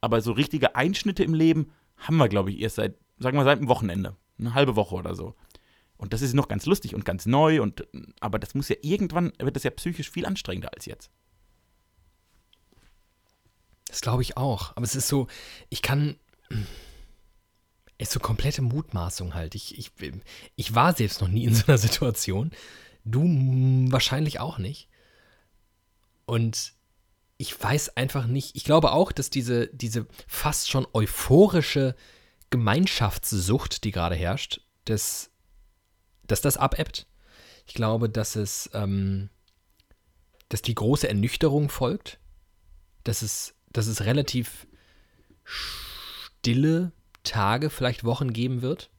Aber 0.00 0.20
so 0.20 0.32
richtige 0.32 0.74
Einschnitte 0.74 1.22
im 1.22 1.34
Leben 1.34 1.70
haben 1.96 2.16
wir, 2.16 2.28
glaube 2.28 2.50
ich, 2.50 2.60
erst 2.60 2.76
seit, 2.76 2.96
sagen 3.18 3.36
wir, 3.36 3.44
seit 3.44 3.60
dem 3.60 3.68
Wochenende. 3.68 4.16
Eine 4.38 4.54
halbe 4.54 4.74
Woche 4.74 4.94
oder 4.94 5.14
so. 5.14 5.34
Und 5.98 6.12
das 6.12 6.22
ist 6.22 6.32
noch 6.32 6.48
ganz 6.48 6.64
lustig 6.64 6.94
und 6.94 7.04
ganz 7.04 7.26
neu. 7.26 7.60
Und, 7.60 7.86
aber 8.20 8.38
das 8.38 8.54
muss 8.54 8.68
ja 8.68 8.76
irgendwann, 8.82 9.32
wird 9.38 9.56
das 9.56 9.64
ja 9.64 9.70
psychisch 9.70 10.10
viel 10.10 10.24
anstrengender 10.24 10.72
als 10.72 10.86
jetzt. 10.86 11.10
Das 13.88 14.00
glaube 14.00 14.22
ich 14.22 14.36
auch. 14.36 14.76
Aber 14.76 14.84
es 14.84 14.94
ist 14.94 15.08
so, 15.08 15.26
ich 15.68 15.82
kann. 15.82 16.16
Es 18.00 18.08
ist 18.08 18.14
so 18.14 18.20
komplette 18.20 18.62
Mutmaßung 18.62 19.34
halt. 19.34 19.56
Ich, 19.56 19.76
ich, 19.76 19.90
ich 20.54 20.74
war 20.74 20.94
selbst 20.94 21.20
noch 21.20 21.28
nie 21.28 21.44
in 21.44 21.54
so 21.54 21.64
einer 21.66 21.78
Situation. 21.78 22.52
Du 23.04 23.24
wahrscheinlich 23.90 24.38
auch 24.38 24.58
nicht. 24.58 24.88
Und 26.26 26.74
ich 27.38 27.60
weiß 27.60 27.96
einfach 27.96 28.26
nicht. 28.26 28.54
Ich 28.54 28.64
glaube 28.64 28.92
auch, 28.92 29.10
dass 29.10 29.30
diese, 29.30 29.68
diese 29.68 30.06
fast 30.28 30.70
schon 30.70 30.86
euphorische 30.92 31.96
Gemeinschaftssucht, 32.50 33.82
die 33.84 33.90
gerade 33.90 34.14
herrscht, 34.14 34.60
das, 34.84 35.30
dass 36.28 36.40
das 36.40 36.56
abebbt. 36.56 37.06
Ich 37.66 37.74
glaube, 37.74 38.08
dass 38.08 38.36
es, 38.36 38.70
ähm, 38.72 39.28
dass 40.48 40.62
die 40.62 40.74
große 40.74 41.08
Ernüchterung 41.08 41.68
folgt, 41.68 42.20
dass 43.04 43.22
es, 43.22 43.54
dass 43.70 43.88
es 43.88 44.04
relativ 44.04 44.66
stille 45.44 46.92
Tage, 47.24 47.70
vielleicht 47.70 48.04
Wochen 48.04 48.32
geben 48.32 48.62
wird, 48.62 48.90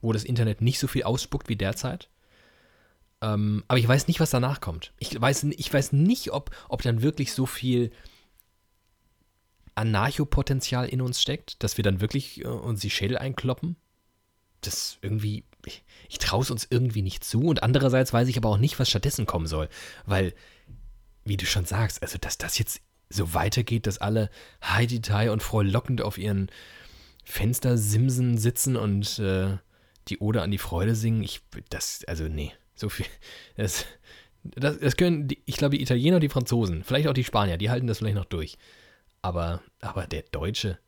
wo 0.00 0.12
das 0.12 0.24
Internet 0.24 0.60
nicht 0.60 0.78
so 0.78 0.86
viel 0.86 1.04
ausspuckt 1.04 1.48
wie 1.48 1.56
derzeit. 1.56 2.10
Ähm, 3.22 3.64
aber 3.66 3.78
ich 3.78 3.88
weiß 3.88 4.08
nicht, 4.08 4.20
was 4.20 4.30
danach 4.30 4.60
kommt. 4.60 4.92
Ich 4.98 5.18
weiß, 5.18 5.44
ich 5.44 5.72
weiß 5.72 5.92
nicht, 5.92 6.32
ob, 6.32 6.50
ob 6.68 6.82
dann 6.82 7.02
wirklich 7.02 7.32
so 7.32 7.46
viel 7.46 7.90
Anarchopotenzial 9.74 10.88
in 10.88 11.00
uns 11.00 11.20
steckt, 11.20 11.62
dass 11.62 11.76
wir 11.76 11.84
dann 11.84 12.00
wirklich 12.00 12.42
äh, 12.42 12.48
uns 12.48 12.80
die 12.80 12.90
Schädel 12.90 13.18
einkloppen. 13.18 13.76
Das 14.60 14.98
irgendwie, 15.02 15.44
ich, 15.66 15.84
ich 16.08 16.18
traue 16.18 16.42
es 16.42 16.50
uns 16.50 16.66
irgendwie 16.68 17.02
nicht 17.02 17.24
zu. 17.24 17.42
Und 17.42 17.62
andererseits 17.62 18.12
weiß 18.12 18.28
ich 18.28 18.36
aber 18.36 18.48
auch 18.48 18.58
nicht, 18.58 18.78
was 18.78 18.88
stattdessen 18.88 19.26
kommen 19.26 19.46
soll. 19.46 19.68
Weil, 20.04 20.34
wie 21.24 21.36
du 21.36 21.46
schon 21.46 21.64
sagst, 21.64 22.02
also 22.02 22.18
dass 22.18 22.38
das 22.38 22.58
jetzt 22.58 22.80
so 23.08 23.34
weitergeht, 23.34 23.86
dass 23.86 23.98
alle 23.98 24.30
Heidi 24.62 25.00
Tai 25.00 25.30
und 25.30 25.42
frohlockend 25.42 26.02
auf 26.02 26.18
ihren 26.18 26.50
Fenstersimsen 27.24 28.38
sitzen 28.38 28.76
und 28.76 29.18
äh, 29.18 29.58
die 30.08 30.18
Ode 30.18 30.42
an 30.42 30.50
die 30.50 30.58
Freude 30.58 30.94
singen, 30.94 31.22
ich, 31.22 31.40
das, 31.70 32.04
also 32.06 32.24
nee. 32.24 32.52
So 32.74 32.88
viel. 32.88 33.06
Das, 33.56 33.86
das, 34.44 34.78
das 34.78 34.96
können, 34.96 35.28
die, 35.28 35.42
ich 35.46 35.56
glaube, 35.56 35.76
die 35.76 35.82
Italiener 35.82 36.16
und 36.16 36.22
die 36.22 36.28
Franzosen, 36.28 36.84
vielleicht 36.84 37.08
auch 37.08 37.14
die 37.14 37.24
Spanier, 37.24 37.56
die 37.56 37.70
halten 37.70 37.86
das 37.86 37.98
vielleicht 37.98 38.16
noch 38.16 38.26
durch. 38.26 38.58
Aber, 39.22 39.62
aber 39.80 40.06
der 40.06 40.22
Deutsche. 40.22 40.78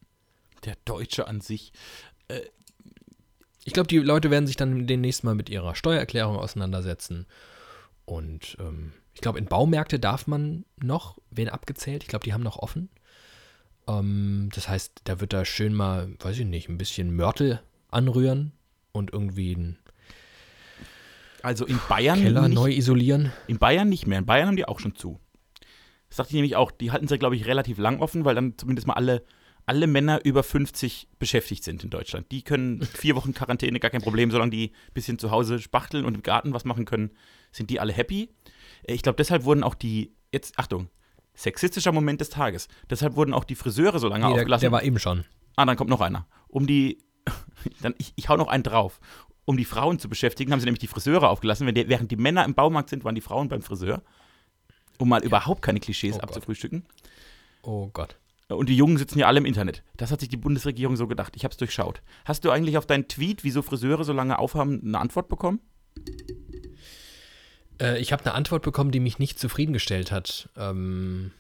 Der 0.65 0.77
Deutsche 0.85 1.27
an 1.27 1.41
sich. 1.41 1.73
Äh, 2.29 2.43
ich 3.69 3.75
glaube, 3.75 3.87
die 3.87 3.99
Leute 3.99 4.31
werden 4.31 4.47
sich 4.47 4.57
dann 4.57 4.87
demnächst 4.87 5.25
mal 5.25 5.35
mit 5.35 5.51
ihrer 5.51 5.75
Steuererklärung 5.75 6.37
auseinandersetzen. 6.37 7.27
Und 8.07 8.57
ähm, 8.59 8.93
ich 9.13 9.21
glaube, 9.21 9.39
in 9.39 9.45
Baumärkte 9.45 10.01
darf 10.01 10.27
man 10.27 10.65
noch, 10.83 11.19
wen 11.31 11.51
abgezählt. 11.51 12.03
Ich 12.03 12.09
glaube, 12.09 12.25
die 12.25 12.33
haben 12.33 12.43
noch 12.43 12.57
offen. 12.57 12.89
Ähm, 13.87 14.49
das 14.55 14.71
heißt, 14.71 15.03
da 15.05 15.21
wird 15.21 15.35
da 15.35 15.45
schön 15.45 15.75
mal, 15.75 16.09
weiß 16.19 16.39
ich 16.39 16.47
nicht, 16.47 16.71
ein 16.71 16.79
bisschen 16.79 17.15
Mörtel 17.15 17.61
anrühren 17.91 18.53
und 18.93 19.13
irgendwie 19.13 19.55
ein 19.55 19.79
also 21.43 21.67
in 21.67 21.79
Bayern. 21.91 22.23
Keller 22.23 22.49
nicht, 22.49 22.55
neu 22.55 22.73
isolieren? 22.73 23.33
In 23.47 23.59
Bayern 23.59 23.91
nicht 23.91 24.07
mehr. 24.07 24.19
In 24.19 24.27
Bayern 24.27 24.49
haben 24.49 24.57
die 24.57 24.67
auch 24.67 24.81
schon 24.81 24.95
zu. 24.95 25.21
Das 26.09 26.17
dachte 26.17 26.31
ich 26.31 26.35
nämlich 26.35 26.57
auch. 26.57 26.71
Die 26.71 26.91
hatten 26.91 27.07
sie, 27.07 27.19
glaube 27.19 27.37
ich, 27.37 27.45
relativ 27.45 27.77
lang 27.77 28.01
offen, 28.01 28.25
weil 28.25 28.35
dann 28.35 28.57
zumindest 28.57 28.87
mal 28.87 28.95
alle, 28.95 29.23
alle 29.69 29.87
Männer 29.87 30.25
über 30.25 30.43
50 30.43 31.09
beschäftigt 31.19 31.63
sind 31.63 31.85
in 31.85 31.91
Deutschland. 31.91 32.31
Die 32.33 32.43
können 32.43 32.83
vier 32.83 33.17
Wochen 33.17 33.35
Quarantäne, 33.35 33.81
gar 33.81 33.91
kein 33.91 34.03
Problem, 34.03 34.31
solange 34.31 34.51
die 34.51 34.69
ein 34.69 34.95
bisschen 34.95 35.19
zu 35.19 35.31
Hause 35.31 35.59
spachteln 35.59 36.05
und 36.05 36.15
im 36.15 36.23
Garten 36.23 36.55
was 36.55 36.65
machen 36.65 36.85
können, 36.85 37.11
sind 37.53 37.71
die 37.71 37.79
alle 37.79 37.93
happy. 37.93 38.31
Äh, 38.85 38.95
ich 38.95 39.03
glaube, 39.03 39.17
deshalb 39.17 39.45
wurden 39.45 39.63
auch 39.63 39.75
die, 39.75 40.15
jetzt, 40.33 40.59
Achtung, 40.59 40.89
sexistischer 41.35 41.93
Moment 41.93 42.21
des 42.21 42.31
Tages. 42.31 42.69
Deshalb 42.89 43.17
wurden 43.17 43.35
auch 43.35 43.45
die 43.45 43.55
Friseure 43.55 43.99
so 43.99 44.09
lange 44.09 44.27
nee, 44.27 44.33
aufgelassen. 44.33 44.63
Der, 44.63 44.71
der 44.71 44.73
war 44.73 44.83
eben 44.83 44.99
schon. 44.99 45.25
Ah, 45.57 45.67
dann 45.67 45.77
kommt 45.77 45.91
noch 45.91 46.01
einer. 46.01 46.27
Um 46.49 46.67
die, 46.67 46.99
dann, 47.83 47.95
ich, 47.99 48.13
ich 48.17 48.29
hau 48.29 48.37
noch 48.37 48.49
einen 48.49 48.63
drauf 48.63 49.01
um 49.49 49.57
die 49.57 49.65
Frauen 49.65 49.99
zu 49.99 50.11
beschäftigen, 50.11 50.53
haben 50.53 50.61
sie 50.61 50.67
nämlich 50.67 50.81
die 50.81 50.89
Friseure 50.89 51.31
aufgelassen. 51.31 51.67
Die, 51.75 51.89
während 51.89 52.11
die 52.11 52.17
Männer 52.17 52.45
im 52.45 52.53
Baumarkt 52.55 52.91
sind, 52.91 53.03
waren 53.05 53.15
die 53.15 53.23
Frauen 53.23 53.49
beim 53.49 53.63
Friseur. 53.63 54.03
Um 54.99 55.09
mal 55.09 55.23
ja. 55.23 55.27
überhaupt 55.27 55.63
keine 55.63 55.81
Klischees 55.81 56.17
oh 56.17 56.21
abzufrühstücken. 56.21 56.85
Oh 57.63 57.89
Gott. 57.95 58.19
Und 58.49 58.69
die 58.69 58.77
Jungen 58.77 58.97
sitzen 58.97 59.19
ja 59.19 59.27
alle 59.27 59.39
im 59.39 59.45
Internet. 59.45 59.83
Das 59.97 60.11
hat 60.11 60.21
sich 60.21 60.31
die 60.31 60.39
Bundesregierung 60.39 60.97
so 60.97 61.07
gedacht. 61.07 61.35
Ich 61.37 61.45
habe 61.45 61.53
es 61.53 61.59
durchschaut. 61.59 62.01
Hast 62.25 62.45
du 62.45 62.51
eigentlich 62.51 62.79
auf 62.79 62.87
deinen 62.87 63.07
Tweet, 63.07 63.45
wieso 63.45 63.61
Friseure 63.61 64.05
so 64.05 64.15
lange 64.15 64.39
aufhaben, 64.39 64.81
eine 64.83 64.99
Antwort 64.99 65.29
bekommen? 65.29 65.61
Äh, 67.81 68.01
ich 68.01 68.13
habe 68.13 68.25
eine 68.25 68.35
Antwort 68.35 68.63
bekommen, 68.63 68.91
die 68.91 69.01
mich 69.01 69.19
nicht 69.19 69.39
zufriedengestellt 69.39 70.11
hat. 70.13 70.49
Ähm, 70.57 71.33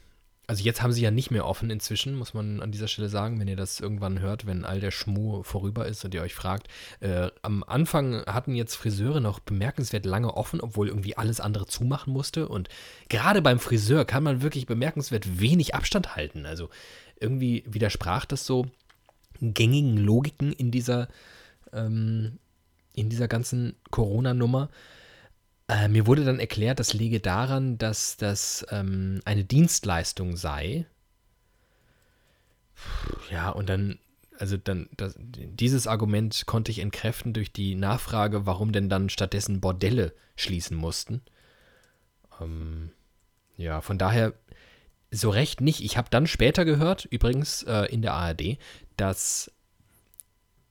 also 0.48 0.64
jetzt 0.64 0.80
haben 0.82 0.92
sie 0.92 1.02
ja 1.02 1.10
nicht 1.10 1.30
mehr 1.30 1.44
offen 1.44 1.68
inzwischen, 1.68 2.14
muss 2.14 2.32
man 2.32 2.62
an 2.62 2.72
dieser 2.72 2.88
Stelle 2.88 3.10
sagen, 3.10 3.38
wenn 3.38 3.48
ihr 3.48 3.56
das 3.56 3.80
irgendwann 3.80 4.20
hört, 4.20 4.46
wenn 4.46 4.64
all 4.64 4.80
der 4.80 4.90
Schmuh 4.90 5.42
vorüber 5.42 5.86
ist 5.86 6.02
und 6.06 6.14
ihr 6.14 6.22
euch 6.22 6.34
fragt. 6.34 6.68
Äh, 7.00 7.28
am 7.42 7.62
Anfang 7.62 8.24
hatten 8.24 8.54
jetzt 8.54 8.74
Friseure 8.74 9.20
noch 9.20 9.40
bemerkenswert 9.40 10.06
lange 10.06 10.34
offen, 10.34 10.62
obwohl 10.62 10.88
irgendwie 10.88 11.18
alles 11.18 11.38
andere 11.38 11.66
zumachen 11.66 12.14
musste. 12.14 12.48
Und 12.48 12.70
gerade 13.10 13.42
beim 13.42 13.58
Friseur 13.58 14.06
kann 14.06 14.22
man 14.22 14.40
wirklich 14.40 14.64
bemerkenswert 14.64 15.38
wenig 15.38 15.74
Abstand 15.74 16.16
halten. 16.16 16.46
Also 16.46 16.70
irgendwie 17.20 17.62
widersprach 17.66 18.24
das 18.24 18.46
so 18.46 18.64
gängigen 19.42 19.98
Logiken 19.98 20.54
in 20.54 20.70
dieser, 20.70 21.08
ähm, 21.74 22.38
in 22.94 23.10
dieser 23.10 23.28
ganzen 23.28 23.76
Corona-Nummer. 23.90 24.70
Äh, 25.68 25.88
mir 25.88 26.06
wurde 26.06 26.24
dann 26.24 26.40
erklärt, 26.40 26.80
das 26.80 26.94
liege 26.94 27.20
daran, 27.20 27.76
dass 27.78 28.16
das 28.16 28.66
ähm, 28.70 29.20
eine 29.24 29.44
Dienstleistung 29.44 30.36
sei. 30.36 30.86
Ja, 33.30 33.50
und 33.50 33.68
dann, 33.68 33.98
also 34.38 34.56
dann, 34.56 34.88
das, 34.96 35.14
dieses 35.18 35.86
Argument 35.86 36.46
konnte 36.46 36.70
ich 36.70 36.78
entkräften 36.78 37.34
durch 37.34 37.52
die 37.52 37.74
Nachfrage, 37.74 38.46
warum 38.46 38.72
denn 38.72 38.88
dann 38.88 39.10
stattdessen 39.10 39.60
Bordelle 39.60 40.14
schließen 40.36 40.76
mussten. 40.76 41.20
Ähm, 42.40 42.90
ja, 43.56 43.82
von 43.82 43.98
daher 43.98 44.32
so 45.10 45.30
recht 45.30 45.60
nicht. 45.60 45.82
Ich 45.82 45.98
habe 45.98 46.08
dann 46.10 46.26
später 46.26 46.64
gehört, 46.64 47.04
übrigens 47.04 47.62
äh, 47.64 47.84
in 47.92 48.00
der 48.02 48.14
ARD, 48.14 48.58
dass 48.96 49.50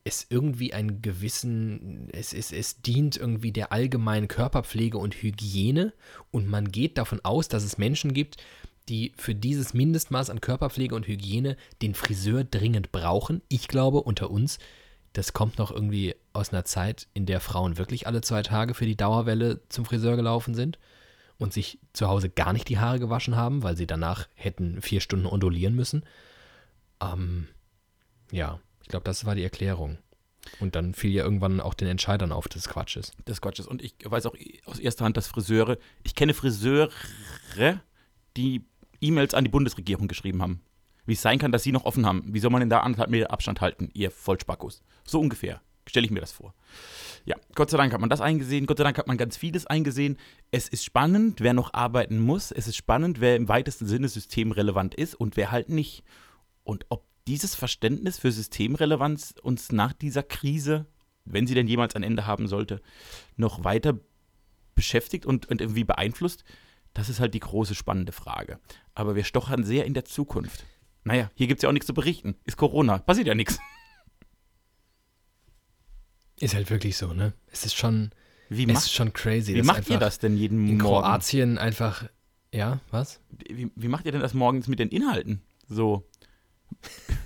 es 0.08 0.26
irgendwie 0.30 0.72
einen 0.72 1.02
gewissen, 1.02 2.08
es, 2.12 2.32
es, 2.32 2.50
es 2.50 2.80
dient 2.80 3.16
irgendwie 3.16 3.52
der 3.52 3.72
allgemeinen 3.72 4.26
Körperpflege 4.26 4.98
und 4.98 5.14
Hygiene 5.14 5.92
und 6.30 6.48
man 6.48 6.72
geht 6.72 6.98
davon 6.98 7.20
aus, 7.22 7.48
dass 7.48 7.62
es 7.62 7.78
Menschen 7.78 8.14
gibt, 8.14 8.38
die 8.88 9.12
für 9.16 9.34
dieses 9.34 9.74
Mindestmaß 9.74 10.30
an 10.30 10.40
Körperpflege 10.40 10.94
und 10.94 11.06
Hygiene 11.06 11.56
den 11.82 11.94
Friseur 11.94 12.44
dringend 12.44 12.90
brauchen. 12.90 13.42
Ich 13.48 13.68
glaube, 13.68 14.02
unter 14.02 14.30
uns, 14.30 14.58
das 15.12 15.34
kommt 15.34 15.58
noch 15.58 15.70
irgendwie 15.70 16.16
aus 16.32 16.52
einer 16.52 16.64
Zeit, 16.64 17.06
in 17.12 17.26
der 17.26 17.40
Frauen 17.40 17.76
wirklich 17.76 18.06
alle 18.06 18.22
zwei 18.22 18.42
Tage 18.42 18.74
für 18.74 18.86
die 18.86 18.96
Dauerwelle 18.96 19.60
zum 19.68 19.84
Friseur 19.84 20.16
gelaufen 20.16 20.54
sind 20.54 20.78
und 21.36 21.52
sich 21.52 21.78
zu 21.92 22.08
Hause 22.08 22.30
gar 22.30 22.52
nicht 22.52 22.68
die 22.68 22.78
Haare 22.78 22.98
gewaschen 22.98 23.36
haben, 23.36 23.62
weil 23.62 23.76
sie 23.76 23.86
danach 23.86 24.26
hätten 24.34 24.80
vier 24.80 25.00
Stunden 25.00 25.26
ondulieren 25.26 25.74
müssen. 25.74 26.04
Ähm, 27.00 27.46
ja, 28.32 28.58
ich 28.88 28.90
glaube, 28.90 29.04
das 29.04 29.26
war 29.26 29.34
die 29.34 29.42
Erklärung. 29.42 29.98
Und 30.60 30.74
dann 30.74 30.94
fiel 30.94 31.12
ja 31.12 31.22
irgendwann 31.22 31.60
auch 31.60 31.74
den 31.74 31.88
Entscheidern 31.88 32.32
auf, 32.32 32.48
dass 32.48 32.62
es 32.62 32.68
Quatsch 32.70 32.96
ist. 32.96 33.12
Das 33.26 33.42
Quatsch 33.42 33.58
ist. 33.58 33.68
Und 33.68 33.82
ich 33.82 33.96
weiß 34.02 34.24
auch 34.24 34.34
aus 34.64 34.78
erster 34.78 35.04
Hand, 35.04 35.18
dass 35.18 35.26
Friseure, 35.26 35.76
ich 36.04 36.14
kenne 36.14 36.32
Friseure, 36.32 36.88
die 38.38 38.64
E-Mails 39.02 39.34
an 39.34 39.44
die 39.44 39.50
Bundesregierung 39.50 40.08
geschrieben 40.08 40.40
haben. 40.40 40.62
Wie 41.04 41.12
es 41.12 41.20
sein 41.20 41.38
kann, 41.38 41.52
dass 41.52 41.64
sie 41.64 41.72
noch 41.72 41.84
offen 41.84 42.06
haben. 42.06 42.32
Wie 42.32 42.40
soll 42.40 42.50
man 42.50 42.60
denn 42.60 42.70
da 42.70 42.80
anderthalb 42.80 43.10
Meter 43.10 43.30
Abstand 43.30 43.60
halten, 43.60 43.90
ihr 43.92 44.10
Vollspackos? 44.10 44.82
So 45.04 45.20
ungefähr. 45.20 45.60
Stelle 45.86 46.06
ich 46.06 46.10
mir 46.10 46.20
das 46.20 46.32
vor. 46.32 46.54
Ja, 47.26 47.36
Gott 47.54 47.68
sei 47.68 47.76
Dank 47.76 47.92
hat 47.92 48.00
man 48.00 48.08
das 48.08 48.22
eingesehen. 48.22 48.64
Gott 48.64 48.78
sei 48.78 48.84
Dank 48.84 48.96
hat 48.96 49.06
man 49.06 49.18
ganz 49.18 49.36
vieles 49.36 49.66
eingesehen. 49.66 50.16
Es 50.50 50.66
ist 50.66 50.82
spannend, 50.82 51.42
wer 51.42 51.52
noch 51.52 51.74
arbeiten 51.74 52.20
muss. 52.20 52.52
Es 52.52 52.68
ist 52.68 52.76
spannend, 52.76 53.20
wer 53.20 53.36
im 53.36 53.50
weitesten 53.50 53.86
Sinne 53.86 54.08
systemrelevant 54.08 54.94
ist 54.94 55.14
und 55.14 55.36
wer 55.36 55.50
halt 55.50 55.68
nicht. 55.68 56.04
Und 56.64 56.86
ob 56.88 57.07
dieses 57.28 57.54
Verständnis 57.54 58.18
für 58.18 58.32
Systemrelevanz 58.32 59.34
uns 59.42 59.70
nach 59.70 59.92
dieser 59.92 60.22
Krise, 60.22 60.86
wenn 61.26 61.46
sie 61.46 61.54
denn 61.54 61.68
jemals 61.68 61.94
ein 61.94 62.02
Ende 62.02 62.26
haben 62.26 62.48
sollte, 62.48 62.80
noch 63.36 63.64
weiter 63.64 63.98
beschäftigt 64.74 65.26
und, 65.26 65.46
und 65.46 65.60
irgendwie 65.60 65.84
beeinflusst, 65.84 66.42
das 66.94 67.10
ist 67.10 67.20
halt 67.20 67.34
die 67.34 67.40
große 67.40 67.74
spannende 67.74 68.12
Frage. 68.12 68.58
Aber 68.94 69.14
wir 69.14 69.24
stochern 69.24 69.62
sehr 69.62 69.84
in 69.84 69.92
der 69.92 70.06
Zukunft. 70.06 70.64
Naja, 71.04 71.30
hier 71.34 71.46
gibt 71.48 71.58
es 71.58 71.62
ja 71.62 71.68
auch 71.68 71.72
nichts 71.74 71.86
zu 71.86 71.94
berichten. 71.94 72.34
Ist 72.44 72.56
Corona, 72.56 72.98
passiert 72.98 73.26
ja 73.26 73.34
nichts. 73.34 73.58
Ist 76.40 76.54
halt 76.54 76.70
wirklich 76.70 76.96
so, 76.96 77.12
ne? 77.12 77.32
Es 77.48 77.66
ist 77.66 77.74
schon, 77.74 78.10
Wie 78.48 78.62
Es 78.62 78.68
macht, 78.68 78.76
ist 78.84 78.92
schon 78.92 79.12
crazy. 79.12 79.54
wie 79.56 79.62
macht 79.62 79.90
ihr 79.90 79.98
das 79.98 80.20
denn 80.20 80.36
jeden 80.36 80.68
In 80.68 80.78
Morgen? 80.78 81.02
Kroatien 81.02 81.58
einfach, 81.58 82.08
ja, 82.54 82.78
was? 82.92 83.20
Wie, 83.48 83.72
wie 83.74 83.88
macht 83.88 84.06
ihr 84.06 84.12
denn 84.12 84.20
das 84.20 84.34
morgens 84.34 84.68
mit 84.68 84.78
den 84.78 84.88
Inhalten? 84.88 85.42
So, 85.68 86.08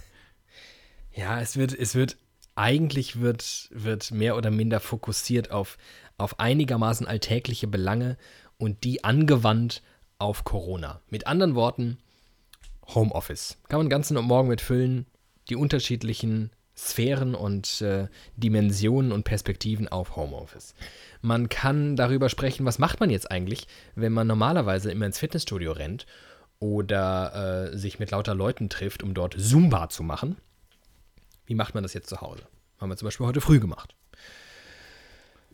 Ja, 1.14 1.40
es 1.40 1.56
wird, 1.56 1.74
es 1.74 1.94
wird, 1.94 2.16
eigentlich 2.54 3.20
wird, 3.20 3.68
wird 3.70 4.10
mehr 4.12 4.36
oder 4.36 4.50
minder 4.50 4.80
fokussiert 4.80 5.50
auf, 5.50 5.76
auf 6.18 6.40
einigermaßen 6.40 7.06
alltägliche 7.06 7.66
Belange 7.66 8.16
und 8.58 8.84
die 8.84 9.04
angewandt 9.04 9.82
auf 10.18 10.44
Corona. 10.44 11.00
Mit 11.10 11.26
anderen 11.26 11.54
Worten, 11.54 11.98
Homeoffice. 12.94 13.58
Kann 13.68 13.78
man 13.78 13.86
den 13.86 13.90
ganzen 13.90 14.16
Morgen 14.24 14.48
mitfüllen, 14.48 15.06
die 15.48 15.56
unterschiedlichen 15.56 16.50
Sphären 16.76 17.34
und 17.34 17.82
äh, 17.82 18.08
Dimensionen 18.36 19.12
und 19.12 19.24
Perspektiven 19.24 19.88
auf 19.88 20.16
Homeoffice. 20.16 20.74
Man 21.20 21.48
kann 21.48 21.96
darüber 21.96 22.30
sprechen, 22.30 22.64
was 22.64 22.78
macht 22.78 23.00
man 23.00 23.10
jetzt 23.10 23.30
eigentlich, 23.30 23.66
wenn 23.94 24.12
man 24.12 24.26
normalerweise 24.26 24.90
immer 24.90 25.06
ins 25.06 25.18
Fitnessstudio 25.18 25.72
rennt 25.72 26.06
oder 26.62 27.72
äh, 27.72 27.76
sich 27.76 27.98
mit 27.98 28.12
lauter 28.12 28.36
Leuten 28.36 28.68
trifft, 28.68 29.02
um 29.02 29.14
dort 29.14 29.34
Zumba 29.36 29.88
zu 29.88 30.04
machen. 30.04 30.36
Wie 31.44 31.56
macht 31.56 31.74
man 31.74 31.82
das 31.82 31.92
jetzt 31.92 32.08
zu 32.08 32.20
Hause? 32.20 32.44
Haben 32.78 32.88
wir 32.88 32.96
zum 32.96 33.06
Beispiel 33.06 33.26
heute 33.26 33.40
früh 33.40 33.58
gemacht. 33.58 33.96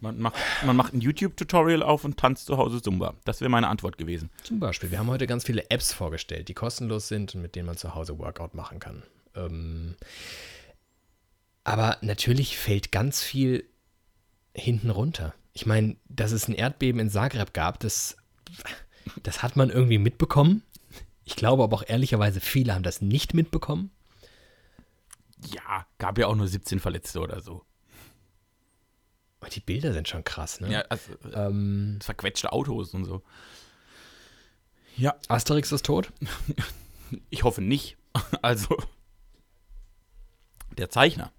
man 0.01 0.19
macht, 0.19 0.37
man 0.67 0.77
macht 0.77 0.93
ein 0.93 1.01
YouTube-Tutorial 1.01 1.83
auf 1.83 2.05
und 2.05 2.19
tanzt 2.19 2.45
zu 2.45 2.59
Hause 2.59 2.83
Zumba. 2.83 3.15
Das 3.25 3.41
wäre 3.41 3.49
meine 3.49 3.69
Antwort 3.69 3.97
gewesen. 3.97 4.29
Zum 4.43 4.61
Beispiel, 4.61 4.91
wir 4.91 4.99
haben 4.99 5.09
heute 5.09 5.27
ganz 5.27 5.45
viele 5.45 5.71
Apps 5.71 5.95
vorgestellt, 5.95 6.49
die 6.49 6.55
kostenlos 6.55 7.09
sind 7.09 7.35
und 7.35 7.41
mit 7.41 7.55
denen 7.55 7.65
man 7.65 7.79
zu 7.79 7.95
Hause 7.95 8.19
Workout 8.19 8.55
machen 8.55 8.79
kann. 8.79 9.03
Ähm, 9.35 9.97
aber 11.65 11.97
natürlich 12.03 12.59
fällt 12.59 12.93
ganz 12.93 13.23
viel 13.23 13.65
hinten 14.55 14.91
runter. 14.91 15.33
Ich 15.55 15.65
meine, 15.65 15.97
dass 16.11 16.33
es 16.33 16.49
ein 16.49 16.55
Erdbeben 16.55 17.01
in 17.01 17.09
Zagreb 17.09 17.55
gab, 17.55 17.81
das, 17.81 18.19
das 19.23 19.43
hat 19.43 19.57
man 19.57 19.71
irgendwie 19.71 19.99
mitbekommen. 19.99 20.63
Ich 21.29 21.37
glaube 21.37 21.63
aber 21.63 21.77
auch 21.77 21.85
ehrlicherweise, 21.87 22.41
viele 22.41 22.75
haben 22.75 22.83
das 22.83 23.03
nicht 23.03 23.35
mitbekommen. 23.35 23.91
Ja, 25.53 25.87
gab 25.99 26.17
ja 26.17 26.27
auch 26.27 26.35
nur 26.35 26.49
17 26.49 26.81
Verletzte 26.81 27.21
oder 27.21 27.43
so. 27.43 27.67
Die 29.53 29.61
Bilder 29.61 29.93
sind 29.93 30.09
schon 30.09 30.25
krass, 30.25 30.59
ne? 30.63 30.73
Ja, 30.73 30.81
also 30.89 31.13
äh, 31.31 31.47
Ähm, 31.49 31.99
verquetschte 32.01 32.51
Autos 32.51 32.95
und 32.95 33.05
so. 33.05 33.23
Ja, 34.97 35.17
Asterix 35.29 35.71
ist 35.71 35.85
tot? 35.85 36.15
ich 37.29 37.45
hoffe 37.45 37.61
nicht. 37.61 37.99
Also, 38.41 38.79
der 40.79 40.89
Zeichner. 40.89 41.31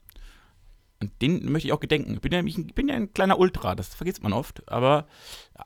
Und 1.02 1.20
den 1.20 1.52
möchte 1.52 1.68
ich 1.68 1.74
auch 1.74 1.80
gedenken. 1.80 2.14
Ich 2.14 2.22
bin 2.22 2.32
ja, 2.32 2.44
ich 2.44 2.76
bin 2.76 2.90
ja 2.90 2.96
ein 2.96 3.12
kleiner 3.12 3.40
Ultra, 3.40 3.74
das 3.74 3.96
vergisst 3.96 4.22
man 4.22 4.34
oft. 4.34 4.72
Aber 4.72 5.08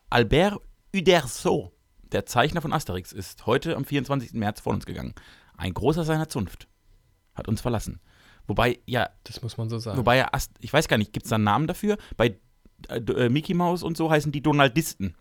Albert 0.09 0.61
Uderzo, 0.95 1.72
der 2.13 2.25
Zeichner 2.25 2.61
von 2.61 2.73
Asterix, 2.73 3.11
ist 3.11 3.45
heute 3.45 3.75
am 3.75 3.85
24. 3.85 4.33
März 4.33 4.61
von 4.61 4.75
uns 4.75 4.85
gegangen. 4.85 5.13
Ein 5.57 5.73
großer 5.73 6.03
seiner 6.03 6.29
Zunft. 6.29 6.67
Hat 7.35 7.47
uns 7.47 7.61
verlassen. 7.61 7.99
Wobei, 8.47 8.79
ja, 8.85 9.09
Das 9.23 9.41
muss 9.41 9.57
man 9.57 9.69
so 9.69 9.79
sagen. 9.79 9.97
Wobei 9.97 10.17
ja, 10.17 10.29
ich 10.59 10.71
weiß 10.71 10.87
gar 10.87 10.97
nicht, 10.97 11.13
gibt 11.13 11.25
es 11.25 11.29
da 11.29 11.35
einen 11.35 11.45
Namen 11.45 11.67
dafür? 11.67 11.97
Bei 12.17 12.37
äh, 12.89 12.97
äh, 12.97 13.29
Mickey 13.29 13.53
Mouse 13.53 13.83
und 13.83 13.97
so 13.97 14.11
heißen 14.11 14.31
die 14.31 14.41
Donaldisten. 14.41 15.15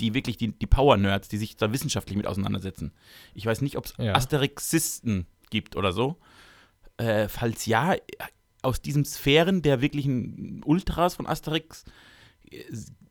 Die 0.00 0.12
wirklich, 0.12 0.36
die, 0.36 0.58
die 0.58 0.66
Power-Nerds, 0.66 1.28
die 1.28 1.36
sich 1.36 1.56
da 1.56 1.72
wissenschaftlich 1.72 2.16
mit 2.16 2.26
auseinandersetzen. 2.26 2.92
Ich 3.32 3.46
weiß 3.46 3.60
nicht, 3.60 3.76
ob 3.76 3.86
es 3.86 3.94
Ja. 3.98 4.14
Asterixisten 4.14 5.26
gibt 5.50 5.76
oder 5.76 5.92
so. 5.92 6.18
Äh, 6.96 7.28
falls 7.28 7.66
ja, 7.66 7.94
aus 8.62 8.82
diesen 8.82 9.04
Sphären 9.04 9.62
der 9.62 9.80
wirklichen 9.80 10.62
Ultras 10.64 11.14
von 11.14 11.26
Asterix 11.28 11.84
äh, 12.50 12.64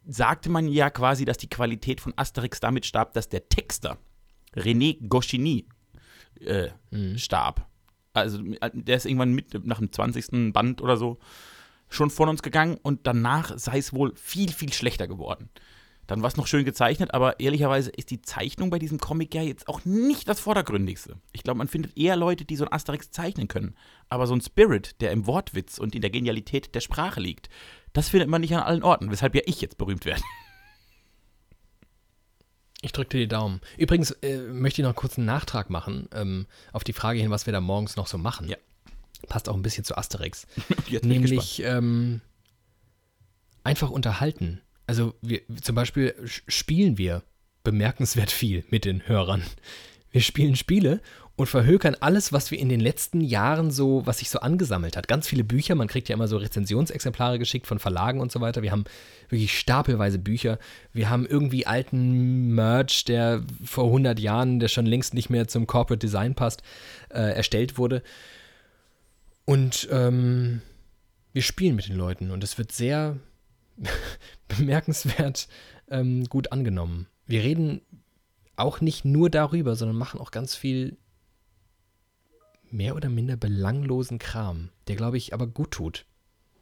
sagte 0.05 0.49
man 0.49 0.67
ja 0.67 0.89
quasi, 0.89 1.25
dass 1.25 1.37
die 1.37 1.49
Qualität 1.49 2.01
von 2.01 2.13
Asterix 2.15 2.59
damit 2.59 2.85
starb, 2.85 3.13
dass 3.13 3.29
der 3.29 3.47
Texter 3.49 3.97
René 4.55 4.97
Goscinny 5.07 5.67
äh, 6.39 6.69
Mhm. 6.91 7.17
starb. 7.17 7.67
Also 8.13 8.39
der 8.73 8.97
ist 8.97 9.05
irgendwann 9.05 9.33
mit 9.33 9.65
nach 9.65 9.79
dem 9.79 9.91
20. 9.91 10.53
Band 10.53 10.81
oder 10.81 10.97
so 10.97 11.17
schon 11.89 12.09
von 12.09 12.29
uns 12.29 12.43
gegangen 12.43 12.77
und 12.81 13.07
danach 13.07 13.57
sei 13.57 13.77
es 13.77 13.93
wohl 13.93 14.13
viel, 14.15 14.51
viel 14.51 14.73
schlechter 14.73 15.07
geworden. 15.07 15.49
Dann 16.05 16.21
war 16.21 16.27
es 16.27 16.35
noch 16.35 16.47
schön 16.47 16.65
gezeichnet, 16.65 17.13
aber 17.13 17.39
ehrlicherweise 17.39 17.89
ist 17.89 18.11
die 18.11 18.21
Zeichnung 18.21 18.69
bei 18.69 18.77
diesem 18.77 18.99
Comic 18.99 19.33
ja 19.33 19.41
jetzt 19.41 19.69
auch 19.69 19.85
nicht 19.85 20.27
das 20.27 20.41
Vordergründigste. 20.41 21.15
Ich 21.31 21.43
glaube, 21.43 21.59
man 21.59 21.69
findet 21.69 21.97
eher 21.97 22.17
Leute, 22.17 22.43
die 22.43 22.57
so 22.57 22.65
ein 22.65 22.73
Asterix 22.73 23.09
zeichnen 23.11 23.47
können. 23.47 23.75
Aber 24.09 24.27
so 24.27 24.35
ein 24.35 24.41
Spirit, 24.41 24.99
der 25.01 25.11
im 25.11 25.27
Wortwitz 25.27 25.77
und 25.77 25.95
in 25.95 26.01
der 26.01 26.09
Genialität 26.09 26.75
der 26.75 26.81
Sprache 26.81 27.21
liegt, 27.21 27.47
das 27.93 28.09
findet 28.09 28.29
man 28.29 28.41
nicht 28.41 28.53
an 28.55 28.63
allen 28.63 28.83
Orten, 28.83 29.11
weshalb 29.11 29.35
ja 29.35 29.41
ich 29.45 29.61
jetzt 29.61 29.77
berühmt 29.77 30.05
werde. 30.05 30.21
Ich 32.85 32.91
drücke 32.91 33.11
dir 33.11 33.19
die 33.19 33.27
Daumen. 33.29 33.61
Übrigens 33.77 34.11
äh, 34.11 34.39
möchte 34.39 34.81
ich 34.81 34.85
noch 34.85 34.93
kurz 34.93 35.17
einen 35.17 35.25
Nachtrag 35.25 35.69
machen 35.69 36.09
ähm, 36.13 36.47
auf 36.73 36.83
die 36.83 36.91
Frage 36.91 37.21
hin, 37.21 37.31
was 37.31 37.45
wir 37.45 37.53
da 37.53 37.61
morgens 37.61 37.95
noch 37.95 38.07
so 38.07 38.17
machen. 38.17 38.49
Ja. 38.49 38.57
Passt 39.29 39.47
auch 39.47 39.55
ein 39.55 39.61
bisschen 39.61 39.85
zu 39.85 39.97
Asterix. 39.97 40.47
Nämlich 41.01 41.63
ähm, 41.63 42.19
einfach 43.63 43.89
unterhalten. 43.89 44.59
Also 44.85 45.15
wir, 45.21 45.41
zum 45.61 45.75
Beispiel 45.75 46.13
spielen 46.25 46.97
wir 46.97 47.23
bemerkenswert 47.63 48.31
viel 48.31 48.65
mit 48.69 48.83
den 48.83 49.07
Hörern. 49.07 49.43
Wir 50.11 50.21
spielen 50.21 50.57
Spiele 50.57 51.01
und 51.35 51.47
verhökern 51.47 51.95
alles, 51.99 52.31
was 52.31 52.51
wir 52.51 52.59
in 52.59 52.69
den 52.69 52.79
letzten 52.79 53.19
Jahren 53.19 53.71
so, 53.71 54.05
was 54.05 54.19
sich 54.19 54.29
so 54.29 54.39
angesammelt 54.39 54.95
hat. 54.95 55.07
Ganz 55.07 55.27
viele 55.27 55.43
Bücher, 55.43 55.73
man 55.73 55.87
kriegt 55.87 56.07
ja 56.07 56.13
immer 56.13 56.27
so 56.27 56.37
Rezensionsexemplare 56.37 57.39
geschickt 57.39 57.65
von 57.65 57.79
Verlagen 57.79 58.19
und 58.19 58.31
so 58.31 58.39
weiter. 58.39 58.61
Wir 58.61 58.71
haben 58.71 58.83
wirklich 59.29 59.57
stapelweise 59.57 60.19
Bücher. 60.19 60.59
Wir 60.91 61.09
haben 61.09 61.25
irgendwie 61.25 61.65
alten 61.65 62.53
Merch, 62.53 63.05
der 63.05 63.41
vor 63.65 63.85
100 63.85 64.19
Jahren, 64.19 64.59
der 64.59 64.67
schon 64.67 64.85
längst 64.85 65.15
nicht 65.15 65.31
mehr 65.31 65.47
zum 65.47 65.65
Corporate 65.65 66.05
Design 66.05 66.35
passt, 66.35 66.61
äh, 67.09 67.35
erstellt 67.35 67.79
wurde. 67.79 68.03
Und 69.45 69.87
ähm, 69.91 70.61
wir 71.33 71.41
spielen 71.41 71.75
mit 71.75 71.87
den 71.87 71.97
Leuten 71.97 72.29
und 72.29 72.43
es 72.43 72.59
wird 72.59 72.71
sehr 72.71 73.17
bemerkenswert 74.47 75.47
ähm, 75.89 76.25
gut 76.25 76.51
angenommen. 76.51 77.07
Wir 77.25 77.41
reden 77.41 77.81
auch 78.55 78.81
nicht 78.81 79.03
nur 79.03 79.31
darüber, 79.31 79.75
sondern 79.75 79.97
machen 79.97 80.19
auch 80.19 80.29
ganz 80.29 80.55
viel 80.55 80.97
mehr 82.73 82.95
oder 82.95 83.09
minder 83.09 83.37
belanglosen 83.37 84.19
Kram, 84.19 84.69
der, 84.87 84.95
glaube 84.95 85.17
ich, 85.17 85.33
aber 85.33 85.47
gut 85.47 85.71
tut. 85.71 86.05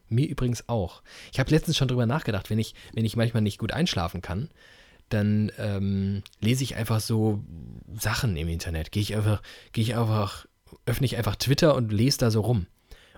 Mir 0.09 0.27
übrigens 0.27 0.67
auch. 0.67 1.03
Ich 1.31 1.39
habe 1.39 1.49
letztens 1.49 1.77
schon 1.77 1.87
drüber 1.87 2.05
nachgedacht, 2.05 2.49
wenn 2.49 2.59
ich, 2.59 2.75
wenn 2.93 3.05
ich 3.05 3.15
manchmal 3.15 3.41
nicht 3.41 3.57
gut 3.57 3.71
einschlafen 3.71 4.21
kann, 4.21 4.49
dann 5.07 5.51
ähm, 5.57 6.21
lese 6.39 6.63
ich 6.63 6.75
einfach 6.75 6.99
so 6.99 7.43
Sachen 7.97 8.35
im 8.35 8.49
Internet. 8.49 8.91
Gehe 8.91 9.01
ich 9.01 9.15
einfach, 9.15 9.41
gehe 9.71 9.83
ich 9.83 9.95
einfach, 9.95 10.45
öffne 10.85 11.05
ich 11.05 11.17
einfach 11.17 11.37
Twitter 11.37 11.75
und 11.75 11.91
lese 11.91 12.17
da 12.19 12.31
so 12.31 12.41
rum. 12.41 12.67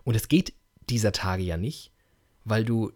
Und 0.03 0.15
es 0.15 0.27
geht 0.27 0.53
dieser 0.89 1.11
Tage 1.11 1.43
ja 1.43 1.57
nicht, 1.57 1.91
weil 2.45 2.63
du 2.63 2.91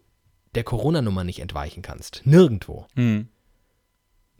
der 0.54 0.64
Corona-Nummer 0.64 1.24
nicht 1.24 1.40
entweichen 1.40 1.82
kannst. 1.82 2.22
Nirgendwo. 2.24 2.86
Hm. 2.94 3.28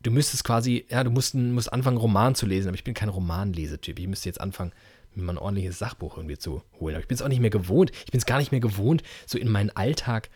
Du 0.03 0.13
müsstest 0.13 0.45
quasi, 0.45 0.87
ja, 0.89 1.03
du 1.03 1.11
musst, 1.11 1.35
musst 1.35 1.73
anfangen, 1.73 1.97
Roman 1.97 2.37
zu 2.37 2.47
lesen, 2.47 2.69
aber 2.69 2.77
ich 2.77 2.85
bin 2.85 2.95
kein 2.95 3.09
Romanlesetyp. 3.09 3.99
Ich 3.99 4.07
müsste 4.07 4.29
jetzt 4.29 4.41
anfangen, 4.41 4.73
mir 5.15 5.23
mal 5.23 5.33
ein 5.33 5.39
ordentliches 5.39 5.79
Sachbuch 5.79 6.17
irgendwie 6.17 6.39
zu 6.39 6.63
holen. 6.79 6.95
Aber 6.95 7.03
ich 7.03 7.09
bin 7.09 7.17
es 7.17 7.23
auch 7.23 7.29
nicht 7.29 7.41
mehr 7.41 7.51
gewohnt. 7.51 7.91
Ich 8.05 8.13
bin 8.13 8.19
es 8.19 8.27
gar 8.27 8.39
nicht 8.39 8.53
mehr 8.53 8.61
gewohnt, 8.61 9.03
so 9.27 9.39
in 9.39 9.51
meinen 9.51 9.71
Alltag 9.71 10.31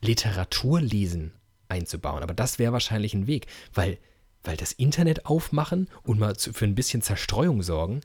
Literaturlesen 0.00 1.32
einzubauen. 1.68 2.22
Aber 2.22 2.34
das 2.34 2.58
wäre 2.58 2.72
wahrscheinlich 2.72 3.14
ein 3.14 3.26
Weg, 3.26 3.46
weil, 3.74 3.98
weil 4.44 4.56
das 4.56 4.72
Internet 4.72 5.26
aufmachen 5.26 5.88
und 6.02 6.18
mal 6.18 6.36
zu, 6.36 6.52
für 6.52 6.64
ein 6.64 6.74
bisschen 6.74 7.02
Zerstreuung 7.02 7.62
sorgen, 7.62 8.00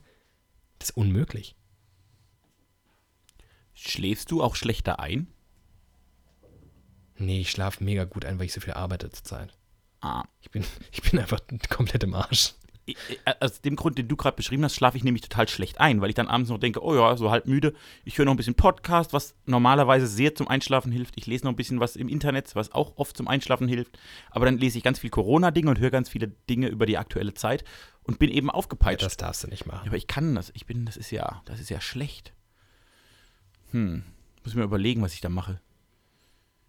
das 0.78 0.90
ist 0.90 0.96
unmöglich. 0.96 1.56
Schläfst 3.74 4.30
du 4.30 4.42
auch 4.42 4.56
schlechter 4.56 5.00
ein? 5.00 5.28
Nee, 7.16 7.40
ich 7.40 7.50
schlafe 7.50 7.82
mega 7.82 8.04
gut 8.04 8.24
ein, 8.24 8.38
weil 8.38 8.46
ich 8.46 8.52
so 8.52 8.60
viel 8.60 8.74
arbeite 8.74 9.10
zurzeit. 9.10 9.56
Ah. 10.00 10.24
Ich 10.40 10.50
bin, 10.50 10.64
ich 10.92 11.02
bin 11.02 11.18
einfach 11.18 11.40
komplett 11.68 12.04
im 12.04 12.14
Arsch. 12.14 12.54
Ich- 12.86 12.96
äh, 13.24 13.34
Aus 13.40 13.60
dem 13.62 13.76
Grund, 13.76 13.96
den 13.96 14.08
du 14.08 14.16
gerade 14.16 14.36
beschrieben 14.36 14.62
hast, 14.64 14.74
schlafe 14.74 14.96
ich 14.98 15.04
nämlich 15.04 15.22
total 15.22 15.48
schlecht 15.48 15.80
ein, 15.80 16.00
weil 16.00 16.10
ich 16.10 16.14
dann 16.14 16.28
abends 16.28 16.50
noch 16.50 16.58
denke, 16.58 16.82
oh 16.84 16.94
ja, 16.94 17.16
so 17.16 17.30
halb 17.30 17.46
müde. 17.46 17.72
Ich 18.04 18.18
höre 18.18 18.26
noch 18.26 18.34
ein 18.34 18.36
bisschen 18.36 18.54
Podcast, 18.56 19.12
was 19.12 19.34
normalerweise 19.46 20.06
sehr 20.06 20.34
zum 20.34 20.48
Einschlafen 20.48 20.92
hilft. 20.92 21.14
Ich 21.16 21.26
lese 21.26 21.44
noch 21.44 21.52
ein 21.52 21.56
bisschen 21.56 21.80
was 21.80 21.96
im 21.96 22.08
Internet, 22.08 22.54
was 22.54 22.72
auch 22.72 22.92
oft 22.96 23.16
zum 23.16 23.26
Einschlafen 23.26 23.68
hilft. 23.68 23.98
Aber 24.30 24.44
dann 24.44 24.58
lese 24.58 24.76
ich 24.78 24.84
ganz 24.84 24.98
viel 24.98 25.10
Corona-Dinge 25.10 25.70
und 25.70 25.78
höre 25.78 25.90
ganz 25.90 26.08
viele 26.10 26.28
Dinge 26.50 26.68
über 26.68 26.84
die 26.86 26.98
aktuelle 26.98 27.32
Zeit 27.34 27.64
und 28.02 28.18
bin 28.18 28.30
eben 28.30 28.50
aufgepeitscht. 28.50 29.06
Das 29.06 29.16
darfst 29.16 29.44
du 29.44 29.48
nicht 29.48 29.64
Ja, 29.66 29.72
machen. 29.72 29.88
aber 29.88 29.96
ich 29.96 30.06
kann 30.06 30.34
das. 30.34 30.50
Ich 30.54 30.66
bin, 30.66 30.84
das 30.84 30.96
ist 30.98 31.10
ja, 31.10 31.40
das 31.46 31.60
ist 31.60 31.70
ja 31.70 31.80
schlecht. 31.80 32.34
Hm. 33.70 34.02
Muss 34.44 34.54
mir 34.54 34.62
überlegen, 34.64 35.00
was 35.00 35.14
ich 35.14 35.20
da 35.22 35.30
mache. 35.30 35.60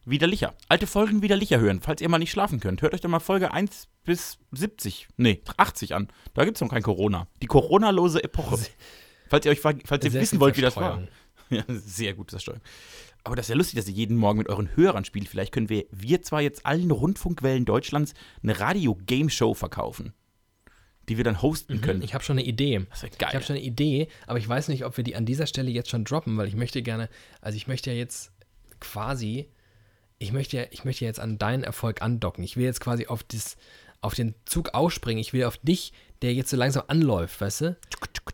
Widerlicher. 0.05 0.53
Alte 0.70 0.88
Folgen 0.88 1.22
widerlicher 1.22 1.59
hören, 1.59 1.82
falls 1.82 1.99
ihr 2.01 2.09
mal 2.09 2.20
nicht 2.20 2.32
schlafen 2.32 2.59
könnt. 2.59 2.82
Hört 2.82 2.93
euch 2.93 3.01
doch 3.01 3.09
mal 3.09 3.20
Folge 3.20 3.51
1 3.51 3.88
bis 4.06 4.38
70, 4.51 5.08
nee, 5.18 5.41
80 5.58 5.95
an. 5.95 6.08
Da 6.34 6.45
gibt 6.45 6.58
es 6.58 6.62
noch 6.62 6.70
kein 6.70 6.84
Corona. 6.84 7.28
Die 7.41 7.47
Corona-lose 7.47 8.24
Epoche. 8.24 8.58
Falls 9.30 9.45
ihr 9.45 9.51
euch 9.51 9.60
falls 9.60 10.06
ihr 10.06 10.12
Sehr 10.12 10.22
wissen 10.22 10.39
wollt, 10.39 10.56
wie 10.58 10.62
das 10.62 10.76
war. 10.78 11.01
Ja, 11.51 11.64
sehr 11.68 12.16
gute 12.16 12.39
Steuerung. 12.39 12.64
Aber 13.24 13.36
das 13.36 13.45
ist 13.45 13.49
ja 13.49 13.56
lustig, 13.56 13.78
dass 13.78 13.88
ihr 13.88 13.93
jeden 13.93 14.18
Morgen 14.18 14.38
mit 14.38 14.49
euren 14.49 14.76
Hörern 14.76 15.06
spielt. 15.06 15.28
Vielleicht 15.28 15.51
können 15.51 15.70
wir, 15.70 15.86
wir 15.91 16.22
zwar 16.22 16.41
jetzt 16.41 16.66
allen 16.66 16.89
Rundfunkwellen 16.89 17.66
Deutschlands 17.66 18.16
eine 18.41 18.60
Radio-Game-Show 18.60 19.53
verkaufen, 19.53 20.14
die 21.10 21.18
wir 21.18 21.24
dann 21.24 21.41
hosten 21.41 21.82
können. 21.82 22.01
Ich 22.01 22.16
habe 22.16 22.24
schon 22.24 22.39
eine 22.39 22.47
Idee. 22.47 22.86
Das 22.89 23.03
wäre 23.03 23.16
geil. 23.16 23.30
Ich 23.30 23.36
habe 23.36 23.45
schon 23.45 23.56
eine 23.56 23.66
Idee, 23.66 24.08
aber 24.26 24.39
ich 24.39 24.47
weiß 24.47 24.70
nicht, 24.70 24.86
ob 24.86 24.97
wir 24.97 25.03
die 25.03 25.16
an 25.16 25.26
dieser 25.26 25.47
Stelle 25.47 25.70
jetzt 25.70 25.89
schon 25.89 26.03
droppen, 26.03 26.38
weil 26.38 26.47
ich 26.47 26.56
möchte 26.56 26.82
gerne, 26.82 27.10
also 27.41 27.56
ich 27.58 27.68
möchte 27.68 27.91
ja 27.91 27.95
jetzt 27.95 28.32
quasi, 28.80 29.49
ich 30.20 30.32
möchte 30.32 30.58
ja, 30.58 30.64
ich 30.70 30.86
möchte 30.86 31.06
ja 31.06 31.10
jetzt 31.10 31.20
an 31.20 31.38
deinen 31.38 31.64
Erfolg 31.64 32.01
andocken. 32.01 32.43
Ich 32.43 32.58
will 32.58 32.66
jetzt 32.66 32.80
quasi 32.80 33.08
auf, 33.08 33.24
das, 33.24 33.58
auf 34.02 34.14
den 34.14 34.36
Zug 34.46 34.74
ausspringen. 34.74 35.22
Ich 35.22 35.34
will 35.34 35.46
auf 35.46 35.58
dich, 35.58 35.93
der 36.22 36.34
jetzt 36.34 36.50
so 36.50 36.58
langsam 36.58 36.84
anläuft, 36.88 37.39
weißt 37.41 37.62
du? 37.62 37.78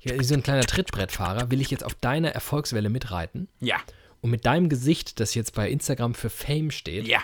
Wie 0.04 0.24
so 0.24 0.34
ein 0.34 0.44
kleiner 0.44 0.66
Trittbrettfahrer, 0.66 1.52
will 1.52 1.62
ich 1.62 1.72
jetzt 1.72 1.84
auf 1.84 1.96
deine 1.96 2.34
Erfolgswelle 2.34 2.90
mitreiten. 2.90 3.48
ja, 3.60 3.78
Und 4.22 4.32
mit 4.32 4.46
deinem 4.46 4.70
Gesicht, 4.70 5.20
das 5.20 5.36
jetzt 5.36 5.54
bei 5.54 5.70
Instagram 5.70 6.14
für 6.14 6.30
Fame 6.30 6.72
steht, 6.72 7.08
ja. 7.08 7.20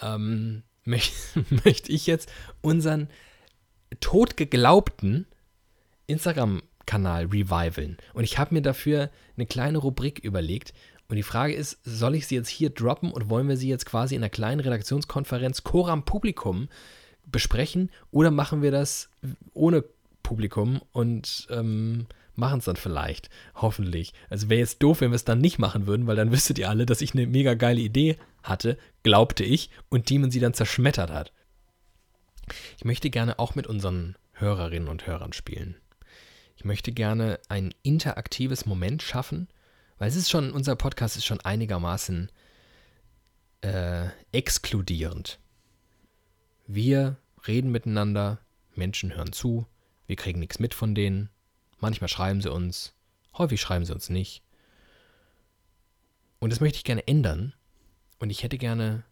ähm, 0.00 0.62
möchte, 0.84 1.14
möchte 1.64 1.92
ich 1.92 2.06
jetzt 2.06 2.30
unseren 2.60 3.08
totgeglaubten 4.00 5.26
Instagram-Kanal 6.06 7.26
revivalen. 7.26 7.96
Und 8.14 8.24
ich 8.24 8.38
habe 8.38 8.54
mir 8.54 8.62
dafür 8.62 9.10
eine 9.36 9.46
kleine 9.46 9.78
Rubrik 9.78 10.18
überlegt. 10.18 10.74
Und 11.08 11.16
die 11.16 11.22
Frage 11.22 11.54
ist, 11.54 11.78
soll 11.84 12.14
ich 12.14 12.26
sie 12.26 12.36
jetzt 12.36 12.48
hier 12.48 12.70
droppen 12.70 13.12
und 13.12 13.28
wollen 13.28 13.48
wir 13.48 13.56
sie 13.56 13.68
jetzt 13.68 13.86
quasi 13.86 14.14
in 14.14 14.22
einer 14.22 14.30
kleinen 14.30 14.60
Redaktionskonferenz 14.60 15.62
Coram 15.62 16.04
Publikum 16.04 16.68
besprechen 17.26 17.90
oder 18.10 18.30
machen 18.30 18.62
wir 18.62 18.70
das 18.70 19.10
ohne 19.54 19.84
Publikum 20.22 20.80
und 20.92 21.46
ähm, 21.50 22.06
machen 22.34 22.58
es 22.58 22.64
dann 22.64 22.76
vielleicht, 22.76 23.28
hoffentlich. 23.54 24.12
Also 24.30 24.48
wäre 24.48 24.60
jetzt 24.60 24.82
doof, 24.82 25.00
wenn 25.00 25.10
wir 25.10 25.16
es 25.16 25.24
dann 25.24 25.40
nicht 25.40 25.58
machen 25.58 25.86
würden, 25.86 26.06
weil 26.06 26.16
dann 26.16 26.32
wüsstet 26.32 26.58
ihr 26.58 26.68
alle, 26.68 26.86
dass 26.86 27.00
ich 27.00 27.14
eine 27.14 27.26
mega 27.26 27.54
geile 27.54 27.80
Idee 27.80 28.18
hatte, 28.42 28.78
glaubte 29.02 29.44
ich, 29.44 29.70
und 29.88 30.10
Demon 30.10 30.30
sie 30.30 30.40
dann 30.40 30.54
zerschmettert 30.54 31.10
hat. 31.10 31.32
Ich 32.76 32.84
möchte 32.84 33.10
gerne 33.10 33.38
auch 33.38 33.54
mit 33.54 33.66
unseren 33.66 34.16
Hörerinnen 34.32 34.88
und 34.88 35.06
Hörern 35.06 35.32
spielen. 35.32 35.76
Ich 36.56 36.64
möchte 36.64 36.92
gerne 36.92 37.38
ein 37.48 37.74
interaktives 37.82 38.66
Moment 38.66 39.02
schaffen, 39.02 39.48
weil 39.98 40.08
es 40.08 40.16
ist 40.16 40.30
schon, 40.30 40.52
unser 40.52 40.76
Podcast 40.76 41.16
ist 41.16 41.26
schon 41.26 41.40
einigermaßen 41.40 42.30
äh, 43.62 44.06
exkludierend. 44.32 45.38
Wir 46.74 47.18
reden 47.46 47.70
miteinander, 47.70 48.38
Menschen 48.74 49.14
hören 49.14 49.34
zu, 49.34 49.66
wir 50.06 50.16
kriegen 50.16 50.40
nichts 50.40 50.58
mit 50.58 50.72
von 50.72 50.94
denen. 50.94 51.28
Manchmal 51.80 52.08
schreiben 52.08 52.40
sie 52.40 52.50
uns, 52.50 52.94
häufig 53.36 53.60
schreiben 53.60 53.84
sie 53.84 53.92
uns 53.92 54.08
nicht. 54.08 54.42
Und 56.38 56.50
das 56.50 56.60
möchte 56.60 56.78
ich 56.78 56.84
gerne 56.84 57.06
ändern. 57.06 57.52
Und 58.20 58.30
ich 58.30 58.42
hätte 58.42 58.56
gerne 58.56 59.04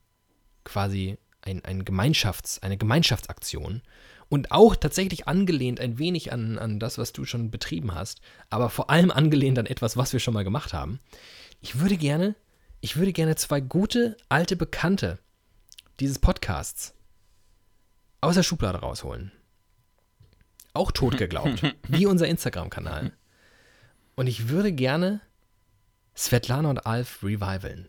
quasi 0.65 1.19
ein, 1.43 1.63
ein 1.67 1.85
Gemeinschafts-, 1.85 2.63
eine 2.63 2.79
Gemeinschaftsaktion. 2.79 3.83
Und 4.31 4.53
auch 4.53 4.75
tatsächlich 4.75 5.29
angelehnt 5.29 5.81
ein 5.81 5.99
wenig 5.99 6.33
an, 6.33 6.57
an 6.57 6.81
das, 6.81 6.97
was 6.97 7.13
du 7.13 7.27
schon 7.27 7.51
betrieben 7.51 7.95
hast, 7.95 8.23
aber 8.49 8.71
vor 8.71 8.89
allem 8.89 9.11
angelehnt 9.11 9.59
an 9.59 9.67
etwas, 9.67 9.99
was 9.99 10.15
wir 10.15 10.21
schon 10.21 10.33
mal 10.33 10.45
gemacht 10.45 10.73
haben. 10.73 10.99
Ich 11.61 11.79
würde 11.79 11.99
gerne, 11.99 12.37
ich 12.81 12.97
würde 12.97 13.13
gerne 13.13 13.37
zwei 13.37 13.61
gute, 13.61 14.17
alte 14.31 14.57
Bekannte 14.57 15.19
dieses 15.99 16.19
Podcasts 16.19 16.95
aus 18.21 18.35
der 18.35 18.43
Schublade 18.43 18.79
rausholen. 18.79 19.33
Auch 20.73 20.93
tot 20.93 21.19
geglaubt, 21.19 21.63
wie 21.89 22.07
unser 22.07 22.29
Instagram-Kanal. 22.29 23.13
Und 24.15 24.27
ich 24.27 24.49
würde 24.49 24.73
gerne 24.73 25.21
Svetlana 26.17 26.71
und 26.71 26.87
Alf 26.87 27.23
revivalen. 27.23 27.89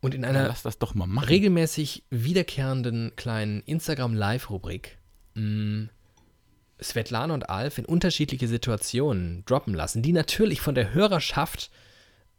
Und 0.00 0.14
in 0.14 0.24
einer 0.24 0.46
lass 0.46 0.62
das 0.62 0.78
doch 0.78 0.94
mal 0.94 1.06
machen. 1.06 1.28
regelmäßig 1.28 2.04
wiederkehrenden 2.10 3.16
kleinen 3.16 3.62
Instagram-Live-Rubrik 3.62 4.98
mh, 5.34 5.88
Svetlana 6.82 7.32
und 7.32 7.48
Alf 7.48 7.78
in 7.78 7.86
unterschiedliche 7.86 8.48
Situationen 8.48 9.44
droppen 9.46 9.74
lassen, 9.74 10.02
die 10.02 10.12
natürlich 10.12 10.60
von 10.60 10.74
der 10.74 10.92
Hörerschaft 10.92 11.70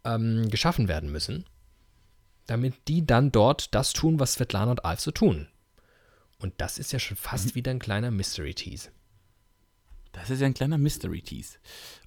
ähm, 0.04 0.48
geschaffen 0.50 0.88
werden 0.88 1.10
müssen, 1.10 1.44
damit 2.48 2.74
die 2.88 3.06
dann 3.06 3.30
dort 3.30 3.74
das 3.74 3.92
tun, 3.92 4.18
was 4.18 4.32
Svetlana 4.32 4.72
und 4.72 4.84
Alf 4.84 5.00
so 5.00 5.12
tun. 5.12 5.48
Und 6.38 6.54
das 6.56 6.78
ist 6.78 6.92
ja 6.92 6.98
schon 6.98 7.16
fast 7.16 7.54
wieder 7.54 7.70
ein 7.70 7.78
kleiner 7.78 8.10
Mystery-Tease. 8.10 8.90
Das 10.12 10.30
ist 10.30 10.40
ja 10.40 10.46
ein 10.46 10.54
kleiner 10.54 10.78
Mystery-Tease. 10.78 11.58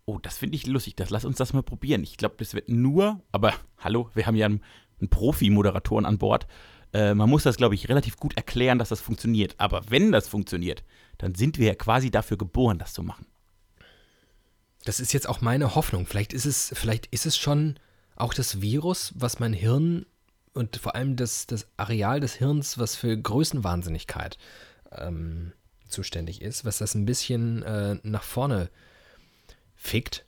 Oh, 0.05 0.17
das 0.19 0.39
finde 0.39 0.55
ich 0.55 0.65
lustig. 0.65 0.95
Das 0.95 1.11
lass 1.11 1.25
uns 1.25 1.37
das 1.37 1.53
mal 1.53 1.61
probieren. 1.61 2.03
Ich 2.03 2.17
glaube, 2.17 2.35
das 2.39 2.53
wird 2.53 2.69
nur, 2.69 3.21
aber 3.31 3.53
hallo, 3.77 4.09
wir 4.15 4.25
haben 4.25 4.35
ja 4.35 4.47
einen, 4.47 4.63
einen 4.99 5.09
Profi-Moderatoren 5.09 6.05
an 6.05 6.17
Bord. 6.17 6.47
Äh, 6.93 7.13
man 7.13 7.29
muss 7.29 7.43
das, 7.43 7.57
glaube 7.57 7.75
ich, 7.75 7.87
relativ 7.87 8.17
gut 8.17 8.35
erklären, 8.35 8.79
dass 8.79 8.89
das 8.89 8.99
funktioniert. 8.99 9.55
Aber 9.59 9.83
wenn 9.89 10.11
das 10.11 10.27
funktioniert, 10.27 10.83
dann 11.19 11.35
sind 11.35 11.59
wir 11.59 11.67
ja 11.67 11.75
quasi 11.75 12.09
dafür 12.09 12.37
geboren, 12.37 12.79
das 12.79 12.93
zu 12.93 13.03
machen. 13.03 13.27
Das 14.85 14.99
ist 14.99 15.13
jetzt 15.13 15.29
auch 15.29 15.41
meine 15.41 15.75
Hoffnung. 15.75 16.07
Vielleicht 16.07 16.33
ist 16.33 16.45
es, 16.45 16.73
vielleicht 16.75 17.05
ist 17.07 17.27
es 17.27 17.37
schon 17.37 17.75
auch 18.15 18.33
das 18.33 18.61
Virus, 18.61 19.13
was 19.15 19.39
mein 19.39 19.53
Hirn 19.53 20.05
und 20.53 20.77
vor 20.77 20.95
allem 20.95 21.15
das, 21.15 21.47
das 21.47 21.67
Areal 21.77 22.19
des 22.19 22.35
Hirns, 22.35 22.77
was 22.77 22.95
für 22.95 23.17
Größenwahnsinnigkeit 23.17 24.37
ähm, 24.91 25.53
zuständig 25.87 26.41
ist, 26.41 26.65
was 26.65 26.79
das 26.79 26.95
ein 26.95 27.05
bisschen 27.05 27.63
äh, 27.63 27.97
nach 28.03 28.23
vorne 28.23 28.69
fickt. 29.75 30.25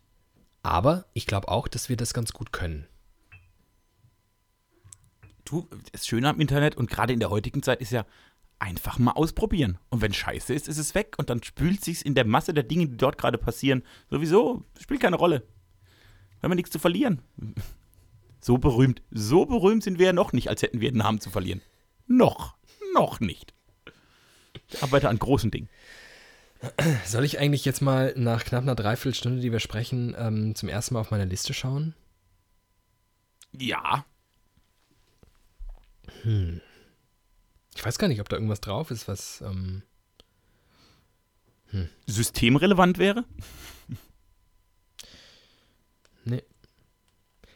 Aber 0.61 1.05
ich 1.13 1.27
glaube 1.27 1.49
auch, 1.49 1.67
dass 1.67 1.89
wir 1.89 1.97
das 1.97 2.13
ganz 2.13 2.31
gut 2.33 2.53
können. 2.53 2.87
Du, 5.45 5.67
das 5.91 6.07
Schöne 6.07 6.29
am 6.29 6.39
Internet 6.39 6.75
und 6.75 6.89
gerade 6.89 7.11
in 7.11 7.19
der 7.19 7.29
heutigen 7.29 7.61
Zeit 7.61 7.81
ist 7.81 7.91
ja 7.91 8.05
einfach 8.59 8.97
mal 8.97 9.11
ausprobieren. 9.11 9.77
Und 9.89 10.01
wenn 10.01 10.13
scheiße 10.13 10.53
ist, 10.53 10.69
ist 10.69 10.77
es 10.77 10.95
weg 10.95 11.15
und 11.17 11.29
dann 11.29 11.43
spült 11.43 11.83
sich's 11.83 12.01
in 12.01 12.15
der 12.15 12.25
Masse 12.25 12.53
der 12.53 12.63
Dinge, 12.63 12.87
die 12.87 12.95
dort 12.95 13.17
gerade 13.17 13.37
passieren, 13.37 13.83
sowieso, 14.09 14.63
spielt 14.79 15.01
keine 15.01 15.17
Rolle. 15.17 15.43
Haben 16.41 16.51
ja 16.51 16.55
nichts 16.55 16.71
zu 16.71 16.79
verlieren. 16.79 17.21
So 18.43 18.57
berühmt, 18.57 19.01
so 19.09 19.45
berühmt 19.45 19.83
sind 19.83 19.99
wir 19.99 20.07
ja 20.07 20.13
noch 20.13 20.33
nicht, 20.33 20.49
als 20.49 20.61
hätten 20.61 20.81
wir 20.81 20.89
einen 20.89 20.97
Namen 20.97 21.21
zu 21.21 21.29
verlieren. 21.29 21.61
Noch, 22.07 22.57
noch 22.93 23.21
nicht. 23.21 23.53
Ich 24.67 24.83
arbeite 24.83 25.07
an 25.07 25.17
großen 25.17 25.49
Dingen. 25.49 25.69
Soll 27.05 27.23
ich 27.23 27.39
eigentlich 27.39 27.63
jetzt 27.63 27.81
mal 27.81 28.13
nach 28.17 28.43
knapp 28.43 28.63
einer 28.63 28.75
Dreiviertelstunde, 28.75 29.41
die 29.41 29.51
wir 29.51 29.61
sprechen, 29.61 30.13
ähm, 30.17 30.55
zum 30.55 30.67
ersten 30.67 30.93
Mal 30.93 30.99
auf 31.01 31.11
meine 31.11 31.25
Liste 31.25 31.53
schauen? 31.53 31.95
Ja, 33.57 34.05
Ich 37.75 37.85
weiß 37.85 37.97
gar 37.97 38.07
nicht, 38.07 38.21
ob 38.21 38.29
da 38.29 38.35
irgendwas 38.35 38.61
drauf 38.61 38.91
ist, 38.91 39.07
was. 39.07 39.41
Ähm, 39.41 39.83
systemrelevant 42.05 42.97
wäre. 42.97 43.23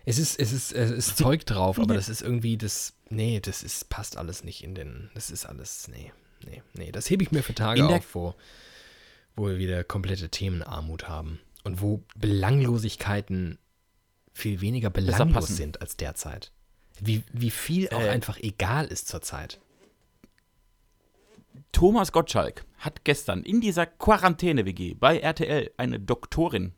Es 0.10 0.20
ist, 0.20 0.40
es 0.40 0.54
ist, 0.54 0.72
es 0.72 0.90
ist 0.90 1.18
Zeug 1.18 1.46
drauf, 1.46 1.78
aber 1.82 1.94
das 1.94 2.08
ist 2.08 2.22
irgendwie 2.22 2.58
das. 2.58 2.94
Nee, 3.10 3.42
das 3.42 3.62
ist, 3.62 3.90
passt 3.90 4.16
alles 4.16 4.42
nicht 4.42 4.64
in 4.64 4.74
den. 4.74 5.12
Das 5.14 5.30
ist 5.30 5.46
alles. 5.46 5.90
Nee, 5.90 6.14
nee, 6.46 6.62
nee. 6.76 6.94
Das 6.94 7.10
hebe 7.10 7.24
ich 7.24 7.32
mir 7.34 7.44
für 7.44 7.54
Tage 7.54 7.82
In 7.82 7.88
auf, 7.88 8.16
wo, 8.16 8.34
wo 9.36 9.48
wir 9.48 9.58
wieder 9.58 9.84
komplette 9.84 10.30
Themenarmut 10.30 11.10
haben. 11.10 11.42
Und 11.66 11.82
wo 11.82 12.06
Belanglosigkeiten 12.16 13.58
viel 14.32 14.62
weniger 14.62 14.90
belanglos 14.90 15.50
sind 15.50 15.82
als 15.82 15.98
derzeit. 15.98 16.54
Wie, 17.02 17.24
wie 17.34 17.52
viel 17.52 17.90
auch 17.90 18.00
Äh. 18.00 18.10
einfach 18.10 18.38
egal 18.40 18.86
ist 18.88 19.10
zurzeit. 19.10 19.60
Thomas 21.74 22.14
Gottschalk 22.14 22.64
hat 22.78 23.04
gestern 23.04 23.44
in 23.44 23.60
dieser 23.60 23.86
Quarantäne-WG 23.86 24.94
bei 24.94 25.20
RTL 25.20 25.70
eine 25.76 26.00
Doktorin, 26.00 26.72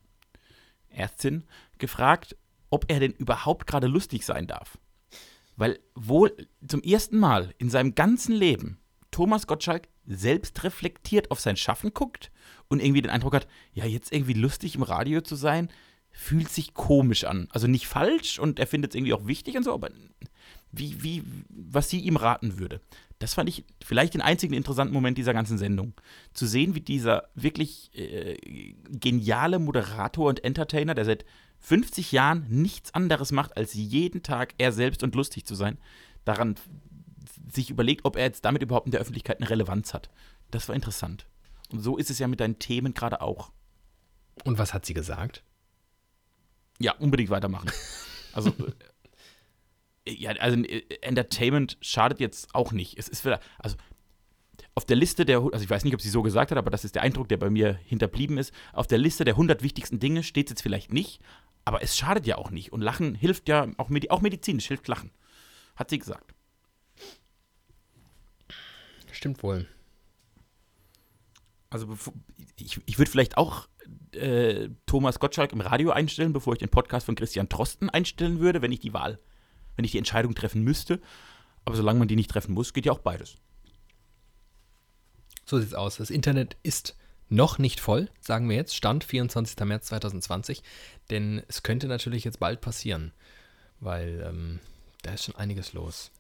Ärztin, 0.90 1.44
gefragt, 1.78 2.36
ob 2.70 2.86
er 2.92 3.00
denn 3.00 3.12
überhaupt 3.14 3.68
gerade 3.68 3.88
lustig 3.88 4.26
sein 4.26 4.48
darf. 4.48 4.78
Weil 5.56 5.80
wohl 5.96 6.36
zum 6.66 6.82
ersten 6.82 7.18
Mal 7.18 7.54
in 7.58 7.70
seinem 7.70 7.96
ganzen 7.96 8.34
Leben 8.34 8.80
Thomas 9.12 9.48
Gottschalk 9.48 9.88
selbst 10.06 10.64
reflektiert 10.64 11.32
auf 11.32 11.40
sein 11.40 11.58
Schaffen 11.58 11.94
guckt 11.94 12.32
und 12.68 12.82
irgendwie 12.82 13.02
den 13.02 13.12
Eindruck 13.12 13.36
hat, 13.36 13.48
ja, 13.74 13.86
jetzt 13.86 14.12
irgendwie 14.14 14.34
lustig 14.34 14.76
im 14.76 14.84
Radio 14.84 15.22
zu 15.22 15.36
sein, 15.36 15.70
fühlt 16.12 16.50
sich 16.50 16.74
komisch 16.74 17.24
an. 17.24 17.48
Also 17.52 17.68
nicht 17.68 17.88
falsch 17.88 18.40
und 18.40 18.60
er 18.60 18.68
findet 18.68 18.92
es 18.92 18.96
irgendwie 18.96 19.14
auch 19.14 19.28
wichtig 19.28 19.56
und 19.58 19.64
so, 19.64 19.74
aber 19.74 19.90
wie, 20.72 21.02
wie, 21.04 21.24
was 21.50 21.90
sie 21.90 22.00
ihm 22.00 22.16
raten 22.16 22.60
würde. 22.60 22.82
Das 23.20 23.34
fand 23.34 23.50
ich 23.50 23.66
vielleicht 23.84 24.14
den 24.14 24.22
einzigen 24.22 24.54
interessanten 24.54 24.94
Moment 24.94 25.18
dieser 25.18 25.34
ganzen 25.34 25.58
Sendung. 25.58 25.94
Zu 26.34 26.48
sehen, 26.48 26.74
wie 26.74 26.82
dieser 26.82 27.30
wirklich 27.36 27.92
äh, 27.94 28.38
geniale 28.90 29.60
Moderator 29.60 30.30
und 30.30 30.44
Entertainer, 30.44 30.96
der 30.96 31.04
seit 31.04 31.26
50 31.60 32.14
Jahren 32.14 32.46
nichts 32.50 32.94
anderes 32.94 33.34
macht, 33.34 33.58
als 33.58 33.74
jeden 33.74 34.24
Tag 34.24 34.54
er 34.58 34.72
selbst 34.72 35.04
und 35.04 35.16
lustig 35.16 35.46
zu 35.46 35.56
sein, 35.56 35.78
daran 36.24 36.56
sich 37.52 37.70
überlegt, 37.70 38.06
ob 38.06 38.16
er 38.16 38.24
jetzt 38.24 38.46
damit 38.46 38.62
überhaupt 38.62 38.86
in 38.86 38.92
der 38.92 39.02
Öffentlichkeit 39.02 39.40
eine 39.40 39.50
Relevanz 39.50 39.94
hat. 39.94 40.10
Das 40.50 40.68
war 40.70 40.76
interessant. 40.76 41.28
Und 41.72 41.82
so 41.82 41.98
ist 41.98 42.10
es 42.10 42.20
ja 42.20 42.28
mit 42.28 42.40
deinen 42.40 42.60
Themen 42.60 42.94
gerade 42.94 43.22
auch. 43.22 43.52
Und 44.46 44.58
was 44.58 44.74
hat 44.74 44.86
sie 44.86 44.94
gesagt? 44.94 45.44
Ja, 46.80 46.94
unbedingt 46.94 47.30
weitermachen. 47.30 47.70
Also, 48.32 48.54
ja, 50.08 50.32
also 50.32 50.58
äh, 50.64 50.84
Entertainment 51.02 51.78
schadet 51.82 52.20
jetzt 52.20 52.54
auch 52.54 52.72
nicht. 52.72 52.98
Es 52.98 53.08
ist 53.08 53.26
wieder, 53.26 53.40
also 53.58 53.76
auf 54.76 54.86
der 54.86 54.96
Liste 54.96 55.26
der, 55.26 55.40
also 55.40 55.64
ich 55.64 55.70
weiß 55.70 55.84
nicht, 55.84 55.94
ob 55.94 56.02
sie 56.02 56.10
so 56.10 56.22
gesagt 56.22 56.52
hat, 56.52 56.58
aber 56.58 56.70
das 56.70 56.86
ist 56.86 56.96
der 56.96 57.02
Eindruck, 57.02 57.28
der 57.28 57.38
bei 57.38 57.50
mir 57.50 57.80
hinterblieben 57.86 58.38
ist. 58.38 58.54
Auf 58.74 58.88
der 58.88 58.98
Liste 58.98 59.26
der 59.26 59.34
100 59.34 59.62
wichtigsten 59.62 60.00
Dinge 60.00 60.24
steht 60.24 60.48
es 60.48 60.52
jetzt 60.52 60.62
vielleicht 60.62 60.94
nicht, 60.94 61.22
aber 61.66 61.82
es 61.82 61.98
schadet 61.98 62.26
ja 62.26 62.38
auch 62.38 62.52
nicht. 62.52 62.72
Und 62.72 62.82
Lachen 62.82 63.16
hilft 63.16 63.50
ja, 63.50 63.68
auch, 63.78 63.90
Medi 63.90 64.10
auch 64.10 64.22
medizinisch 64.22 64.68
hilft 64.68 64.88
Lachen. 64.88 65.12
Hat 65.76 65.90
sie 65.90 66.00
gesagt. 66.00 66.34
Stimmt 69.12 69.44
wohl. 69.44 69.68
Also 71.70 71.98
ich, 72.58 72.80
ich 72.86 72.98
würde 72.98 73.12
vielleicht 73.12 73.38
auch 73.38 73.68
äh, 74.14 74.70
Thomas 74.86 75.20
Gottschalk 75.20 75.52
im 75.52 75.62
Radio 75.62 75.92
einstellen, 75.92 76.34
bevor 76.34 76.54
ich 76.54 76.60
den 76.60 76.70
Podcast 76.70 77.06
von 77.06 77.16
Christian 77.16 77.50
Drosten 77.50 77.90
einstellen 77.90 78.40
würde, 78.40 78.62
wenn 78.62 78.72
ich 78.72 78.80
die 78.80 78.94
Wahl, 78.94 79.20
wenn 79.80 79.86
ich 79.86 79.92
die 79.92 79.98
Entscheidung 79.98 80.36
treffen 80.36 80.62
müsste. 80.62 81.00
Aber 81.64 81.78
solange 81.78 82.00
man 82.00 82.10
die 82.10 82.18
nicht 82.18 82.30
treffen 82.30 82.54
muss, 82.54 82.74
geht 82.74 82.86
ja 82.86 82.92
auch 82.92 83.00
beides. 83.00 83.38
So 85.46 85.58
sieht's 85.58 85.74
aus. 85.74 85.96
Das 85.96 86.10
Internet 86.10 86.58
ist 86.64 86.98
noch 87.30 87.60
nicht 87.60 87.80
voll, 87.80 88.10
sagen 88.20 88.50
wir 88.50 88.58
jetzt. 88.58 88.76
Stand 88.76 89.06
24. 89.06 89.58
März 89.66 89.86
2020. 89.88 90.64
Denn 91.10 91.44
es 91.48 91.64
könnte 91.64 91.88
natürlich 91.88 92.26
jetzt 92.26 92.42
bald 92.42 92.60
passieren, 92.60 93.14
weil 93.80 94.22
ähm, 94.28 94.60
da 95.04 95.14
ist 95.14 95.24
schon 95.24 95.38
einiges 95.38 95.72
los. 95.72 96.12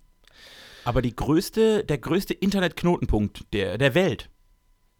Aber 0.85 1.01
größte, 1.13 1.83
der 1.83 1.97
größte 1.97 2.33
Internetknotenpunkt 2.33 3.51
der, 3.51 3.77
der 3.77 3.93
Welt, 3.93 4.29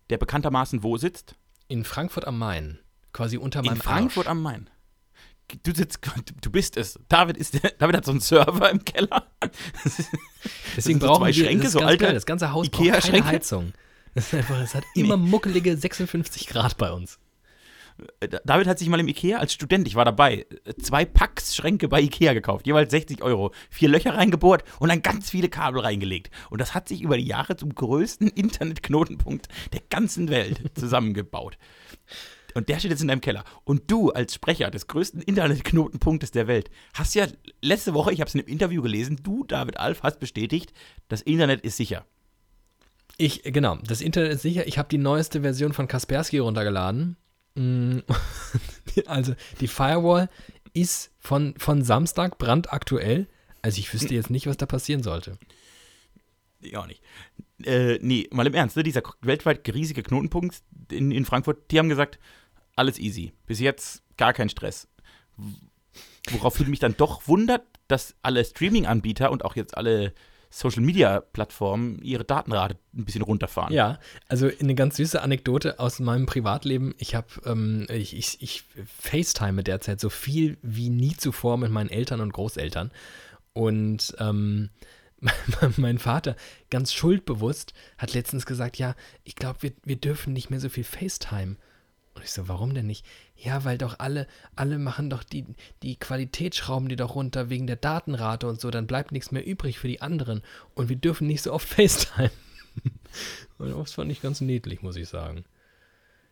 der 0.09 0.17
bekanntermaßen 0.17 0.83
wo 0.83 0.97
sitzt? 0.97 1.35
In 1.69 1.85
Frankfurt 1.85 2.27
am 2.27 2.37
Main. 2.37 2.79
Quasi 3.13 3.37
unter 3.37 3.61
meinem 3.61 3.75
In 3.75 3.81
Frankfurt 3.81 4.27
Arsch. 4.27 4.31
am 4.31 4.41
Main. 4.41 4.69
Du 5.63 5.73
sitzt, 5.73 5.99
du 6.41 6.51
bist 6.51 6.77
es. 6.77 6.99
David 7.09 7.37
ist 7.37 7.59
David 7.79 7.97
hat 7.97 8.05
so 8.05 8.11
einen 8.11 8.19
Server 8.19 8.69
im 8.69 8.83
Keller. 8.85 9.27
Deswegen 10.77 10.99
brauchen 10.99 11.21
zwei 11.21 11.27
wir 11.27 11.33
Schränke, 11.45 11.63
das, 11.63 11.73
so 11.73 11.79
alte 11.79 12.05
geil. 12.05 12.13
das 12.13 12.25
ganze 12.25 12.51
Haus 12.51 12.69
braucht 12.69 13.01
keine. 13.01 13.25
Heizung. 13.25 13.73
Das 14.15 14.27
ist 14.27 14.33
einfach, 14.33 14.59
es 14.61 14.75
hat 14.75 14.83
immer 14.95 15.17
muckelige 15.17 15.75
56 15.77 16.47
Grad 16.47 16.77
bei 16.77 16.91
uns. 16.91 17.19
David 18.45 18.67
hat 18.67 18.79
sich 18.79 18.89
mal 18.89 18.99
im 18.99 19.07
Ikea 19.07 19.39
als 19.39 19.53
Student, 19.53 19.87
ich 19.87 19.95
war 19.95 20.05
dabei, 20.05 20.45
zwei 20.81 21.05
Packs 21.05 21.55
Schränke 21.55 21.87
bei 21.87 22.01
Ikea 22.01 22.33
gekauft, 22.33 22.65
jeweils 22.65 22.91
60 22.91 23.21
Euro, 23.21 23.51
vier 23.69 23.89
Löcher 23.89 24.15
reingebohrt 24.15 24.63
und 24.79 24.89
dann 24.89 25.01
ganz 25.01 25.29
viele 25.29 25.49
Kabel 25.49 25.81
reingelegt. 25.81 26.31
Und 26.49 26.61
das 26.61 26.73
hat 26.73 26.87
sich 26.87 27.01
über 27.01 27.17
die 27.17 27.25
Jahre 27.25 27.57
zum 27.57 27.73
größten 27.73 28.29
Internetknotenpunkt 28.29 29.47
der 29.73 29.81
ganzen 29.89 30.29
Welt 30.29 30.61
zusammengebaut. 30.79 31.57
Und 32.55 32.69
der 32.69 32.79
steht 32.79 32.91
jetzt 32.91 33.01
in 33.01 33.07
deinem 33.07 33.21
Keller. 33.21 33.43
Und 33.63 33.89
du 33.91 34.11
als 34.11 34.33
Sprecher 34.33 34.71
des 34.71 34.87
größten 34.87 35.21
Internetknotenpunktes 35.21 36.31
der 36.31 36.47
Welt 36.47 36.69
hast 36.93 37.15
ja 37.15 37.27
letzte 37.61 37.93
Woche, 37.93 38.13
ich 38.13 38.21
habe 38.21 38.27
es 38.27 38.35
in 38.35 38.41
einem 38.41 38.49
Interview 38.49 38.81
gelesen, 38.81 39.19
du, 39.21 39.43
David 39.43 39.77
Alf, 39.77 40.03
hast 40.03 40.19
bestätigt, 40.19 40.73
das 41.07 41.21
Internet 41.21 41.61
ist 41.61 41.77
sicher. 41.77 42.05
Ich, 43.17 43.43
genau, 43.43 43.75
das 43.85 44.01
Internet 44.01 44.33
ist 44.33 44.41
sicher. 44.41 44.65
Ich 44.67 44.77
habe 44.77 44.87
die 44.87 44.97
neueste 44.97 45.41
Version 45.41 45.73
von 45.73 45.87
Kaspersky 45.87 46.37
runtergeladen. 46.39 47.17
Mm, 47.55 47.99
Also, 49.05 49.35
die 49.59 49.67
Firewall 49.67 50.29
ist 50.73 51.11
von, 51.19 51.53
von 51.57 51.83
Samstag 51.83 52.37
brandaktuell. 52.37 53.27
Also, 53.61 53.79
ich 53.79 53.93
wüsste 53.93 54.15
jetzt 54.15 54.29
nicht, 54.29 54.47
was 54.47 54.57
da 54.57 54.65
passieren 54.65 55.03
sollte. 55.03 55.37
Ich 56.61 56.77
auch 56.77 56.87
nicht. 56.87 57.03
Äh, 57.63 57.99
nee, 58.01 58.27
mal 58.31 58.47
im 58.47 58.53
Ernst, 58.53 58.77
ne? 58.77 58.83
dieser 58.83 59.01
weltweit 59.21 59.67
riesige 59.73 60.01
Knotenpunkt 60.01 60.61
in, 60.89 61.11
in 61.11 61.25
Frankfurt, 61.25 61.71
die 61.71 61.79
haben 61.79 61.89
gesagt, 61.89 62.19
alles 62.79 62.97
easy. 62.97 63.33
Bis 63.45 63.59
jetzt 63.59 64.01
gar 64.17 64.33
kein 64.33 64.49
Stress. 64.49 64.87
Woraufhin 66.31 66.69
mich 66.69 66.79
dann 66.79 66.97
doch 66.97 67.27
wundert, 67.27 67.63
dass 67.87 68.15
alle 68.21 68.43
Streaming-Anbieter 68.43 69.31
und 69.31 69.45
auch 69.45 69.55
jetzt 69.55 69.77
alle 69.77 70.13
Social-Media-Plattformen 70.51 72.01
ihre 72.01 72.23
Datenrate 72.23 72.77
ein 72.95 73.05
bisschen 73.05 73.21
runterfahren. 73.21 73.71
Ja, 73.73 73.99
also 74.27 74.49
eine 74.59 74.73
ganz 74.73 74.97
süße 74.97 75.21
Anekdote 75.21 75.79
aus 75.79 75.99
meinem 75.99 76.25
Privatleben. 76.25 76.95
Ich 76.97 77.13
habe, 77.13 77.27
ähm, 77.45 77.85
ich, 77.89 78.17
ich, 78.17 78.41
ich 78.41 78.63
FaceTime 78.99 79.63
derzeit 79.63 79.99
so 79.99 80.09
viel 80.09 80.57
wie 80.61 80.89
nie 80.89 81.15
zuvor 81.15 81.57
mit 81.57 81.71
meinen 81.71 81.89
Eltern 81.89 82.21
und 82.21 82.33
Großeltern. 82.33 82.91
Und 83.53 84.15
ähm, 84.19 84.69
mein 85.77 85.99
Vater, 85.99 86.35
ganz 86.69 86.93
schuldbewusst, 86.93 87.73
hat 87.97 88.13
letztens 88.13 88.45
gesagt, 88.45 88.77
ja, 88.77 88.95
ich 89.23 89.35
glaube, 89.35 89.61
wir, 89.61 89.71
wir 89.83 89.97
dürfen 89.97 90.33
nicht 90.33 90.49
mehr 90.49 90.59
so 90.59 90.69
viel 90.69 90.83
FaceTime. 90.83 91.57
Und 92.19 92.25
ich 92.25 92.33
so, 92.33 92.49
warum 92.49 92.73
denn 92.73 92.85
nicht? 92.85 93.05
Ja, 93.37 93.63
weil 93.63 93.77
doch 93.77 93.99
alle, 93.99 94.27
alle 94.53 94.77
machen 94.77 95.09
doch 95.09 95.23
die, 95.23 95.45
die 95.83 95.95
Qualität 95.95 96.53
schrauben 96.53 96.89
die 96.89 96.97
doch 96.97 97.15
runter 97.15 97.49
wegen 97.49 97.65
der 97.65 97.77
Datenrate 97.77 98.45
und 98.45 98.59
so, 98.59 98.69
dann 98.71 98.87
bleibt 98.87 99.13
nichts 99.13 99.31
mehr 99.31 99.45
übrig 99.45 99.79
für 99.79 99.87
die 99.87 100.01
anderen. 100.01 100.41
Und 100.75 100.89
wir 100.89 100.97
dürfen 100.97 101.27
nicht 101.27 101.41
so 101.41 101.53
oft 101.53 101.65
FaceTime. 101.73 102.31
Und 103.57 103.71
das 103.71 103.93
fand 103.93 104.11
ich 104.11 104.21
ganz 104.21 104.41
niedlich, 104.41 104.81
muss 104.81 104.97
ich 104.97 105.07
sagen. 105.07 105.45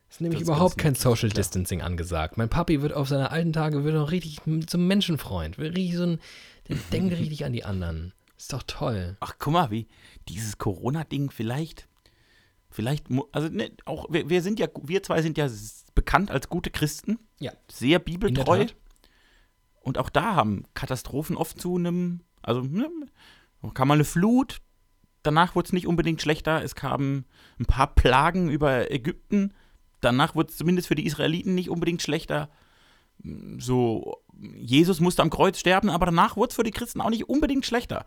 Ist 0.10 0.20
nämlich 0.20 0.40
Das 0.40 0.42
ist 0.42 0.48
überhaupt 0.50 0.78
ganz 0.78 0.84
kein 0.84 0.96
Social 0.96 1.30
klar. 1.30 1.42
Distancing 1.42 1.82
angesagt. 1.82 2.36
Mein 2.36 2.50
Papi 2.50 2.82
wird 2.82 2.92
auf 2.92 3.08
seine 3.08 3.32
alten 3.32 3.54
Tage 3.54 3.86
wird 3.86 3.96
auch 3.96 4.12
richtig 4.12 4.40
zum 4.68 4.88
Menschenfreund. 4.88 5.58
Wird 5.58 5.78
richtig 5.78 5.96
so 5.96 6.04
ein, 6.04 6.20
der 6.68 6.76
denkt 6.92 7.14
richtig 7.18 7.46
an 7.46 7.54
die 7.54 7.64
anderen. 7.64 8.12
Ist 8.38 8.52
doch 8.52 8.64
toll. 8.68 9.16
Ach, 9.22 9.36
guck 9.40 9.54
mal, 9.54 9.72
wie 9.72 9.88
dieses 10.28 10.58
Corona-Ding 10.58 11.32
vielleicht, 11.32 11.87
vielleicht, 12.78 13.08
also 13.32 13.50
ne, 13.50 13.72
auch, 13.86 14.06
wir, 14.12 14.30
wir 14.30 14.44
sind 14.44 14.60
ja, 14.60 14.68
wir 14.84 15.02
zwei 15.02 15.24
sind 15.24 15.36
ja 15.36 15.50
bekannt 15.96 16.30
als 16.30 16.48
gute 16.48 16.70
Christen, 16.70 17.18
Ja. 17.40 17.52
sehr 17.72 17.98
bibeltreu. 17.98 18.68
Und 19.82 19.98
auch 19.98 20.12
da 20.12 20.36
haben 20.36 20.64
Katastrophen 20.76 21.38
oft 21.38 21.60
zu 21.60 21.76
einem, 21.76 22.22
also 22.44 22.62
ne, 22.62 22.88
kam 23.74 23.88
mal 23.88 23.96
eine 23.96 24.04
Flut, 24.04 24.62
danach 25.24 25.56
wurde 25.56 25.66
es 25.66 25.74
nicht 25.74 25.88
unbedingt 25.88 26.22
schlechter, 26.22 26.64
es 26.64 26.76
kamen 26.76 27.26
ein 27.60 27.66
paar 27.66 27.96
Plagen 27.96 28.48
über 28.52 28.92
Ägypten, 28.92 29.56
danach 30.00 30.36
wurde 30.36 30.52
es 30.52 30.58
zumindest 30.58 30.88
für 30.88 30.96
die 30.96 31.08
Israeliten 31.08 31.56
nicht 31.56 31.72
unbedingt 31.72 32.04
schlechter. 32.04 32.48
So, 33.58 34.22
Jesus 34.56 35.00
musste 35.00 35.24
am 35.24 35.32
Kreuz 35.32 35.58
sterben, 35.58 35.90
aber 35.90 36.06
danach 36.06 36.38
wurde 36.38 36.52
es 36.52 36.56
für 36.56 36.64
die 36.64 36.70
Christen 36.70 37.02
auch 37.02 37.10
nicht 37.10 37.28
unbedingt 37.28 37.66
schlechter. 37.66 38.06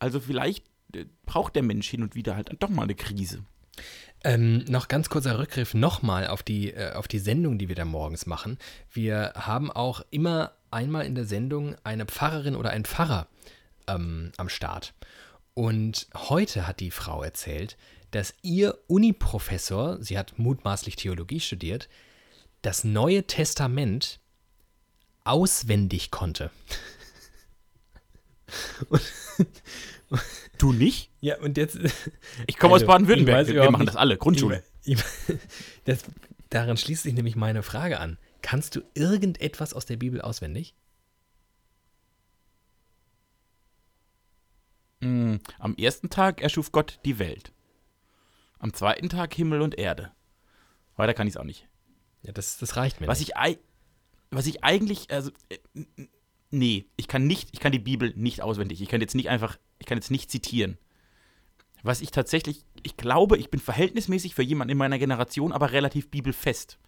Also 0.00 0.18
vielleicht 0.18 0.66
äh, 0.96 1.04
braucht 1.26 1.54
der 1.54 1.62
Mensch 1.62 1.88
hin 1.88 2.02
und 2.02 2.16
wieder 2.16 2.34
halt 2.34 2.50
doch 2.58 2.70
mal 2.70 2.82
eine 2.82 2.96
Krise. 2.96 3.44
Ähm, 4.22 4.64
noch 4.68 4.88
ganz 4.88 5.08
kurzer 5.08 5.38
Rückgriff 5.38 5.72
nochmal 5.72 6.26
auf 6.26 6.42
die, 6.42 6.72
äh, 6.72 6.92
auf 6.92 7.08
die 7.08 7.18
Sendung, 7.18 7.58
die 7.58 7.68
wir 7.68 7.76
da 7.76 7.86
morgens 7.86 8.26
machen. 8.26 8.58
Wir 8.92 9.32
haben 9.34 9.70
auch 9.70 10.02
immer 10.10 10.52
einmal 10.70 11.06
in 11.06 11.14
der 11.14 11.24
Sendung 11.24 11.74
eine 11.84 12.04
Pfarrerin 12.04 12.54
oder 12.54 12.70
einen 12.70 12.84
Pfarrer 12.84 13.28
ähm, 13.86 14.32
am 14.36 14.48
Start. 14.48 14.94
Und 15.54 16.08
heute 16.14 16.66
hat 16.66 16.80
die 16.80 16.90
Frau 16.90 17.22
erzählt, 17.22 17.76
dass 18.10 18.34
ihr 18.42 18.78
Uniprofessor, 18.88 20.02
sie 20.02 20.18
hat 20.18 20.38
mutmaßlich 20.38 20.96
Theologie 20.96 21.40
studiert, 21.40 21.88
das 22.62 22.84
Neue 22.84 23.26
Testament 23.26 24.20
auswendig 25.24 26.10
konnte. 26.10 26.50
Du 30.60 30.72
nicht? 30.72 31.10
Ja, 31.20 31.38
und 31.40 31.56
jetzt. 31.56 31.78
Ich 32.46 32.56
komme 32.58 32.74
Also, 32.74 32.84
aus 32.84 32.88
Baden-Württemberg. 32.92 33.46
Wir, 33.46 33.54
wir 33.54 33.70
machen 33.70 33.80
nicht- 33.82 33.88
das 33.88 33.96
alle. 33.96 34.16
Grundschule. 34.16 34.62
Ich, 34.84 34.98
ich, 35.28 35.38
das, 35.84 36.04
daran 36.50 36.76
schließt 36.76 37.02
sich 37.04 37.14
nämlich 37.14 37.36
meine 37.36 37.62
Frage 37.62 37.98
an. 37.98 38.18
Kannst 38.42 38.76
du 38.76 38.80
irgendetwas 38.94 39.74
aus 39.74 39.86
der 39.86 39.96
Bibel 39.96 40.20
auswendig? 40.20 40.74
Mm, 45.00 45.36
Am 45.58 45.74
ersten 45.76 46.10
Tag 46.10 46.42
erschuf 46.42 46.72
Gott 46.72 47.00
die 47.04 47.18
Welt. 47.18 47.52
Am 48.58 48.74
zweiten 48.74 49.08
Tag 49.08 49.32
Himmel 49.34 49.62
und 49.62 49.78
Erde. 49.78 50.12
Weiter 50.96 51.14
kann 51.14 51.26
ich 51.26 51.34
es 51.34 51.36
auch 51.38 51.44
nicht. 51.44 51.66
Ja, 52.22 52.32
das, 52.32 52.58
das 52.58 52.76
reicht 52.76 53.00
mir. 53.00 53.06
Was 53.06 53.20
nicht. 53.20 53.32
ich, 53.46 53.58
was 54.30 54.46
ich 54.46 54.62
eigentlich, 54.62 55.10
also, 55.10 55.30
äh, 55.48 55.58
nee, 56.50 56.86
ich 56.96 57.08
kann 57.08 57.26
nicht, 57.26 57.50
ich 57.52 57.60
kann 57.60 57.72
die 57.72 57.78
Bibel 57.78 58.12
nicht 58.16 58.42
auswendig. 58.42 58.80
Ich 58.80 58.88
kann 58.88 59.00
jetzt 59.00 59.14
nicht 59.14 59.28
einfach, 59.28 59.58
ich 59.78 59.86
kann 59.86 59.98
jetzt 59.98 60.10
nicht 60.10 60.30
zitieren. 60.30 60.78
Was 61.82 62.00
ich 62.02 62.10
tatsächlich, 62.10 62.64
ich 62.82 62.96
glaube, 62.96 63.38
ich 63.38 63.50
bin 63.50 63.60
verhältnismäßig 63.60 64.34
für 64.34 64.42
jemanden 64.42 64.72
in 64.72 64.78
meiner 64.78 64.98
Generation, 64.98 65.52
aber 65.52 65.72
relativ 65.72 66.10
bibelfest. 66.10 66.78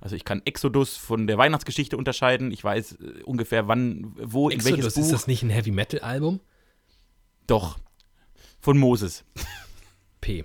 Also 0.00 0.16
ich 0.16 0.24
kann 0.24 0.42
Exodus 0.44 0.96
von 0.96 1.26
der 1.26 1.38
Weihnachtsgeschichte 1.38 1.96
unterscheiden. 1.96 2.50
Ich 2.50 2.62
weiß 2.62 2.92
äh, 2.92 3.22
ungefähr 3.22 3.68
wann, 3.68 4.12
wo, 4.16 4.48
in 4.48 4.64
welches 4.64 4.86
Exodus, 4.86 4.94
Buch. 4.94 5.02
ist 5.04 5.12
das 5.12 5.26
nicht 5.26 5.42
ein 5.42 5.50
Heavy 5.50 5.70
Metal 5.70 6.00
Album? 6.00 6.40
Doch. 7.46 7.78
Von 8.60 8.78
Moses. 8.78 9.24
P. 10.20 10.44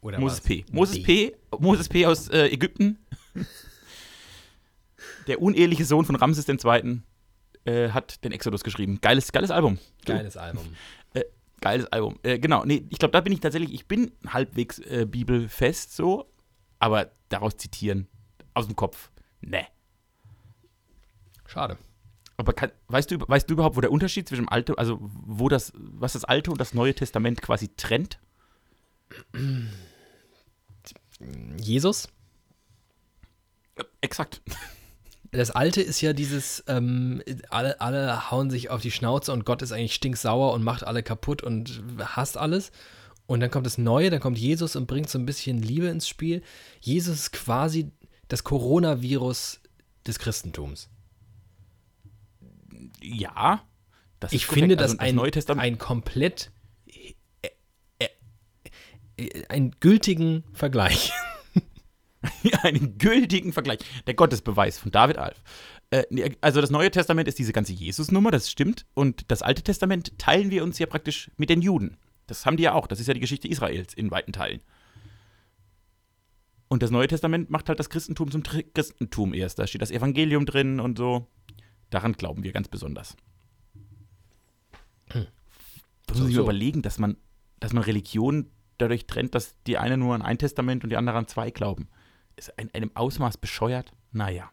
Oder 0.00 0.18
Moses? 0.18 0.40
P. 0.40 0.64
Moses 0.70 1.02
P. 1.02 1.36
Moses 1.58 1.88
P. 1.88 2.06
aus 2.06 2.28
äh, 2.28 2.48
Ägypten. 2.48 2.98
Der 5.26 5.40
uneheliche 5.40 5.84
Sohn 5.84 6.04
von 6.04 6.16
Ramses 6.16 6.48
II. 6.48 7.00
Äh, 7.66 7.90
hat 7.90 8.24
den 8.24 8.32
Exodus 8.32 8.62
geschrieben. 8.62 9.00
Geiles, 9.00 9.32
geiles 9.32 9.50
Album. 9.50 9.78
Geiles 10.04 10.36
Album. 10.36 10.64
Geiles 11.60 11.86
Album. 11.86 12.18
Äh, 12.22 12.38
genau, 12.38 12.64
nee, 12.64 12.86
ich 12.90 12.98
glaube, 12.98 13.12
da 13.12 13.20
bin 13.20 13.32
ich 13.32 13.40
tatsächlich, 13.40 13.72
ich 13.72 13.88
bin 13.88 14.12
halbwegs 14.28 14.78
äh, 14.78 15.06
bibelfest 15.08 15.96
so, 15.96 16.30
aber 16.78 17.10
daraus 17.28 17.56
zitieren, 17.56 18.08
aus 18.54 18.66
dem 18.66 18.76
Kopf, 18.76 19.10
ne. 19.40 19.66
Schade. 21.46 21.78
Aber 22.36 22.52
kann, 22.52 22.70
weißt, 22.88 23.10
du, 23.10 23.18
weißt 23.26 23.48
du 23.48 23.54
überhaupt, 23.54 23.76
wo 23.76 23.80
der 23.80 23.90
Unterschied 23.90 24.28
zwischen 24.28 24.44
dem 24.44 24.48
Alte, 24.50 24.76
also 24.76 24.98
wo 25.00 25.48
das, 25.48 25.72
was 25.74 26.12
das 26.12 26.24
Alte 26.24 26.50
und 26.50 26.60
das 26.60 26.74
Neue 26.74 26.94
Testament 26.94 27.40
quasi 27.40 27.68
trennt? 27.76 28.18
Jesus? 31.56 32.08
Exakt. 34.02 34.42
Das 35.32 35.50
Alte 35.50 35.82
ist 35.82 36.00
ja 36.00 36.12
dieses, 36.12 36.64
ähm, 36.66 37.22
alle, 37.50 37.80
alle 37.80 38.30
hauen 38.30 38.50
sich 38.50 38.70
auf 38.70 38.82
die 38.82 38.90
Schnauze 38.90 39.32
und 39.32 39.44
Gott 39.44 39.62
ist 39.62 39.72
eigentlich 39.72 39.94
stinksauer 39.94 40.52
und 40.52 40.62
macht 40.62 40.84
alle 40.84 41.02
kaputt 41.02 41.42
und 41.42 41.82
hasst 41.98 42.36
alles. 42.36 42.70
Und 43.26 43.40
dann 43.40 43.50
kommt 43.50 43.66
das 43.66 43.76
Neue, 43.76 44.10
dann 44.10 44.20
kommt 44.20 44.38
Jesus 44.38 44.76
und 44.76 44.86
bringt 44.86 45.10
so 45.10 45.18
ein 45.18 45.26
bisschen 45.26 45.60
Liebe 45.60 45.88
ins 45.88 46.08
Spiel. 46.08 46.42
Jesus 46.80 47.14
ist 47.16 47.32
quasi 47.32 47.90
das 48.28 48.44
Coronavirus 48.44 49.60
des 50.06 50.18
Christentums. 50.18 50.88
Ja. 53.02 53.64
Das 54.20 54.32
ich 54.32 54.42
ist 54.42 54.48
korrekt. 54.48 54.60
finde 54.60 54.78
Also 54.78 54.94
das, 54.94 55.00
ein, 55.00 55.14
Neue 55.16 55.30
Testament. 55.30 55.64
ein 55.64 55.78
komplett 55.78 56.50
äh, 56.86 57.14
äh, 57.98 58.08
äh, 59.16 59.46
einen 59.48 59.72
gültigen 59.80 60.44
Vergleich. 60.52 61.12
einen 62.62 62.98
gültigen 62.98 63.52
Vergleich. 63.52 63.78
Der 64.06 64.14
Gottesbeweis 64.14 64.78
von 64.78 64.90
David 64.90 65.18
Alf. 65.18 65.42
Äh, 65.90 66.30
also 66.40 66.60
das 66.60 66.70
Neue 66.70 66.90
Testament 66.90 67.28
ist 67.28 67.38
diese 67.38 67.52
ganze 67.52 67.72
Jesus-Nummer, 67.72 68.30
das 68.30 68.50
stimmt. 68.50 68.86
Und 68.94 69.30
das 69.30 69.42
Alte 69.42 69.62
Testament 69.62 70.18
teilen 70.18 70.50
wir 70.50 70.62
uns 70.64 70.78
ja 70.78 70.86
praktisch 70.86 71.30
mit 71.36 71.50
den 71.50 71.62
Juden. 71.62 71.96
Das 72.26 72.44
haben 72.46 72.56
die 72.56 72.64
ja 72.64 72.72
auch. 72.72 72.86
Das 72.86 73.00
ist 73.00 73.06
ja 73.06 73.14
die 73.14 73.20
Geschichte 73.20 73.48
Israels 73.48 73.94
in 73.94 74.10
weiten 74.10 74.32
Teilen. 74.32 74.60
Und 76.68 76.82
das 76.82 76.90
Neue 76.90 77.06
Testament 77.06 77.50
macht 77.50 77.68
halt 77.68 77.78
das 77.78 77.90
Christentum 77.90 78.30
zum 78.30 78.42
Tri 78.42 78.64
Christentum 78.64 79.32
erst. 79.34 79.58
Da 79.58 79.66
steht 79.66 79.82
das 79.82 79.92
Evangelium 79.92 80.46
drin 80.46 80.80
und 80.80 80.98
so. 80.98 81.28
Daran 81.90 82.14
glauben 82.14 82.42
wir 82.42 82.52
ganz 82.52 82.66
besonders. 82.68 83.16
Hm. 85.10 85.26
Muss 86.08 86.16
So, 86.16 86.22
man 86.22 86.26
sich 86.26 86.36
so. 86.36 86.42
überlegen, 86.42 86.82
dass 86.82 86.98
man, 86.98 87.16
dass 87.60 87.72
man 87.72 87.84
Religion 87.84 88.50
dadurch 88.78 89.06
trennt, 89.06 89.34
dass 89.36 89.54
die 89.66 89.78
eine 89.78 89.96
nur 89.96 90.14
an 90.14 90.22
ein 90.22 90.38
Testament 90.38 90.82
und 90.82 90.90
die 90.90 90.96
andere 90.96 91.16
an 91.16 91.28
zwei 91.28 91.50
glauben. 91.50 91.88
Ist 92.36 92.52
in 92.56 92.72
einem 92.74 92.90
Ausmaß 92.94 93.38
bescheuert? 93.38 93.92
Naja. 94.12 94.50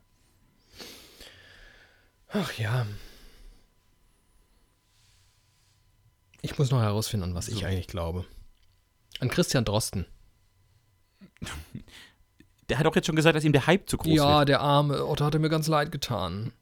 Ach 2.29 2.53
ja. 2.53 2.86
Ich 6.41 6.57
muss 6.57 6.71
noch 6.71 6.81
herausfinden, 6.81 7.23
an 7.29 7.36
was 7.36 7.47
ich 7.47 7.59
So. 7.59 7.65
eigentlich 7.65 7.88
glaube. 7.88 8.25
An 9.19 9.29
Christian 9.29 9.65
Drosten. 9.65 10.05
Der 12.69 12.79
hat 12.79 12.88
auch 12.88 12.95
jetzt 12.95 13.07
schon 13.07 13.17
gesagt, 13.17 13.36
dass 13.36 13.43
ihm 13.43 13.51
der 13.51 13.67
Hype 13.67 13.89
zu 13.89 13.97
groß 13.97 14.15
ja, 14.15 14.39
wird. 14.39 14.49
der 14.49 14.61
Arme. 14.61 15.05
Oh, 15.05 15.13
da 15.15 15.25
hat 15.25 15.34
er 15.34 15.41
mir 15.41 15.49
ganz 15.49 15.67
leid 15.67 15.91
getan. 15.91 16.53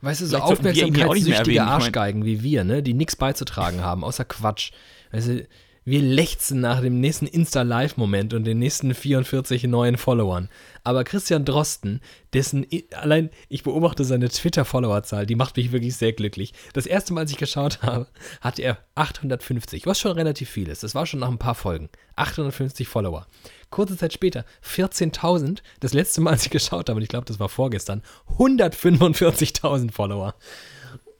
Weißt 0.00 0.20
du, 0.20 0.26
so 0.26 0.38
aufmerksamkeitssüchtige. 0.38 1.50
Ich 1.52 1.60
Arschgeigen 1.60 2.24
wie 2.24 2.44
wir, 2.44 2.62
ne, 2.62 2.80
die 2.80 2.94
nichts 2.94 3.16
beizutragen 3.16 3.82
haben, 3.82 4.04
außer 4.04 4.24
Quatsch. 4.24 4.70
Weißt 5.10 5.28
du, 5.28 5.48
wir 5.86 6.02
lechzen 6.02 6.60
nach 6.60 6.80
dem 6.80 6.98
nächsten 6.98 7.28
Insta-Live-Moment 7.28 8.34
und 8.34 8.42
den 8.42 8.58
nächsten 8.58 8.92
44 8.92 9.64
neuen 9.64 9.96
Followern. 9.96 10.48
Aber 10.82 11.04
Christian 11.04 11.44
Drosten, 11.44 12.00
dessen, 12.34 12.66
allein 12.92 13.30
ich 13.48 13.62
beobachte 13.62 14.04
seine 14.04 14.28
Twitter-Followerzahl, 14.28 15.26
die 15.26 15.36
macht 15.36 15.56
mich 15.56 15.70
wirklich 15.70 15.96
sehr 15.96 16.12
glücklich. 16.12 16.52
Das 16.72 16.86
erste 16.86 17.14
Mal, 17.14 17.20
als 17.20 17.30
ich 17.30 17.38
geschaut 17.38 17.82
habe, 17.82 18.08
hatte 18.40 18.62
er 18.62 18.78
850, 18.96 19.86
was 19.86 20.00
schon 20.00 20.10
relativ 20.10 20.50
viel 20.50 20.68
ist. 20.68 20.82
Das 20.82 20.96
war 20.96 21.06
schon 21.06 21.20
nach 21.20 21.30
ein 21.30 21.38
paar 21.38 21.54
Folgen. 21.54 21.88
850 22.16 22.88
Follower. 22.88 23.28
Kurze 23.70 23.96
Zeit 23.96 24.12
später 24.12 24.44
14.000. 24.64 25.58
Das 25.78 25.94
letzte 25.94 26.20
Mal, 26.20 26.32
als 26.32 26.46
ich 26.46 26.50
geschaut 26.50 26.88
habe, 26.88 26.96
und 26.96 27.02
ich 27.02 27.08
glaube, 27.08 27.26
das 27.26 27.38
war 27.38 27.48
vorgestern, 27.48 28.02
145.000 28.38 29.92
Follower. 29.92 30.34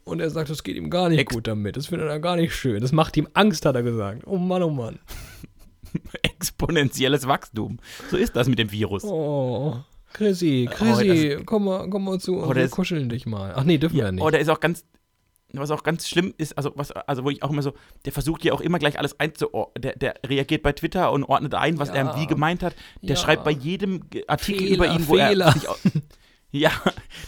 Und 0.07 0.21
er 0.21 0.31
sagt, 0.31 0.49
das 0.49 0.63
geht 0.63 0.77
ihm 0.77 0.89
gar 0.89 1.09
nicht 1.09 1.19
Ex- 1.19 1.35
gut 1.35 1.47
damit. 1.49 1.77
Das 1.77 1.89
findet 1.89 2.09
er 2.09 2.21
gar 2.21 2.37
nicht 2.37 2.55
schön. 2.55 2.81
Das 2.81 2.93
macht 2.93 3.17
ihm 3.17 3.29
Angst, 3.35 3.67
hat 3.67 3.75
er 3.75 3.83
gesagt. 3.83 4.23
Oh 4.27 4.39
Mann, 4.39 4.63
oh 4.63 4.71
Mann. 4.71 5.01
Exponentielles 6.23 7.27
Wachstum. 7.27 7.79
So 8.11 8.17
ist 8.17 8.37
das 8.37 8.49
mit 8.49 8.59
dem 8.59 8.71
Virus. 8.71 9.05
Oh, 9.05 9.77
Chrissy, 10.13 10.69
Oh, 10.71 10.75
Chrissy, 10.75 11.39
komm, 11.45 11.65
mal, 11.65 11.89
komm 11.91 12.05
mal 12.05 12.19
zu 12.21 12.37
uns. 12.37 12.45
Oh, 12.47 12.55
wir 12.55 12.63
das- 12.63 12.71
kuscheln 12.71 13.09
dich 13.09 13.27
mal. 13.27 13.53
Ach 13.57 13.65
nee, 13.65 13.79
dürfen 13.79 13.97
wir 13.97 14.05
ja 14.05 14.13
nicht. 14.13 14.23
Oder 14.23 14.39
ist 14.39 14.49
auch 14.49 14.61
ganz, 14.61 14.85
was 15.53 15.71
auch 15.71 15.83
ganz 15.83 16.09
schlimm 16.09 16.35
ist, 16.39 16.57
also 16.57 16.73
was, 16.77 16.93
also 16.93 17.25
wo 17.25 17.31
ich 17.31 17.43
auch 17.43 17.51
immer 17.51 17.63
so, 17.63 17.73
der 18.05 18.13
versucht 18.13 18.45
ja 18.45 18.53
auch 18.53 18.61
immer 18.61 18.79
gleich 18.79 18.99
alles 18.99 19.19
einzuordnen. 19.19 19.83
Der, 19.83 19.97
der 19.97 20.15
reagiert 20.27 20.63
bei 20.63 20.73
Twitter 20.73 21.11
und 21.13 21.25
ordnet 21.25 21.55
ein, 21.55 21.79
was 21.79 21.89
Ja. 21.89 21.95
er 21.97 22.17
wie 22.21 22.27
gemeint 22.27 22.63
hat. 22.63 22.75
Der 23.03 23.11
Ja. 23.11 23.17
schreibt 23.17 23.45
bei 23.45 23.51
jedem 23.51 24.03
Artikel 24.29 24.61
Fehler, 24.69 24.75
über 24.77 24.87
ihn, 24.95 25.09
wo 25.09 25.15
Fehler. 25.17 25.47
er 25.47 25.53
sich 25.53 25.67
Ja, 26.53 26.71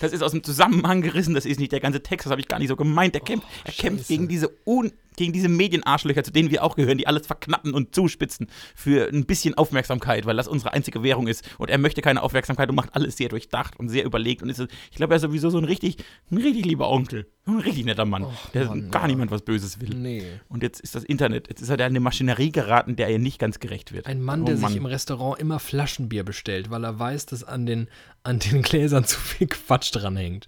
das 0.01 0.13
ist 0.13 0.23
aus 0.23 0.33
dem 0.33 0.43
Zusammenhang 0.43 1.03
gerissen, 1.03 1.35
das 1.35 1.45
ist 1.45 1.61
nicht 1.61 1.73
der 1.73 1.81
ganze 1.81 2.03
Text, 2.03 2.27
das 2.27 2.31
habe 2.31 2.41
ich 2.41 2.49
gar 2.49 2.59
nicht 2.59 2.69
so 2.69 2.77
gemeint. 2.77 3.15
Er 3.15 3.21
kämpft, 3.21 3.47
er 3.65 3.73
kämpft 3.73 4.09
gegen 4.09 4.29
diese 4.29 4.51
un, 4.65 4.93
gegen 5.19 5.35
diese 5.35 5.49
Medienarschlöcher, 5.49 6.25
zu 6.25 6.31
denen 6.33 6.51
wir 6.51 6.65
auch 6.65 6.77
gehören, 6.77 6.97
die 6.97 7.07
alles 7.07 7.27
verknappen 7.27 7.75
und 7.75 7.95
zuspitzen 7.95 8.47
für 8.75 9.09
ein 9.09 9.27
bisschen 9.27 9.55
Aufmerksamkeit, 9.55 10.25
weil 10.25 10.37
das 10.37 10.49
unsere 10.49 10.73
einzige 10.73 11.03
Währung 11.03 11.27
ist. 11.27 11.45
Und 11.59 11.69
er 11.69 11.77
möchte 11.79 12.01
keine 12.01 12.23
Aufmerksamkeit 12.23 12.71
und 12.71 12.77
macht 12.77 12.95
alles 12.95 13.17
sehr 13.19 13.29
durchdacht 13.29 13.79
und 13.79 13.91
sehr 13.91 14.05
überlegt. 14.05 14.43
Und 14.43 14.49
ist, 14.49 14.61
ich 14.91 14.97
glaube, 14.97 15.13
er 15.13 15.17
ist 15.17 15.23
sowieso 15.23 15.51
so 15.51 15.59
ein 15.59 15.65
richtig, 15.65 15.97
ein 16.31 16.39
richtig 16.39 16.65
lieber 16.65 16.89
Onkel. 16.91 17.27
Ein 17.47 17.59
richtig 17.61 17.85
netter 17.87 18.05
Mann, 18.05 18.25
Och, 18.25 18.51
der 18.53 18.67
Mann, 18.67 18.91
gar 18.91 19.03
ja. 19.03 19.09
niemand 19.09 19.31
was 19.31 19.43
Böses 19.43 19.81
will. 19.81 19.91
nee. 19.95 20.23
Und 20.49 20.63
jetzt 20.63 20.81
ist 20.81 20.95
das 20.95 21.03
Internet, 21.05 21.49
jetzt 21.49 21.63
ist 21.63 21.69
er 21.71 21.77
da 21.79 21.85
in 21.87 21.93
eine 21.93 22.01
Maschinerie 22.01 22.53
geraten, 22.53 22.95
der 22.97 23.11
ihr 23.11 23.19
nicht 23.19 23.39
ganz 23.39 23.59
gerecht 23.59 23.93
wird. 23.93 24.07
Ein 24.07 24.21
Mann, 24.23 24.43
Oh 24.43 24.47
der 24.47 24.57
Mann. 24.59 24.69
sich 24.71 24.77
im 24.77 24.87
Restaurant 24.87 25.41
immer 25.41 25.59
Flaschenbier 25.59 26.25
bestellt, 26.25 26.71
weil 26.71 26.85
er 26.85 26.99
weiß, 26.99 27.27
dass 27.27 27.45
an 27.45 27.67
den, 27.67 27.89
an 28.23 28.39
den 28.39 28.63
Gläsern 28.63 29.05
zu 29.07 29.19
viel 29.19 29.47
Quatsch 29.49 29.91
dranhängt. 29.95 30.47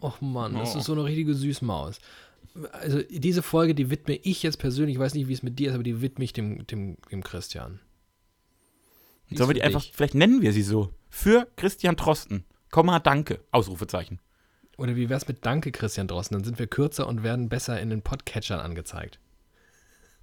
Och 0.00 0.20
Mann, 0.20 0.54
das 0.54 0.74
Oh. 0.74 0.78
ist 0.78 0.86
so 0.86 0.92
eine 0.94 1.04
richtige 1.04 1.34
Süßmaus. 1.34 1.98
Also 2.72 3.02
diese 3.08 3.42
Folge, 3.42 3.74
die 3.74 3.90
widme 3.90 4.14
ich 4.16 4.42
jetzt 4.42 4.58
persönlich, 4.58 4.96
ich 4.96 5.00
weiß 5.00 5.14
nicht, 5.14 5.28
wie 5.28 5.32
es 5.32 5.42
mit 5.42 5.58
dir 5.58 5.70
ist, 5.70 5.74
aber 5.74 5.82
die 5.82 6.02
widme 6.02 6.24
ich 6.24 6.32
dem, 6.32 6.66
dem, 6.66 6.96
dem 7.10 7.22
Christian. 7.22 7.80
Die 9.30 9.36
Sollen 9.36 9.48
wir 9.48 9.54
die 9.54 9.62
einfach, 9.62 9.80
dich. 9.82 9.92
vielleicht 9.94 10.14
nennen 10.14 10.42
wir 10.42 10.52
sie 10.52 10.62
so. 10.62 10.92
Für 11.08 11.48
Christian 11.56 11.96
Trosten. 11.96 12.44
Komma, 12.70 12.98
danke. 12.98 13.40
Ausrufezeichen. 13.50 14.18
Oder 14.78 14.96
wie 14.96 15.08
wär's 15.08 15.28
mit 15.28 15.44
Danke, 15.44 15.70
Christian 15.70 16.08
Drosten? 16.08 16.36
Dann 16.36 16.44
sind 16.44 16.58
wir 16.58 16.66
kürzer 16.66 17.06
und 17.06 17.22
werden 17.22 17.48
besser 17.48 17.80
in 17.80 17.90
den 17.90 18.02
Podcatchern 18.02 18.60
angezeigt. 18.60 19.18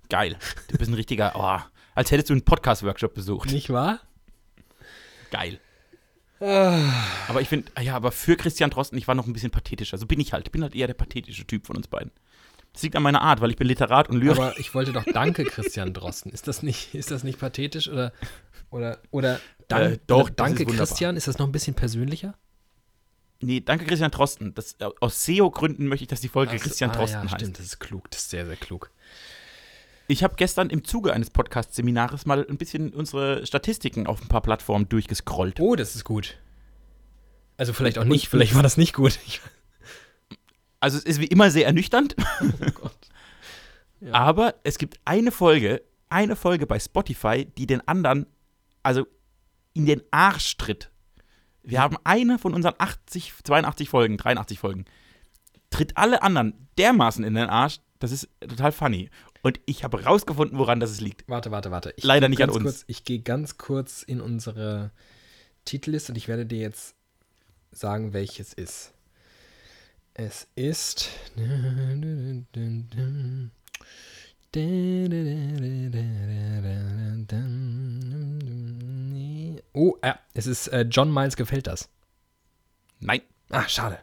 Geil. 0.10 0.38
Du 0.70 0.78
bist 0.78 0.90
ein 0.90 0.96
richtiger, 0.96 1.34
oh, 1.36 1.60
als 1.94 2.12
hättest 2.12 2.30
du 2.30 2.34
einen 2.34 2.44
Podcast-Workshop 2.44 3.14
besucht. 3.14 3.52
Nicht 3.52 3.70
wahr? 3.70 4.00
Geil. 5.32 5.60
Aber 6.40 7.42
ich 7.42 7.50
finde, 7.50 7.72
ja, 7.82 7.96
aber 7.96 8.12
für 8.12 8.38
Christian 8.38 8.70
Drosten, 8.70 8.98
ich 8.98 9.08
war 9.08 9.16
noch 9.16 9.28
ein 9.28 9.34
bisschen 9.34 9.52
pathetischer. 9.52 9.98
So 9.98 10.06
bin 10.06 10.20
ich 10.20 10.34
halt. 10.34 10.48
Ich 10.48 10.52
bin 10.52 10.64
halt 10.64 10.76
eher 10.76 10.88
der 10.88 10.94
pathetische 10.94 11.46
Typ 11.46 11.68
von 11.68 11.76
uns 11.76 11.88
beiden. 11.88 12.12
Das 12.74 12.84
liegt 12.84 12.96
an 12.96 13.04
meiner 13.04 13.22
Art, 13.22 13.42
weil 13.42 13.50
ich 13.50 13.58
bin 13.58 13.68
Literat 13.68 14.10
und 14.10 14.20
Lyrik. 14.22 14.38
Aber 14.38 14.60
ich 14.60 14.74
wollte 14.74 14.94
doch 14.94 15.04
Danke, 15.04 15.44
Christian 15.44 15.94
Drosten. 15.94 16.32
Ist 16.32 16.48
das 16.48 16.64
nicht, 16.64 16.94
ist 16.94 17.12
das 17.12 17.24
nicht 17.24 17.40
pathetisch 17.40 17.90
oder 17.90 18.14
oder 18.70 19.00
oder 19.12 19.40
Dank, 19.68 19.96
Äh, 19.96 20.00
doch, 20.08 20.30
Danke, 20.30 20.64
ist. 20.64 20.76
Christian? 20.76 21.16
Ist 21.16 21.28
das 21.28 21.38
noch 21.40 21.48
ein 21.48 21.52
bisschen 21.52 21.74
persönlicher? 21.74 22.36
Nee, 23.42 23.62
danke 23.62 23.86
Christian 23.86 24.12
Drosten. 24.12 24.54
Das, 24.54 24.74
äh, 24.80 24.90
aus 25.00 25.24
SEO-Gründen 25.24 25.88
möchte 25.88 26.04
ich, 26.04 26.10
dass 26.10 26.22
die 26.22 26.28
Folge 26.28 26.52
Ach 26.56 26.58
so, 26.58 26.64
Christian 26.64 26.92
ah, 26.92 26.96
Drosten 26.96 27.24
ja, 27.24 27.32
heißt. 27.32 27.42
stimmt, 27.42 27.58
das 27.58 27.66
ist 27.66 27.80
klug, 27.80 28.12
das 28.12 28.22
ist 28.22 28.30
sehr, 28.32 28.46
sehr 28.46 28.58
klug. 28.58 28.92
Ich 30.12 30.24
habe 30.24 30.34
gestern 30.38 30.72
im 30.72 30.84
Zuge 30.84 31.14
eines 31.14 31.30
Podcast-Seminares 31.30 32.26
mal 32.26 32.44
ein 32.50 32.58
bisschen 32.58 32.96
unsere 32.96 33.46
Statistiken 33.46 34.08
auf 34.08 34.20
ein 34.20 34.28
paar 34.28 34.42
Plattformen 34.42 34.90
durchgescrollt. 34.90 35.60
Oh, 35.60 35.76
das 35.76 35.96
ist 35.96 36.04
gut. 36.04 36.40
Also 37.58 37.74
vielleicht 37.74 38.00
auch 38.00 38.06
nicht, 38.06 38.28
vielleicht 38.28 38.56
war 38.56 38.64
das 38.64 38.76
nicht 38.76 38.94
gut. 38.94 39.20
Also 40.82 40.98
es 40.98 41.04
ist 41.04 41.20
wie 41.20 41.26
immer 41.26 41.52
sehr 41.52 41.66
ernüchternd, 41.66 42.16
oh 42.42 42.72
Gott. 42.74 42.96
Ja. 44.00 44.14
aber 44.14 44.56
es 44.64 44.78
gibt 44.78 44.98
eine 45.04 45.30
Folge, 45.30 45.82
eine 46.08 46.38
Folge 46.38 46.66
bei 46.66 46.80
Spotify, 46.80 47.44
die 47.44 47.68
den 47.68 47.86
anderen, 47.86 48.28
also 48.82 49.06
in 49.74 49.86
den 49.86 50.02
Arsch 50.10 50.56
tritt. 50.56 50.90
Wir 51.64 51.82
haben 51.82 51.98
eine 52.06 52.40
von 52.40 52.54
unseren 52.54 52.76
80, 52.78 53.34
82 53.44 53.90
Folgen, 53.90 54.16
83 54.16 54.58
Folgen, 54.58 54.86
tritt 55.70 55.98
alle 55.98 56.24
anderen 56.24 56.70
dermaßen 56.78 57.26
in 57.26 57.34
den 57.34 57.50
Arsch, 57.50 57.82
das 58.00 58.14
ist 58.14 58.30
total 58.40 58.72
funny. 58.72 59.10
Und 59.42 59.60
ich 59.66 59.84
habe 59.84 60.04
rausgefunden, 60.04 60.58
woran 60.58 60.80
das 60.80 61.00
liegt. 61.00 61.28
Warte, 61.28 61.52
warte, 61.52 61.72
warte. 61.72 61.94
Ich 61.96 62.04
Leider 62.04 62.30
nicht 62.30 62.44
an 62.44 62.50
uns. 62.50 62.64
Kurz, 62.64 62.84
ich 62.88 63.04
gehe 63.04 63.20
ganz 63.20 63.58
kurz 63.58 64.04
in 64.04 64.22
unsere 64.22 64.92
Titelliste 65.66 66.12
und 66.12 66.18
ich 66.18 66.28
werde 66.28 66.46
dir 66.46 66.60
jetzt 66.60 66.96
sagen, 67.72 68.14
welches 68.14 68.54
ist. 68.54 68.94
Es 70.14 70.48
ist. 70.56 71.10
Oh, 79.74 79.98
ja, 80.04 80.20
es 80.34 80.48
ist 80.48 80.68
äh, 80.68 80.82
John 80.82 81.14
Miles 81.14 81.36
gefällt 81.38 81.68
das. 81.68 81.88
Nein, 83.00 83.22
Ah, 83.50 83.68
schade. 83.68 84.00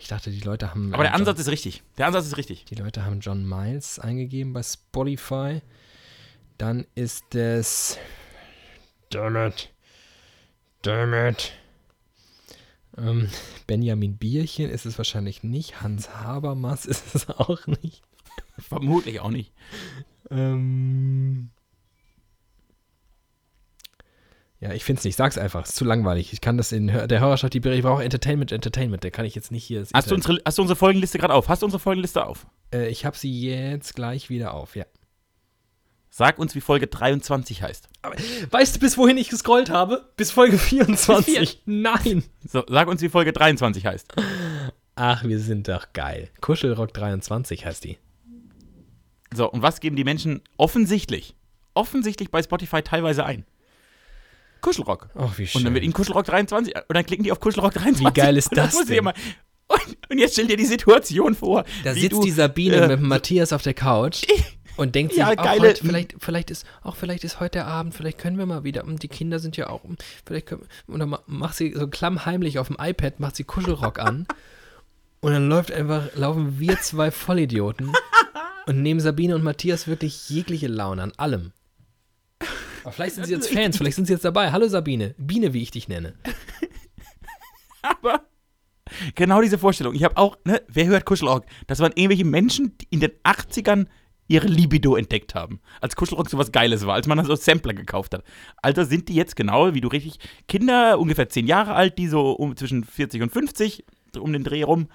Ich 0.00 0.08
dachte, 0.08 0.30
die 0.30 0.40
Leute 0.40 0.70
haben. 0.70 0.94
aber 0.94 1.04
äh, 1.04 1.06
der 1.08 1.14
Ansatz 1.14 1.38
ist 1.38 1.48
richtig. 1.48 1.82
Der 1.98 2.06
Ansatz 2.06 2.26
ist 2.26 2.38
richtig. 2.38 2.64
die 2.64 2.74
Leute 2.74 3.04
haben 3.04 3.20
John 3.20 3.46
Miles 3.46 3.98
eingegeben 3.98 4.52
bei 4.54 4.62
Spotify. 4.62 5.60
Dann 6.56 6.86
ist 6.94 7.34
es. 7.34 7.98
Damn 9.10 9.36
it. 9.36 9.70
Damn 10.82 11.12
it. 11.12 11.52
Ähm, 12.96 13.28
Benjamin 13.66 14.16
Bierchen 14.16 14.70
ist 14.70 14.86
es 14.86 14.96
wahrscheinlich 14.96 15.42
nicht. 15.42 15.82
Hans 15.82 16.08
Habermas 16.16 16.86
ist 16.86 17.14
es 17.14 17.28
auch 17.28 17.66
nicht. 17.66 18.02
Vermutlich 18.58 19.20
auch 19.20 19.30
nicht. 19.30 19.52
Ähm, 20.30 21.50
ja, 24.60 24.72
ich 24.72 24.84
finde 24.84 24.98
es 24.98 25.04
nicht. 25.04 25.16
Sag's 25.16 25.38
einfach. 25.38 25.62
Es 25.62 25.70
ist 25.70 25.76
zu 25.76 25.84
langweilig. 25.84 26.32
Ich 26.32 26.40
kann 26.40 26.58
das 26.58 26.70
in 26.72 26.86
der 26.86 27.20
Hörerschaft, 27.20 27.54
die 27.54 27.66
ich 27.66 27.82
brauche 27.82 28.04
Entertainment, 28.04 28.52
Entertainment. 28.52 29.02
Der 29.02 29.10
kann 29.10 29.24
ich 29.24 29.34
jetzt 29.34 29.50
nicht 29.50 29.64
hier. 29.64 29.84
Hast 29.92 30.10
du, 30.10 30.14
unsere, 30.14 30.38
hast 30.44 30.58
du 30.58 30.62
unsere 30.62 30.76
Folgenliste 30.76 31.18
gerade 31.18 31.32
auf? 31.32 31.48
Hast 31.48 31.62
du 31.62 31.66
unsere 31.66 31.80
Folgenliste 31.80 32.26
auf? 32.26 32.46
äh, 32.72 32.88
ich 32.88 33.04
habe 33.04 33.16
sie 33.16 33.40
jetzt 33.42 33.94
gleich 33.94 34.28
wieder 34.30 34.54
auf, 34.54 34.76
ja. 34.76 34.84
Sag 36.12 36.38
uns, 36.38 36.54
wie 36.54 36.60
Folge 36.60 36.88
23 36.88 37.62
heißt. 37.62 37.88
Weißt 38.50 38.76
du, 38.76 38.80
bis 38.80 38.98
wohin 38.98 39.16
ich 39.16 39.28
gescrollt 39.28 39.70
habe? 39.70 40.10
Bis 40.16 40.32
Folge 40.32 40.58
24. 40.58 41.62
Nein. 41.66 42.24
So, 42.46 42.64
sag 42.68 42.88
uns, 42.88 43.00
wie 43.00 43.08
Folge 43.08 43.32
23 43.32 43.86
heißt. 43.86 44.14
Ach, 44.96 45.24
wir 45.24 45.38
sind 45.38 45.68
doch 45.68 45.92
geil. 45.92 46.28
Kuschelrock 46.40 46.92
23 46.92 47.64
heißt 47.64 47.84
die. 47.84 47.98
So, 49.32 49.48
und 49.50 49.62
was 49.62 49.78
geben 49.78 49.94
die 49.94 50.02
Menschen 50.02 50.42
offensichtlich, 50.56 51.36
offensichtlich 51.74 52.32
bei 52.32 52.42
Spotify 52.42 52.82
teilweise 52.82 53.24
ein? 53.24 53.46
Kuschelrock. 54.60 55.08
Ach, 55.16 55.36
wie 55.38 55.46
schön. 55.46 55.60
Und 55.60 55.64
dann 55.64 55.74
wird 55.74 55.84
ihnen 55.84 55.92
Kuschelrock 55.92 56.24
23, 56.24 56.74
und 56.74 56.94
dann 56.96 57.04
klicken 57.06 57.24
die 57.24 57.32
auf 57.32 57.40
Kuschelrock 57.40 57.72
23. 57.74 58.06
Wie 58.06 58.12
geil 58.12 58.36
ist 58.36 58.50
das 58.56 58.78
ich 58.80 58.86
denn? 58.86 59.06
Und, 59.06 59.16
und 60.10 60.18
jetzt 60.18 60.32
stell 60.32 60.46
dir 60.48 60.56
die 60.56 60.64
Situation 60.66 61.34
vor. 61.36 61.64
da 61.84 61.94
sitzt 61.94 62.12
du, 62.12 62.22
die 62.22 62.32
Sabine 62.32 62.76
äh, 62.76 62.88
mit 62.88 63.00
Matthias 63.02 63.52
auf 63.52 63.62
der 63.62 63.74
Couch 63.74 64.24
und 64.76 64.94
denkt 64.96 65.12
sich, 65.12 65.20
Ja, 65.20 65.28
auch 65.30 65.36
geile- 65.36 65.68
heute, 65.68 65.84
vielleicht, 65.84 66.14
vielleicht, 66.18 66.50
ist, 66.50 66.66
auch 66.82 66.96
vielleicht 66.96 67.22
ist 67.22 67.38
heute 67.38 67.64
Abend, 67.66 67.94
vielleicht 67.94 68.18
können 68.18 68.36
wir 68.36 68.46
mal 68.46 68.64
wieder, 68.64 68.84
und 68.84 69.02
die 69.04 69.08
Kinder 69.08 69.38
sind 69.38 69.56
ja 69.56 69.68
auch, 69.68 69.82
vielleicht 70.26 70.46
können, 70.46 70.62
und 70.88 70.98
dann 70.98 71.10
ma- 71.10 71.22
macht 71.26 71.54
sie 71.54 71.72
so 71.76 71.86
klammheimlich 71.86 72.58
auf 72.58 72.66
dem 72.66 72.78
iPad, 72.80 73.20
macht 73.20 73.36
sie 73.36 73.44
Kuschelrock 73.44 74.00
an 74.00 74.26
und 75.20 75.32
dann 75.32 75.48
läuft 75.48 75.70
einfach, 75.70 76.04
laufen 76.16 76.58
wir 76.58 76.80
zwei 76.80 77.12
Vollidioten 77.12 77.92
und 78.66 78.82
nehmen 78.82 78.98
Sabine 78.98 79.36
und 79.36 79.44
Matthias 79.44 79.86
wirklich 79.86 80.28
jegliche 80.30 80.66
Laune 80.66 81.02
an 81.04 81.12
allem. 81.16 81.52
Aber 82.82 82.92
vielleicht 82.92 83.14
sind 83.14 83.26
sie 83.26 83.32
jetzt 83.32 83.52
Fans, 83.52 83.76
vielleicht 83.76 83.96
sind 83.96 84.06
sie 84.06 84.12
jetzt 84.12 84.24
dabei. 84.24 84.52
Hallo 84.52 84.68
Sabine, 84.68 85.14
Biene, 85.18 85.52
wie 85.52 85.62
ich 85.62 85.70
dich 85.70 85.88
nenne. 85.88 86.14
Aber 87.82 88.26
genau 89.14 89.40
diese 89.40 89.58
Vorstellung. 89.58 89.94
Ich 89.94 90.04
habe 90.04 90.16
auch, 90.16 90.38
ne, 90.44 90.62
wer 90.68 90.86
hört 90.86 91.04
Kuschelrock? 91.04 91.44
Das 91.66 91.80
waren 91.80 91.92
irgendwelche 91.94 92.24
Menschen, 92.24 92.76
die 92.78 92.86
in 92.90 93.00
den 93.00 93.12
80ern 93.24 93.86
ihre 94.28 94.46
Libido 94.46 94.96
entdeckt 94.96 95.34
haben. 95.34 95.60
Als 95.80 95.96
Kuschelrock 95.96 96.30
so 96.30 96.38
was 96.38 96.52
Geiles 96.52 96.86
war, 96.86 96.94
als 96.94 97.06
man 97.06 97.22
so 97.24 97.34
Sampler 97.34 97.74
gekauft 97.74 98.14
hat. 98.14 98.24
Also 98.62 98.84
sind 98.84 99.08
die 99.08 99.14
jetzt 99.14 99.36
genau, 99.36 99.74
wie 99.74 99.80
du 99.80 99.88
richtig, 99.88 100.18
Kinder, 100.46 100.98
ungefähr 100.98 101.28
10 101.28 101.46
Jahre 101.46 101.74
alt, 101.74 101.98
die 101.98 102.06
so 102.06 102.32
um, 102.32 102.56
zwischen 102.56 102.84
40 102.84 103.22
und 103.22 103.32
50, 103.32 103.84
so 104.14 104.22
um 104.22 104.32
den 104.32 104.44
Dreh 104.44 104.62
rum. 104.62 104.88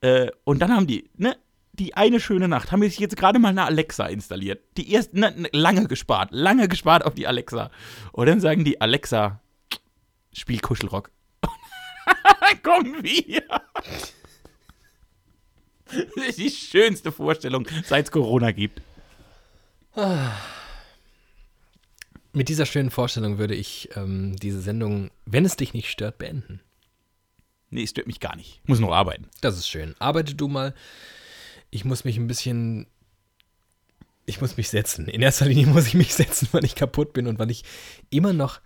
Äh, 0.00 0.28
und 0.44 0.60
dann 0.60 0.74
haben 0.74 0.86
die, 0.86 1.10
ne, 1.16 1.36
die 1.80 1.94
eine 1.94 2.20
schöne 2.20 2.46
Nacht, 2.46 2.70
haben 2.70 2.82
sich 2.82 2.98
jetzt 2.98 3.16
gerade 3.16 3.38
mal 3.38 3.48
eine 3.48 3.64
Alexa 3.64 4.06
installiert. 4.06 4.62
Die 4.76 4.92
erst, 4.92 5.14
ne, 5.14 5.32
ne, 5.36 5.48
lange 5.52 5.88
gespart, 5.88 6.28
lange 6.30 6.68
gespart 6.68 7.04
auf 7.04 7.14
die 7.14 7.26
Alexa. 7.26 7.70
Und 8.12 8.26
dann 8.26 8.40
sagen 8.40 8.64
die, 8.64 8.80
Alexa, 8.80 9.40
spiel 10.32 10.60
Kuschelrock. 10.60 11.10
kommen 12.62 13.02
wir. 13.02 13.42
Das 16.16 16.26
ist 16.26 16.38
die 16.38 16.50
schönste 16.50 17.10
Vorstellung, 17.10 17.66
seit 17.84 18.04
es 18.04 18.10
Corona 18.12 18.52
gibt. 18.52 18.82
Mit 22.32 22.48
dieser 22.48 22.66
schönen 22.66 22.90
Vorstellung 22.90 23.38
würde 23.38 23.54
ich 23.54 23.88
ähm, 23.96 24.36
diese 24.36 24.60
Sendung, 24.60 25.10
wenn 25.24 25.44
es 25.44 25.56
dich 25.56 25.74
nicht 25.74 25.90
stört, 25.90 26.18
beenden. 26.18 26.60
Nee, 27.70 27.84
es 27.84 27.90
stört 27.90 28.06
mich 28.06 28.20
gar 28.20 28.36
nicht. 28.36 28.60
Muss 28.68 28.80
noch 28.80 28.92
arbeiten. 28.92 29.28
Das 29.40 29.56
ist 29.56 29.68
schön. 29.68 29.94
Arbeite 29.98 30.34
du 30.34 30.48
mal. 30.48 30.74
Ich 31.70 31.84
muss 31.84 32.04
mich 32.04 32.16
ein 32.16 32.26
bisschen. 32.26 32.86
Ich 34.26 34.40
muss 34.40 34.56
mich 34.56 34.68
setzen. 34.68 35.08
In 35.08 35.22
erster 35.22 35.46
Linie 35.46 35.66
muss 35.66 35.86
ich 35.86 35.94
mich 35.94 36.14
setzen, 36.14 36.48
weil 36.52 36.64
ich 36.64 36.74
kaputt 36.74 37.12
bin 37.12 37.26
und 37.26 37.38
weil 37.38 37.50
ich 37.50 37.64
immer 38.10 38.32
noch. 38.32 38.60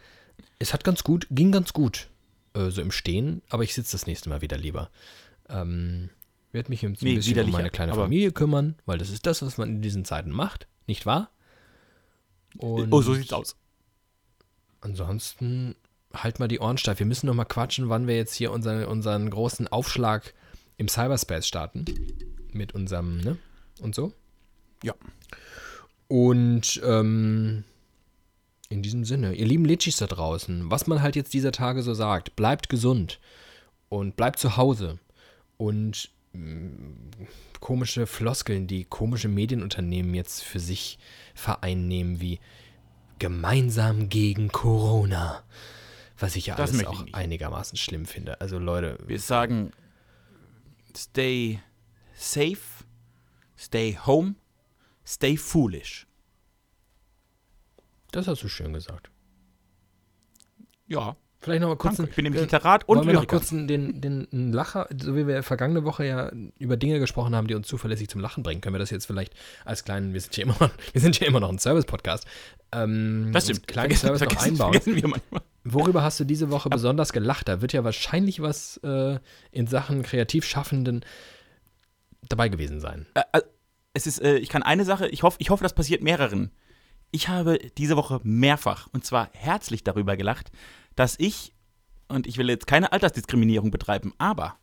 Es 0.58 0.72
hat 0.72 0.84
ganz 0.84 1.04
gut, 1.04 1.26
ging 1.30 1.52
ganz 1.52 1.72
gut. 1.72 2.08
Äh, 2.54 2.70
so 2.70 2.80
im 2.80 2.90
Stehen, 2.90 3.42
aber 3.50 3.64
ich 3.64 3.74
sitze 3.74 3.92
das 3.92 4.06
nächste 4.06 4.28
Mal 4.28 4.40
wieder 4.40 4.56
lieber. 4.56 4.90
Ähm, 5.48 6.10
werde 6.52 6.70
mich 6.70 6.82
jetzt 6.82 7.02
ein 7.02 7.04
Nee, 7.04 7.16
bisschen 7.16 7.44
um 7.44 7.50
meine 7.50 7.70
kleine 7.70 7.94
Familie 7.94 8.32
kümmern, 8.32 8.76
weil 8.86 8.98
das 8.98 9.10
ist 9.10 9.26
das, 9.26 9.42
was 9.42 9.58
man 9.58 9.68
in 9.68 9.82
diesen 9.82 10.04
Zeiten 10.04 10.30
macht, 10.30 10.68
nicht 10.86 11.04
wahr? 11.04 11.30
Und 12.56 12.92
oh, 12.92 13.02
so 13.02 13.14
sieht's 13.14 13.32
aus. 13.32 13.56
Ansonsten 14.80 15.74
halt 16.12 16.38
mal 16.38 16.46
die 16.46 16.60
Ohren 16.60 16.78
steif. 16.78 17.00
Wir 17.00 17.06
müssen 17.06 17.26
noch 17.26 17.34
mal 17.34 17.44
quatschen, 17.44 17.88
wann 17.88 18.06
wir 18.06 18.16
jetzt 18.16 18.34
hier 18.34 18.52
unseren, 18.52 18.84
unseren 18.84 19.28
großen 19.28 19.66
Aufschlag 19.68 20.32
im 20.76 20.88
Cyberspace 20.88 21.46
starten. 21.46 21.84
Mit 22.54 22.72
unserem, 22.74 23.18
ne? 23.18 23.36
Und 23.80 23.94
so. 23.94 24.12
Ja. 24.82 24.94
Und 26.08 26.80
ähm, 26.84 27.64
in 28.68 28.82
diesem 28.82 29.04
Sinne, 29.04 29.34
ihr 29.34 29.46
lieben 29.46 29.64
Litschis 29.64 29.96
da 29.96 30.06
draußen, 30.06 30.70
was 30.70 30.86
man 30.86 31.02
halt 31.02 31.16
jetzt 31.16 31.34
dieser 31.34 31.52
Tage 31.52 31.82
so 31.82 31.94
sagt, 31.94 32.36
bleibt 32.36 32.68
gesund 32.68 33.20
und 33.88 34.16
bleibt 34.16 34.38
zu 34.38 34.56
Hause. 34.56 34.98
Und 35.56 36.10
mh, 36.32 36.94
komische 37.60 38.06
Floskeln, 38.06 38.66
die 38.66 38.84
komische 38.84 39.28
Medienunternehmen 39.28 40.14
jetzt 40.14 40.42
für 40.42 40.60
sich 40.60 40.98
vereinnehmen, 41.34 42.20
wie 42.20 42.40
gemeinsam 43.18 44.08
gegen 44.08 44.48
Corona. 44.48 45.42
Was 46.18 46.36
ich 46.36 46.46
ja 46.46 46.54
Das 46.54 46.72
alles 46.72 46.86
auch 46.86 47.04
einigermaßen 47.12 47.76
schlimm 47.76 48.06
finde. 48.06 48.40
Also 48.40 48.58
Leute, 48.58 48.98
Wir 49.06 49.18
sagen, 49.18 49.72
stay 50.96 51.60
safe, 52.14 52.84
stay 53.56 53.98
home, 54.04 54.34
stay 55.06 55.36
foolish. 55.36 56.06
das 58.12 58.28
hast 58.28 58.42
du 58.42 58.48
schön 58.48 58.72
gesagt. 58.72 59.10
Ja, 60.86 61.16
Vielleicht 61.44 61.60
noch 61.60 61.68
mal 61.68 61.76
kurz 61.76 61.98
danke. 61.98 62.08
ich 62.08 62.16
bin 62.16 62.22
nämlich 62.22 62.40
Literat 62.40 62.88
und 62.88 62.96
Wollen 62.96 63.08
wir 63.08 63.14
noch 63.14 63.26
kurz 63.26 63.50
den, 63.50 63.68
den, 63.68 64.00
den 64.00 64.52
Lacher, 64.54 64.88
so 64.98 65.14
wie 65.14 65.26
wir 65.26 65.42
vergangene 65.42 65.84
Woche 65.84 66.06
ja 66.06 66.32
über 66.58 66.78
Dinge 66.78 66.98
gesprochen 67.00 67.36
haben, 67.36 67.46
die 67.48 67.54
uns 67.54 67.68
zuverlässig 67.68 68.08
zum 68.08 68.22
Lachen 68.22 68.42
bringen, 68.42 68.62
können 68.62 68.74
wir 68.74 68.78
das 68.78 68.88
jetzt 68.88 69.04
vielleicht 69.04 69.34
als 69.66 69.84
kleinen, 69.84 70.14
wir 70.14 70.22
sind 70.22 70.34
ja 70.38 70.44
immer 70.44 70.56
noch, 70.58 70.70
wir 70.92 71.00
sind 71.02 71.20
ja 71.20 71.26
immer 71.26 71.40
noch 71.40 71.50
ein 71.50 71.58
Service-Podcast, 71.58 72.26
ähm, 72.72 73.28
Das 73.34 73.44
stimmt. 73.44 73.66
kleinen 73.66 73.94
Service 73.94 74.22
noch 74.22 74.42
einbauen. 74.42 74.72
vergessen 74.72 74.96
wir 74.96 75.06
manchmal. 75.08 75.42
Worüber 75.64 76.02
hast 76.02 76.18
du 76.18 76.24
diese 76.24 76.50
Woche 76.50 76.70
besonders 76.70 77.12
gelacht? 77.12 77.46
Da 77.48 77.60
wird 77.60 77.74
ja 77.74 77.84
wahrscheinlich 77.84 78.40
was 78.40 78.78
äh, 78.78 79.18
in 79.50 79.66
Sachen 79.66 80.02
Kreativschaffenden 80.02 81.04
dabei 82.28 82.48
gewesen 82.48 82.80
sein. 82.80 83.06
Äh, 83.14 83.22
äh, 83.32 83.42
es 83.92 84.06
ist, 84.06 84.20
äh, 84.20 84.36
ich 84.36 84.48
kann 84.48 84.62
eine 84.62 84.84
Sache, 84.84 85.08
ich 85.08 85.22
hoffe, 85.22 85.36
ich 85.40 85.50
hoffe, 85.50 85.62
das 85.62 85.74
passiert 85.74 86.02
mehreren. 86.02 86.50
Ich 87.10 87.28
habe 87.28 87.58
diese 87.78 87.96
Woche 87.96 88.20
mehrfach 88.24 88.88
und 88.92 89.04
zwar 89.04 89.30
herzlich 89.32 89.84
darüber 89.84 90.16
gelacht, 90.16 90.50
dass 90.96 91.14
ich, 91.18 91.54
und 92.08 92.26
ich 92.26 92.38
will 92.38 92.48
jetzt 92.48 92.66
keine 92.66 92.92
Altersdiskriminierung 92.92 93.70
betreiben, 93.70 94.12
aber 94.18 94.56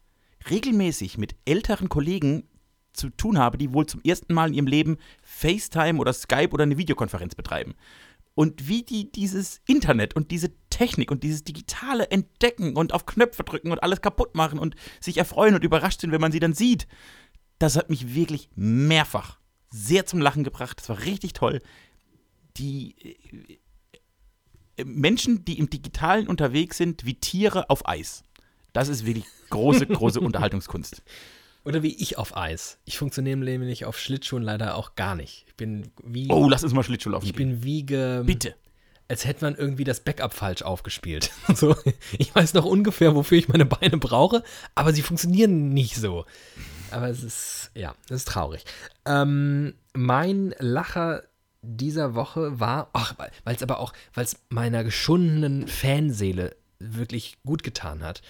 regelmäßig 0.50 1.18
mit 1.18 1.36
älteren 1.46 1.88
Kollegen 1.88 2.50
zu 2.94 3.10
tun 3.10 3.38
habe, 3.38 3.58
die 3.58 3.74
wohl 3.74 3.86
zum 3.86 4.02
ersten 4.02 4.34
Mal 4.34 4.50
in 4.50 4.54
ihrem 4.54 4.68
Leben 4.68 4.98
FaceTime 5.24 6.00
oder 6.00 6.12
Skype 6.12 6.50
oder 6.52 6.64
eine 6.64 6.78
Videokonferenz 6.78 7.36
betreiben. 7.36 7.76
Und 8.34 8.68
wie 8.68 8.84
die 8.84 9.12
dieses 9.12 9.62
Internet 9.68 10.16
und 10.16 10.32
diese 10.32 10.52
Technik 10.70 11.12
und 11.12 11.24
dieses 11.24 11.44
Digitale 11.44 12.10
entdecken 12.12 12.76
und 12.76 12.94
auf 12.94 13.06
Knöpfe 13.06 13.44
drücken 13.44 13.72
und 13.72 13.84
alles 13.84 14.02
kaputt 14.02 14.36
machen 14.36 14.58
und 14.58 14.76
sich 15.00 15.18
erfreuen 15.18 15.56
und 15.56 15.64
überrascht 15.64 16.02
sind, 16.02 16.12
wenn 16.12 16.22
man 16.22 16.32
sie 16.32 16.40
dann 16.40 16.54
sieht 16.54 16.88
das 17.62 17.76
hat 17.76 17.90
mich 17.90 18.14
wirklich 18.16 18.50
mehrfach 18.56 19.38
sehr 19.70 20.06
zum 20.06 20.20
Lachen 20.20 20.44
gebracht. 20.44 20.80
Das 20.80 20.90
war 20.90 21.04
richtig 21.06 21.34
toll. 21.34 21.62
Die 22.58 22.96
äh, 23.00 23.58
äh, 24.78 24.84
Menschen, 24.86 25.46
die 25.46 25.60
im 25.60 25.70
Digitalen 25.70 26.28
unterwegs 26.28 26.78
sind, 26.78 27.06
wie 27.06 27.16
Tiere 27.16 27.70
auf 27.70 27.88
Eis. 27.88 28.24
Das 28.74 28.88
ist 28.90 29.06
wirklich 29.06 29.26
große, 29.50 29.86
große 29.88 30.20
Unterhaltungskunst. 30.22 31.02
Oder 31.64 31.84
wie 31.84 31.96
ich 31.96 32.18
auf 32.18 32.36
Eis. 32.36 32.80
Ich 32.86 32.98
funktioniere 32.98 33.38
nämlich 33.38 33.86
auf 33.86 34.00
Schlittschuhen 34.00 34.42
leider 34.44 34.76
auch 34.76 34.96
gar 34.96 35.16
nicht. 35.16 35.46
Ich 35.48 35.56
bin 35.56 35.92
wie, 36.04 36.28
Oh, 36.30 36.50
lass 36.50 36.64
uns 36.64 36.74
mal 36.74 36.84
Schlittschuh 36.84 37.10
laufen. 37.12 37.26
ich 37.26 37.34
bin 37.34 37.64
wie 37.64 37.86
ge, 37.86 38.24
Bitte. 38.24 38.56
als 39.08 39.26
hätte 39.26 39.46
man 39.46 39.56
irgendwie 39.56 39.84
das 39.84 40.00
Backup 40.00 40.34
falsch 40.34 40.64
aufgespielt. 40.64 41.32
So, 41.56 41.76
ich 42.18 42.34
weiß 42.34 42.56
noch 42.56 42.66
ungefähr, 42.66 43.14
wofür 43.16 43.38
ich 43.38 43.48
meine 43.48 43.66
Beine 43.66 43.98
brauche, 43.98 44.44
aber 44.74 44.92
sie 44.94 45.02
funktionieren 45.04 45.70
nicht 45.70 45.96
so. 45.96 46.26
Aber 46.94 47.10
es 47.10 47.24
ist, 47.24 47.72
ja, 47.76 47.96
das 48.08 48.18
ist 48.18 48.28
traurig. 48.28 48.66
Ähm, 49.06 49.74
mein 49.94 50.54
Lacher 50.60 51.24
dieser 51.62 52.16
Woche 52.16 52.60
war, 52.60 52.90
ach, 52.94 53.16
weil 53.18 53.56
es 53.56 53.64
aber 53.64 53.80
auch, 53.80 53.94
weil 54.14 54.26
es 54.26 54.38
meiner 54.50 54.84
geschundenen 54.84 55.68
Fanseele 55.68 56.56
wirklich 56.80 57.38
gut 57.44 57.64
getan 57.64 58.04
hat, 58.04 58.22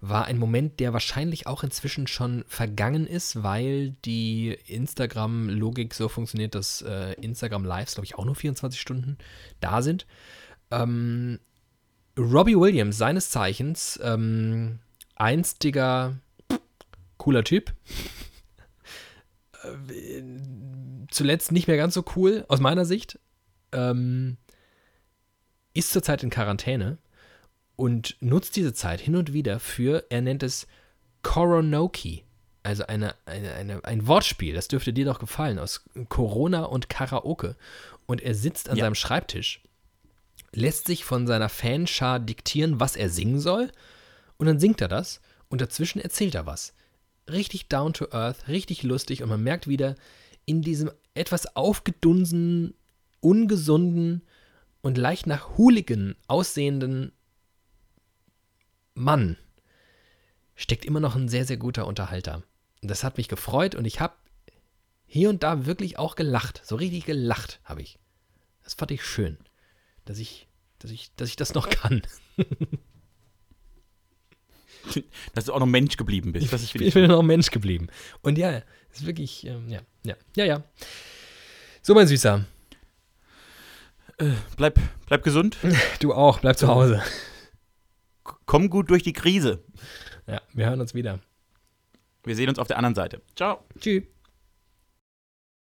war 0.00 0.26
ein 0.26 0.38
Moment, 0.38 0.78
der 0.78 0.92
wahrscheinlich 0.92 1.48
auch 1.48 1.64
inzwischen 1.64 2.06
schon 2.06 2.44
vergangen 2.46 3.06
ist, 3.06 3.42
weil 3.42 3.96
die 4.04 4.56
Instagram-Logik 4.66 5.92
so 5.92 6.08
funktioniert, 6.08 6.54
dass 6.54 6.82
äh, 6.82 7.14
Instagram 7.14 7.64
Lives, 7.64 7.94
glaube 7.94 8.04
ich, 8.04 8.14
auch 8.14 8.24
nur 8.24 8.36
24 8.36 8.80
Stunden 8.80 9.18
da 9.58 9.82
sind. 9.82 10.06
Ähm, 10.70 11.40
Robbie 12.16 12.56
Williams, 12.56 12.96
seines 12.96 13.30
Zeichens, 13.30 13.98
ähm, 14.02 14.78
einstiger 15.16 16.16
cooler 17.18 17.44
Typ. 17.44 17.72
Äh, 19.62 20.22
zuletzt 21.10 21.52
nicht 21.52 21.68
mehr 21.68 21.76
ganz 21.76 21.94
so 21.94 22.04
cool, 22.16 22.44
aus 22.48 22.60
meiner 22.60 22.84
Sicht. 22.84 23.18
Ähm, 23.72 24.36
ist 25.74 25.92
zurzeit 25.92 26.22
in 26.22 26.30
Quarantäne 26.30 26.98
und 27.76 28.16
nutzt 28.20 28.56
diese 28.56 28.72
Zeit 28.72 29.00
hin 29.00 29.14
und 29.16 29.32
wieder 29.32 29.60
für, 29.60 30.04
er 30.10 30.22
nennt 30.22 30.42
es 30.42 30.66
Koronoki. 31.22 32.24
Also 32.62 32.86
eine, 32.86 33.14
eine, 33.26 33.52
eine, 33.54 33.84
ein 33.84 34.06
Wortspiel, 34.06 34.54
das 34.54 34.68
dürfte 34.68 34.92
dir 34.92 35.04
doch 35.04 35.18
gefallen, 35.20 35.58
aus 35.58 35.84
Corona 36.08 36.64
und 36.64 36.88
Karaoke. 36.88 37.56
Und 38.06 38.20
er 38.20 38.34
sitzt 38.34 38.68
an 38.68 38.76
Ja. 38.76 38.84
seinem 38.84 38.94
Schreibtisch, 38.94 39.62
lässt 40.52 40.86
sich 40.86 41.04
von 41.04 41.26
seiner 41.26 41.48
Fanschar 41.48 42.18
diktieren, 42.20 42.80
was 42.80 42.96
er 42.96 43.10
singen 43.10 43.38
soll. 43.38 43.70
Und 44.38 44.46
dann 44.46 44.58
singt 44.58 44.80
er 44.80 44.88
das 44.88 45.20
und 45.48 45.60
dazwischen 45.60 46.00
erzählt 46.00 46.34
er 46.34 46.46
was. 46.46 46.74
Richtig 47.28 47.68
down 47.68 47.92
to 47.92 48.10
earth, 48.12 48.48
richtig 48.48 48.82
lustig 48.82 49.22
und 49.22 49.28
man 49.28 49.42
merkt 49.42 49.68
wieder, 49.68 49.96
in 50.46 50.62
diesem 50.62 50.90
etwas 51.14 51.56
aufgedunsenen, 51.56 52.74
ungesunden 53.20 54.22
und 54.80 54.96
leicht 54.96 55.26
nach 55.26 55.58
Hooligan 55.58 56.16
aussehenden 56.26 57.12
Mann 58.94 59.36
steckt 60.54 60.84
immer 60.84 61.00
noch 61.00 61.14
ein 61.14 61.28
sehr, 61.28 61.44
sehr 61.44 61.56
guter 61.56 61.86
Unterhalter. 61.86 62.42
Das 62.82 63.04
hat 63.04 63.16
mich 63.16 63.28
gefreut 63.28 63.74
und 63.74 63.84
ich 63.84 64.00
habe 64.00 64.14
hier 65.06 65.30
und 65.30 65.42
da 65.42 65.66
wirklich 65.66 65.98
auch 65.98 66.16
gelacht. 66.16 66.62
So 66.64 66.76
richtig 66.76 67.06
gelacht 67.06 67.60
habe 67.64 67.80
ich. 67.80 67.98
Das 68.64 68.74
fand 68.74 68.90
ich 68.90 69.04
schön, 69.04 69.38
dass 70.04 70.18
ich, 70.18 70.48
dass 70.78 70.90
ich, 70.90 71.14
dass 71.14 71.28
ich 71.28 71.36
das 71.36 71.54
noch 71.54 71.70
kann. 71.70 72.02
Dass 75.34 75.46
du 75.46 75.52
auch 75.52 75.60
noch 75.60 75.66
Mensch 75.66 75.96
geblieben 75.96 76.32
bist. 76.32 76.52
Ich 76.52 76.74
wirklich 76.74 76.94
bin 76.94 77.08
noch 77.08 77.22
Mensch 77.22 77.50
geblieben. 77.50 77.88
Und 78.22 78.38
ja, 78.38 78.62
ist 78.92 79.06
wirklich, 79.06 79.46
ähm, 79.46 79.68
ja, 79.68 79.80
ja, 80.04 80.16
ja, 80.36 80.44
ja. 80.44 80.64
So, 81.82 81.94
mein 81.94 82.06
Süßer, 82.06 82.44
bleib, 84.56 84.78
bleib 85.06 85.22
gesund. 85.22 85.56
du 86.00 86.12
auch, 86.12 86.40
bleib 86.40 86.58
zu 86.58 86.68
Hause. 86.68 87.02
Komm 88.46 88.70
gut 88.70 88.90
durch 88.90 89.02
die 89.02 89.12
Krise. 89.12 89.64
Ja, 90.26 90.42
wir 90.52 90.66
hören 90.66 90.80
uns 90.80 90.94
wieder. 90.94 91.20
Wir 92.24 92.36
sehen 92.36 92.48
uns 92.48 92.58
auf 92.58 92.66
der 92.66 92.76
anderen 92.76 92.94
Seite. 92.94 93.22
Ciao. 93.36 93.64
Tschüss. 93.78 94.02